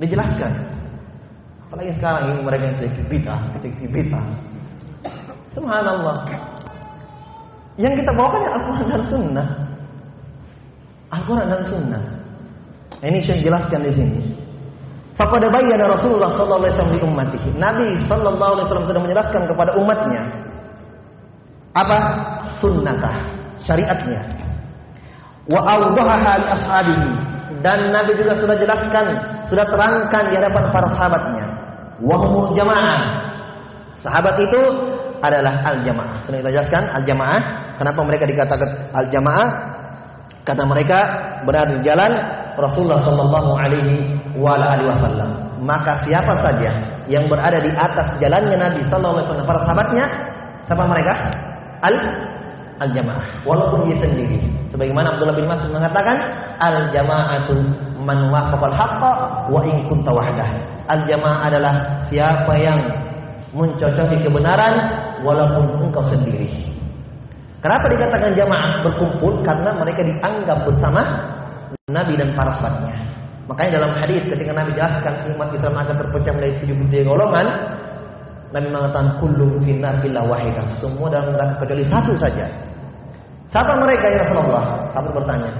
dijelaskan. 0.00 0.52
Apalagi 1.68 1.92
sekarang 2.00 2.32
ini 2.32 2.40
mereka 2.48 2.64
yang 2.64 2.76
sedikit 2.80 3.04
bid'ah, 3.12 3.40
sedikit 3.60 3.88
bid'ah. 3.92 4.24
Subhanallah. 5.52 6.51
Yang 7.80 8.04
kita 8.04 8.10
bawakan 8.12 8.40
ya 8.44 8.50
Al-Quran 8.56 8.86
dan 8.88 9.02
Sunnah. 9.08 9.48
Al-Quran 11.12 11.46
dan 11.48 11.62
Sunnah. 11.68 12.02
Nah, 13.00 13.06
ini 13.08 13.18
saya 13.24 13.40
jelaskan 13.40 13.80
di 13.82 13.92
sini. 13.96 14.20
Faqad 15.16 15.44
bayyana 15.52 15.92
Rasulullah 15.92 16.32
sallallahu 16.36 16.62
alaihi 16.64 16.74
wasallam 16.76 16.94
di 16.96 17.02
ummatihi. 17.04 17.48
Nabi 17.60 17.88
sallallahu 18.08 18.52
alaihi 18.56 18.66
wasallam 18.68 18.86
sudah 18.88 19.02
menjelaskan 19.02 19.42
kepada 19.44 19.70
umatnya 19.76 20.22
apa 21.72 21.98
sunnatah, 22.60 23.16
syariatnya. 23.64 24.20
Wa 25.48 25.60
awdahaha 25.64 26.32
li 26.38 26.46
ashabihi 26.48 27.08
dan 27.62 27.94
Nabi 27.94 28.16
juga 28.18 28.38
sudah 28.40 28.56
jelaskan, 28.58 29.04
sudah 29.52 29.64
terangkan 29.68 30.22
di 30.32 30.34
hadapan 30.36 30.64
para 30.72 30.88
sahabatnya. 30.96 31.46
Wa 32.02 32.16
humul 32.18 32.50
jamaah. 32.56 33.02
Sahabat 34.02 34.34
itu 34.42 34.60
adalah 35.22 35.62
al-jamaah. 35.62 36.26
Sudah 36.26 36.38
kita 36.42 36.50
jelaskan 36.50 36.82
al-jamaah. 36.90 37.42
Kenapa 37.82 37.98
mereka 38.06 38.30
dikatakan 38.30 38.94
al-jamaah? 38.94 39.48
Kata 40.46 40.62
mereka 40.62 40.98
berada 41.42 41.74
di 41.74 41.82
jalan 41.82 42.14
Rasulullah 42.54 43.02
Shallallahu 43.02 43.50
Alaihi 43.58 44.38
Wasallam. 44.38 45.58
Maka 45.66 46.06
siapa 46.06 46.30
saja 46.46 46.78
yang 47.10 47.26
berada 47.26 47.58
di 47.58 47.74
atas 47.74 48.22
jalannya 48.22 48.54
Nabi 48.54 48.86
Shallallahu 48.86 49.18
Alaihi 49.18 49.26
Wasallam 49.26 49.48
para 49.50 49.60
sahabatnya, 49.66 50.04
siapa 50.70 50.82
mereka? 50.86 51.14
Al 51.82 51.94
al 52.78 52.90
jamaah. 52.94 53.26
Walaupun 53.50 53.90
dia 53.90 53.98
sendiri. 53.98 54.38
Sebagaimana 54.70 55.18
Abdullah 55.18 55.34
bin 55.34 55.50
Mas'ud 55.50 55.74
mengatakan, 55.74 56.22
al 56.62 56.86
jamaatu 56.94 57.66
man 57.98 58.30
wafaqal 58.30 58.78
haqqa 58.78 59.10
wa 59.50 59.58
in 59.66 59.90
kunta 59.90 60.14
wahdah. 60.14 60.50
Al 60.86 61.02
jamaah 61.10 61.50
adalah 61.50 61.74
siapa 62.06 62.54
yang 62.62 62.78
mencocoki 63.50 64.22
kebenaran 64.22 64.74
walaupun 65.26 65.82
engkau 65.82 66.06
sendiri. 66.06 66.71
Kenapa 67.62 67.86
dikatakan 67.86 68.34
jamaah 68.34 68.82
berkumpul? 68.82 69.38
Karena 69.46 69.70
mereka 69.78 70.02
dianggap 70.02 70.66
bersama 70.66 71.02
Nabi 71.86 72.18
dan 72.18 72.34
para 72.34 72.58
sahabatnya. 72.58 72.98
Makanya 73.46 73.70
dalam 73.78 73.92
hadis 74.02 74.22
ketika 74.26 74.50
Nabi 74.50 74.74
jelaskan 74.74 75.14
umat 75.34 75.54
Islam 75.54 75.78
akan 75.78 75.94
terpecah 75.94 76.32
menjadi 76.34 76.54
73 77.06 77.06
golongan, 77.06 77.46
Nabi 78.50 78.66
mengatakan 78.66 79.08
kullu 79.22 79.62
finnar 79.62 80.02
illa 80.02 80.26
wahidah. 80.26 80.66
Semua 80.82 81.06
dalam 81.06 81.38
neraka 81.38 81.62
kecuali 81.62 81.86
satu 81.86 82.12
saja. 82.18 82.46
Siapa 83.54 83.78
mereka 83.78 84.10
ya 84.10 84.26
Rasulullah? 84.26 84.66
Satu 84.90 85.08
bertanya. 85.14 85.52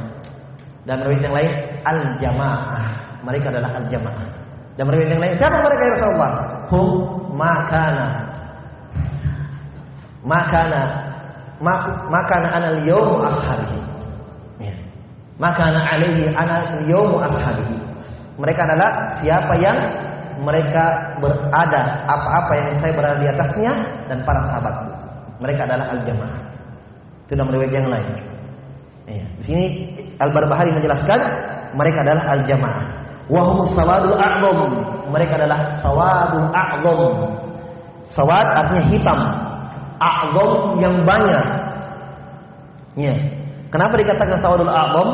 Dan 0.82 1.06
riwayat 1.06 1.22
yang 1.22 1.34
lain 1.38 1.52
al-jamaah. 1.86 2.86
Mereka 3.22 3.46
adalah 3.54 3.70
al-jamaah. 3.78 4.26
Dan 4.74 4.90
riwayat 4.90 5.10
yang 5.14 5.22
lain 5.22 5.34
siapa 5.38 5.56
mereka 5.62 5.82
ya 5.86 5.92
Rasulullah? 6.02 6.32
Hum 6.66 6.88
makana. 7.38 8.08
Makana 10.22 11.11
maka 11.62 12.34
ana 12.42 12.68
al-yawm 12.74 13.22
ashabihi. 13.22 13.78
Ya. 14.58 14.74
Maka 15.38 15.70
ana 15.70 15.80
alaihi 15.94 16.26
ana 16.34 16.74
ashabihi. 16.74 17.76
Mereka 18.42 18.60
adalah 18.66 18.90
siapa 19.22 19.54
yang 19.62 19.78
mereka 20.42 21.14
berada 21.22 22.02
apa-apa 22.10 22.52
yang 22.58 22.68
saya 22.82 22.92
berada 22.98 23.16
di 23.22 23.28
atasnya 23.30 23.72
dan 24.10 24.18
para 24.26 24.42
sahabatku. 24.50 24.90
Mereka 25.38 25.60
adalah 25.70 25.86
al-jamaah. 25.94 26.40
Itu 27.30 27.32
dalam 27.38 27.54
riwayat 27.54 27.72
yang 27.72 27.86
lain. 27.86 28.08
Ya. 29.06 29.24
Di 29.38 29.42
sini 29.46 29.64
Al-Barbahari 30.18 30.74
menjelaskan 30.74 31.20
mereka 31.78 32.02
adalah 32.02 32.24
al-jamaah. 32.38 32.84
Wa 33.30 33.40
humus 33.46 33.70
sawadul 33.78 34.18
a'dham. 34.18 34.58
Mereka 35.14 35.38
adalah 35.38 35.78
sawadul 35.78 36.50
a'dham. 36.50 37.14
Sawad 38.12 38.44
artinya 38.44 38.84
hitam, 38.92 39.18
a'zam 40.02 40.82
yang 40.82 40.94
banyak. 41.06 41.46
Ya. 42.98 43.14
Kenapa 43.70 43.94
dikatakan 43.96 44.42
sawadul 44.42 44.68
a'zam? 44.68 45.08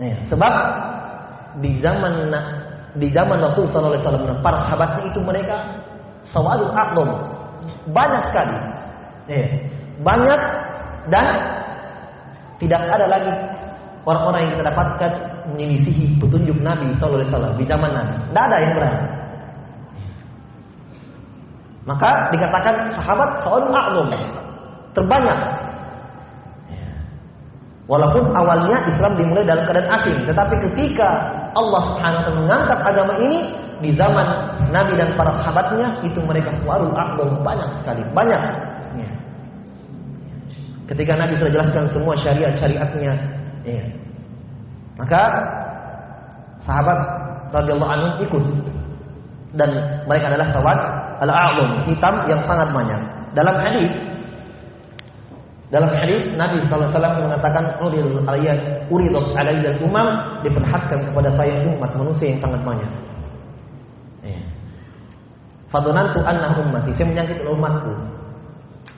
Ya. 0.00 0.16
Sebab 0.28 0.54
di 1.64 1.80
zaman 1.80 2.30
di 3.00 3.08
zaman 3.10 3.38
Rasul 3.40 3.70
sallallahu 3.70 3.96
alaihi 3.96 4.04
wasallam 4.06 4.44
para 4.44 4.58
sahabatnya 4.68 5.02
itu 5.08 5.20
mereka 5.24 5.56
sawadul 6.30 6.72
a'zam. 6.76 7.08
Banyak 7.90 8.22
sekali. 8.30 8.56
Ya. 9.32 9.44
Banyak 10.00 10.40
dan 11.08 11.26
tidak 12.60 12.80
ada 12.92 13.08
lagi 13.08 13.32
orang-orang 14.04 14.40
yang 14.44 14.52
kita 14.56 14.64
dapatkan 14.68 15.12
menyelisihi 15.56 16.20
petunjuk 16.20 16.56
Nabi 16.60 16.92
sallallahu 17.00 17.24
alaihi 17.24 17.32
wasallam 17.32 17.54
di 17.56 17.64
zaman 17.64 17.90
Nabi. 17.90 18.14
Tidak 18.30 18.44
ada 18.44 18.56
yang 18.60 18.72
berani. 18.76 19.19
Maka 21.88 22.28
dikatakan 22.28 22.92
sahabat 22.92 23.40
a'lum 23.48 24.12
terbanyak. 24.92 25.38
Walaupun 27.90 28.30
awalnya 28.36 28.86
Islam 28.86 29.18
dimulai 29.18 29.42
dalam 29.42 29.66
keadaan 29.66 29.90
asing, 29.98 30.22
tetapi 30.22 30.62
ketika 30.70 31.08
Allah 31.58 31.82
Subhanahu 31.90 32.30
mengangkat 32.38 32.78
agama 32.86 33.18
ini 33.18 33.50
di 33.82 33.90
zaman 33.98 34.26
Nabi 34.70 34.94
dan 34.94 35.18
para 35.18 35.34
sahabatnya 35.42 35.98
itu 36.06 36.22
mereka 36.22 36.54
suarul 36.62 36.94
a'lum 36.94 37.42
banyak 37.42 37.66
sekali, 37.82 38.04
banyak. 38.14 38.42
Ya. 38.94 39.10
Ketika 40.86 41.18
Nabi 41.18 41.34
sudah 41.42 41.50
jelaskan 41.50 41.84
semua 41.90 42.14
syariat-syariatnya, 42.22 43.12
ya. 43.66 43.84
maka 44.94 45.22
sahabat 46.62 46.98
radhiyallahu 47.50 47.90
anhu 47.90 48.08
ikut 48.22 48.44
dan 49.58 49.70
mereka 50.06 50.30
adalah 50.30 50.46
sahabat 50.54 50.78
al-a'lum, 51.20 51.84
hitam 51.86 52.24
yang 52.26 52.40
sangat 52.48 52.68
banyak. 52.72 53.00
Dalam 53.36 53.56
hadis 53.60 53.92
dalam 55.70 55.86
hadis 55.94 56.34
Nabi 56.34 56.66
SAW 56.66 56.90
mengatakan 56.90 57.78
uridul 57.78 58.26
ayat 58.26 58.90
uridul 58.90 59.30
alayya 59.38 59.78
umam 59.78 60.42
diperhadkan 60.42 60.98
kepada 60.98 61.30
saya 61.38 61.62
umat 61.70 61.94
manusia 61.94 62.34
yang 62.34 62.42
sangat 62.42 62.58
banyak. 62.66 62.90
Ya. 64.26 64.42
Fadonantu 65.70 66.26
anna 66.26 66.58
ummati 66.58 66.90
saya 66.98 67.06
menyangkut 67.06 67.38
umatku 67.46 67.92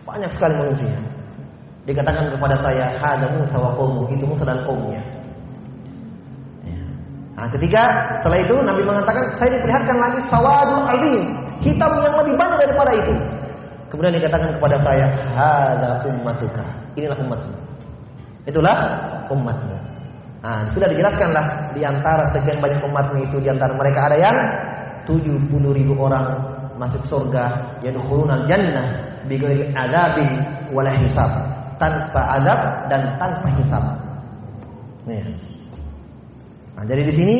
banyak 0.08 0.32
sekali 0.32 0.54
manusia. 0.56 0.96
Dikatakan 1.84 2.32
kepada 2.32 2.56
saya 2.64 2.96
hada 2.96 3.26
Musa 3.36 3.56
wa 3.58 3.76
itu 4.08 4.24
Musa 4.24 4.48
dan 4.48 4.64
kaumnya. 4.64 5.02
Nah, 7.36 7.50
ketika 7.52 7.82
setelah 8.20 8.38
itu 8.38 8.54
Nabi 8.54 8.82
mengatakan 8.86 9.24
saya 9.36 9.60
diperlihatkan 9.60 9.96
lagi 9.98 10.20
sawadul 10.30 10.84
alim 10.88 11.41
hitam 11.62 11.92
yang 12.02 12.14
lebih 12.18 12.34
banyak 12.34 12.58
daripada 12.68 12.92
itu. 12.94 13.14
Kemudian 13.88 14.14
dikatakan 14.16 14.56
kepada 14.56 14.76
saya, 14.80 15.06
"Hadza 15.36 15.90
ummatuka." 16.08 16.64
Inilah 16.96 17.18
umatmu. 17.22 17.56
Itulah 18.48 18.76
umatmu. 19.30 19.76
Nah, 20.42 20.66
sudah 20.74 20.90
dijelaskanlah 20.90 21.70
di 21.70 21.86
antara 21.86 22.26
sekian 22.34 22.58
banyak 22.58 22.82
umatmu 22.82 23.30
itu 23.30 23.38
di 23.38 23.48
antara 23.48 23.70
mereka 23.78 24.10
ada 24.10 24.18
yang 24.18 24.36
70 25.06 25.70
ribu 25.70 25.94
orang 25.94 26.34
masuk 26.82 27.02
surga 27.06 27.78
yadkhulunal 27.86 28.42
jannah 28.50 29.20
bighairi 29.30 29.70
adzabin 29.70 30.42
wala 30.74 30.90
hisab 30.98 31.30
tanpa 31.78 32.42
azab 32.42 32.60
dan 32.90 33.14
tanpa 33.22 33.48
hisab. 33.54 33.84
Nah, 35.06 36.84
jadi 36.90 37.02
di 37.06 37.14
sini 37.14 37.36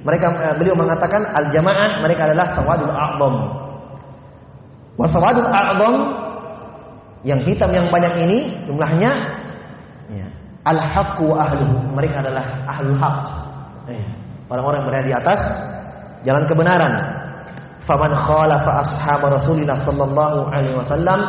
mereka 0.00 0.26
eh, 0.32 0.54
beliau 0.56 0.76
mengatakan 0.76 1.28
al 1.36 1.52
jamaah 1.52 2.00
mereka 2.00 2.32
adalah 2.32 2.56
sawadul 2.56 2.92
a'dham. 2.92 3.34
Wa 4.96 5.06
sawadul 5.12 5.48
a'dham 5.48 5.94
yang 7.28 7.40
hitam 7.44 7.68
yang 7.68 7.92
banyak 7.92 8.16
ini 8.24 8.64
jumlahnya 8.64 9.10
ya, 10.08 10.26
al 10.64 10.80
haqqu 10.80 11.24
wa 11.28 11.36
ahluhu. 11.44 11.76
Mereka 11.92 12.16
adalah 12.24 12.44
ahlul 12.64 12.96
haq. 12.96 13.18
Ya, 13.92 14.04
orang-orang 14.48 14.80
berada 14.88 15.04
di 15.04 15.14
atas 15.14 15.40
jalan 16.24 16.44
kebenaran. 16.48 16.92
Faman 17.84 18.12
khalafa 18.12 18.86
ashab 18.86 19.24
Rasulullah 19.24 19.82
sallallahu 19.82 20.38
alaihi 20.52 20.78
wasallam 20.78 21.20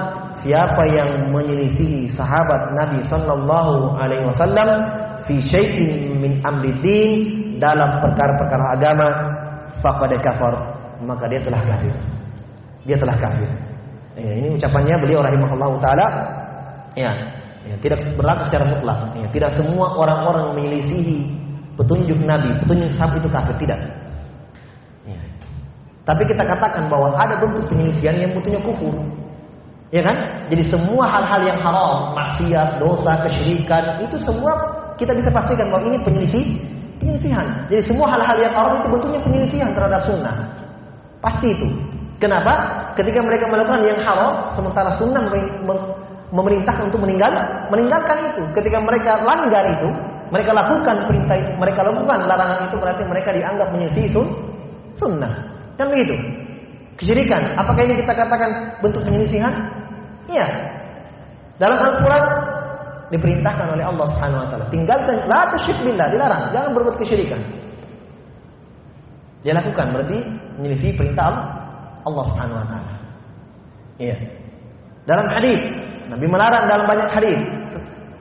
siapa 0.46 0.84
yang 0.88 1.32
menyelisihi 1.34 2.14
sahabat 2.14 2.76
Nabi 2.76 3.02
sallallahu 3.08 3.98
alaihi 3.98 4.30
wasallam 4.30 4.70
fi 5.26 5.42
syai'in 5.48 6.22
min 6.22 6.38
amri 6.46 6.76
dalam 7.62 8.02
perkara-perkara 8.02 8.66
agama 8.74 9.08
faqad 9.86 10.18
kafar 10.26 10.54
maka 11.06 11.30
dia 11.30 11.42
telah 11.42 11.62
kafir. 11.66 11.94
Dia 12.86 12.98
telah 12.98 13.16
kafir. 13.18 13.50
Ya, 14.18 14.32
ini 14.38 14.48
ucapannya 14.58 14.96
beliau 15.02 15.22
rahimahullah 15.22 15.72
taala. 15.82 16.08
Ya, 16.98 17.12
ya, 17.64 17.76
tidak 17.80 18.04
berlaku 18.18 18.50
secara 18.52 18.66
mutlak. 18.68 19.00
Ya, 19.16 19.28
tidak 19.32 19.52
semua 19.58 19.94
orang-orang 19.96 20.58
menyelisihi 20.58 21.42
petunjuk 21.80 22.20
Nabi, 22.26 22.52
petunjuk 22.66 22.92
sahabat 22.98 23.22
itu 23.22 23.30
kafir 23.32 23.56
tidak. 23.64 23.80
Ya. 25.08 25.22
Tapi 26.04 26.24
kita 26.28 26.44
katakan 26.44 26.90
bahwa 26.92 27.16
ada 27.16 27.40
bentuk 27.40 27.70
penyelisihan 27.72 28.18
yang 28.20 28.32
bentuknya 28.36 28.62
kufur. 28.66 28.94
Ya 29.92 30.02
kan? 30.04 30.48
Jadi 30.48 30.72
semua 30.72 31.04
hal-hal 31.04 31.42
yang 31.44 31.60
haram, 31.60 32.16
maksiat, 32.16 32.80
dosa, 32.80 33.28
kesyirikan, 33.28 34.00
itu 34.08 34.16
semua 34.24 34.56
kita 34.96 35.12
bisa 35.12 35.28
pastikan 35.28 35.68
bahwa 35.68 35.84
ini 35.92 36.00
penyelisih, 36.00 36.46
penyelisihan. 37.02 37.66
Jadi 37.68 37.82
semua 37.90 38.14
hal-hal 38.14 38.38
yang 38.38 38.54
haram 38.54 38.74
itu 38.80 38.88
bentuknya 38.94 39.20
penyelisihan 39.26 39.70
terhadap 39.74 40.02
sunnah. 40.06 40.36
Pasti 41.20 41.48
itu. 41.52 41.68
Kenapa? 42.22 42.54
Ketika 42.94 43.26
mereka 43.26 43.50
melakukan 43.50 43.82
yang 43.82 43.98
haram, 44.06 44.54
sementara 44.54 44.94
sunnah 45.02 45.26
memerintahkan 46.30 46.94
untuk 46.94 47.02
meninggal, 47.02 47.34
meninggalkan 47.74 48.30
itu. 48.30 48.42
Ketika 48.54 48.78
mereka 48.78 49.26
langgar 49.26 49.66
itu, 49.66 49.90
mereka 50.30 50.54
lakukan 50.54 51.10
perintah 51.10 51.36
itu, 51.36 51.52
mereka 51.58 51.82
lakukan 51.84 52.30
larangan 52.30 52.70
itu 52.70 52.76
berarti 52.78 53.04
mereka 53.10 53.30
dianggap 53.34 53.68
menyelisih 53.74 54.06
sun, 54.14 54.28
sunnah. 55.02 55.34
Kan 55.76 55.90
begitu? 55.90 56.16
Kesyirikan, 57.02 57.58
apakah 57.58 57.82
ini 57.82 57.98
kita 58.06 58.14
katakan 58.14 58.78
bentuk 58.86 59.02
penyelisihan? 59.02 59.52
Iya. 60.30 60.46
Dalam 61.58 61.78
Al-Quran 61.82 62.24
diperintahkan 63.12 63.68
oleh 63.76 63.84
Allah 63.84 64.08
Subhanahu 64.16 64.42
Wa 64.44 64.48
Taala 64.50 64.66
tinggalkan 64.72 65.16
la 65.28 65.52
tusyrik 65.52 65.80
billah 65.84 66.08
dilarang 66.08 66.44
jangan 66.56 66.72
berbuat 66.72 66.96
kesyirikan. 66.98 67.42
Dia 69.42 69.58
lakukan 69.58 69.90
berarti 69.90 70.18
menyelisih 70.62 70.94
perintah 70.94 71.34
Allah. 71.34 71.46
Allah 72.02 72.24
Subhanahu 72.34 72.62
wa 72.62 72.66
taala. 72.66 72.94
Iya. 74.02 74.18
Dalam 75.06 75.28
hadis 75.30 75.62
Nabi 76.10 76.26
melarang 76.30 76.66
dalam 76.66 76.86
banyak 76.90 77.10
hadis 77.14 77.40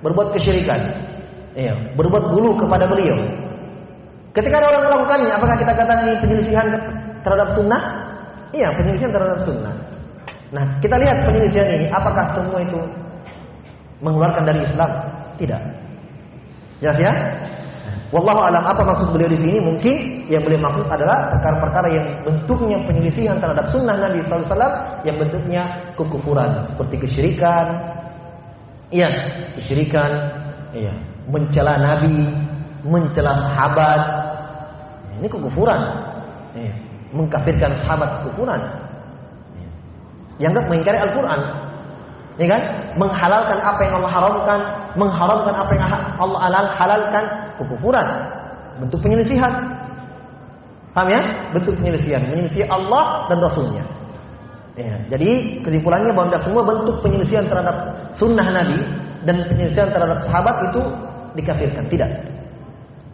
berbuat 0.05 0.37
kesyirikan. 0.37 0.81
Iya, 1.57 1.75
berbuat 1.99 2.31
gulu 2.31 2.57
kepada 2.57 2.87
beliau. 2.87 3.19
Ketika 4.31 4.63
ada 4.63 4.71
orang 4.71 4.87
melakukannya, 4.87 5.33
apakah 5.35 5.57
kita 5.59 5.73
katakan 5.75 6.07
ini 6.07 6.17
penyelisihan 6.23 6.67
terhadap 7.27 7.59
sunnah? 7.59 7.83
Iya, 8.55 8.71
penyelisihan 8.79 9.11
terhadap 9.11 9.43
sunnah. 9.43 9.75
Nah, 10.55 10.65
kita 10.79 10.95
lihat 10.95 11.27
penyelisihan 11.27 11.69
ini, 11.75 11.87
apakah 11.91 12.39
semua 12.39 12.63
itu 12.63 12.79
mengeluarkan 14.01 14.45
dari 14.49 14.61
Islam? 14.65 14.91
Tidak. 15.37 15.63
Jelas 16.81 16.99
ya? 17.01 17.13
Wallahu 18.11 18.43
alam 18.43 18.67
apa 18.67 18.83
maksud 18.83 19.15
beliau 19.15 19.31
di 19.31 19.39
sini? 19.39 19.63
Mungkin 19.63 20.27
yang 20.27 20.43
beliau 20.43 20.67
maksud 20.67 20.83
adalah 20.91 21.31
perkara-perkara 21.31 21.89
yang 21.95 22.07
bentuknya 22.27 22.83
penyelisihan 22.83 23.39
terhadap 23.39 23.71
sunnah 23.71 23.95
Nabi 23.95 24.19
SAW 24.27 24.59
yang 25.07 25.15
bentuknya 25.15 25.63
kekufuran 25.95 26.75
seperti 26.75 27.07
kesyirikan, 27.07 27.67
iya 28.91 29.09
kesyirikan, 29.55 30.11
iya 30.75 30.91
mencela 31.31 31.79
Nabi, 31.79 32.27
mencela 32.83 33.33
sahabat, 33.39 34.03
ini 35.23 35.29
kekufuran, 35.31 35.81
iya. 36.59 36.75
mengkafirkan 37.15 37.79
sahabat 37.87 38.09
kekufuran, 38.21 38.59
iya. 39.55 39.71
yang 40.43 40.53
mengingkari 40.67 40.99
Al-Quran, 40.99 41.41
ya 42.41 42.47
kan? 42.49 42.63
Menghalalkan 42.97 43.59
apa 43.61 43.81
yang 43.85 43.95
Allah 44.01 44.13
haramkan, 44.17 44.61
mengharamkan 44.97 45.55
apa 45.55 45.73
yang 45.77 45.85
Allah 46.17 46.39
halal 46.41 46.69
halalkan, 46.73 47.25
kekufuran. 47.61 48.07
Bentuk 48.81 48.99
penyelisihan. 49.05 49.53
Paham 50.97 51.13
ya? 51.13 51.21
Bentuk 51.53 51.77
penyelisihan, 51.77 52.25
menyelisih 52.33 52.65
Allah 52.67 53.29
dan 53.29 53.39
Rasulnya. 53.45 53.85
Ya, 54.81 54.97
jadi 55.13 55.61
kesimpulannya 55.61 56.17
bahwa 56.17 56.41
semua 56.41 56.63
bentuk 56.65 57.05
penyelisihan 57.05 57.45
terhadap 57.45 57.77
sunnah 58.17 58.49
Nabi 58.49 58.81
dan 59.29 59.45
penyelisihan 59.45 59.93
terhadap 59.93 60.25
sahabat 60.25 60.73
itu 60.73 60.81
dikafirkan, 61.37 61.85
tidak. 61.93 62.09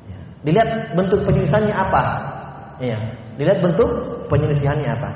Ya. 0.07 0.19
Dilihat 0.47 0.95
bentuk 0.95 1.27
penyelisihannya 1.27 1.75
apa. 1.75 2.03
Ya. 2.79 2.97
Dilihat 3.35 3.59
bentuk 3.59 3.91
penyelisihannya 4.31 4.89
apa. 4.95 5.11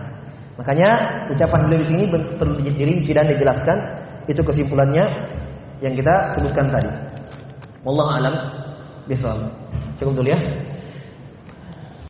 Makanya 0.59 0.91
ucapan 1.33 1.61
beliau 1.71 1.81
di 1.81 1.89
sini 1.89 2.05
perlu 2.11 2.55
dirinci 2.61 3.11
dan 3.15 3.31
dijelaskan. 3.31 3.79
Itu 4.31 4.47
kesimpulannya 4.47 5.05
yang 5.83 5.99
kita 5.99 6.39
sebutkan 6.39 6.71
tadi. 6.71 6.87
Wallahu 7.83 8.11
alam 8.15 8.35
bisawab. 9.11 9.51
Cukup 9.99 10.23
dulu 10.23 10.31
ya. 10.31 10.39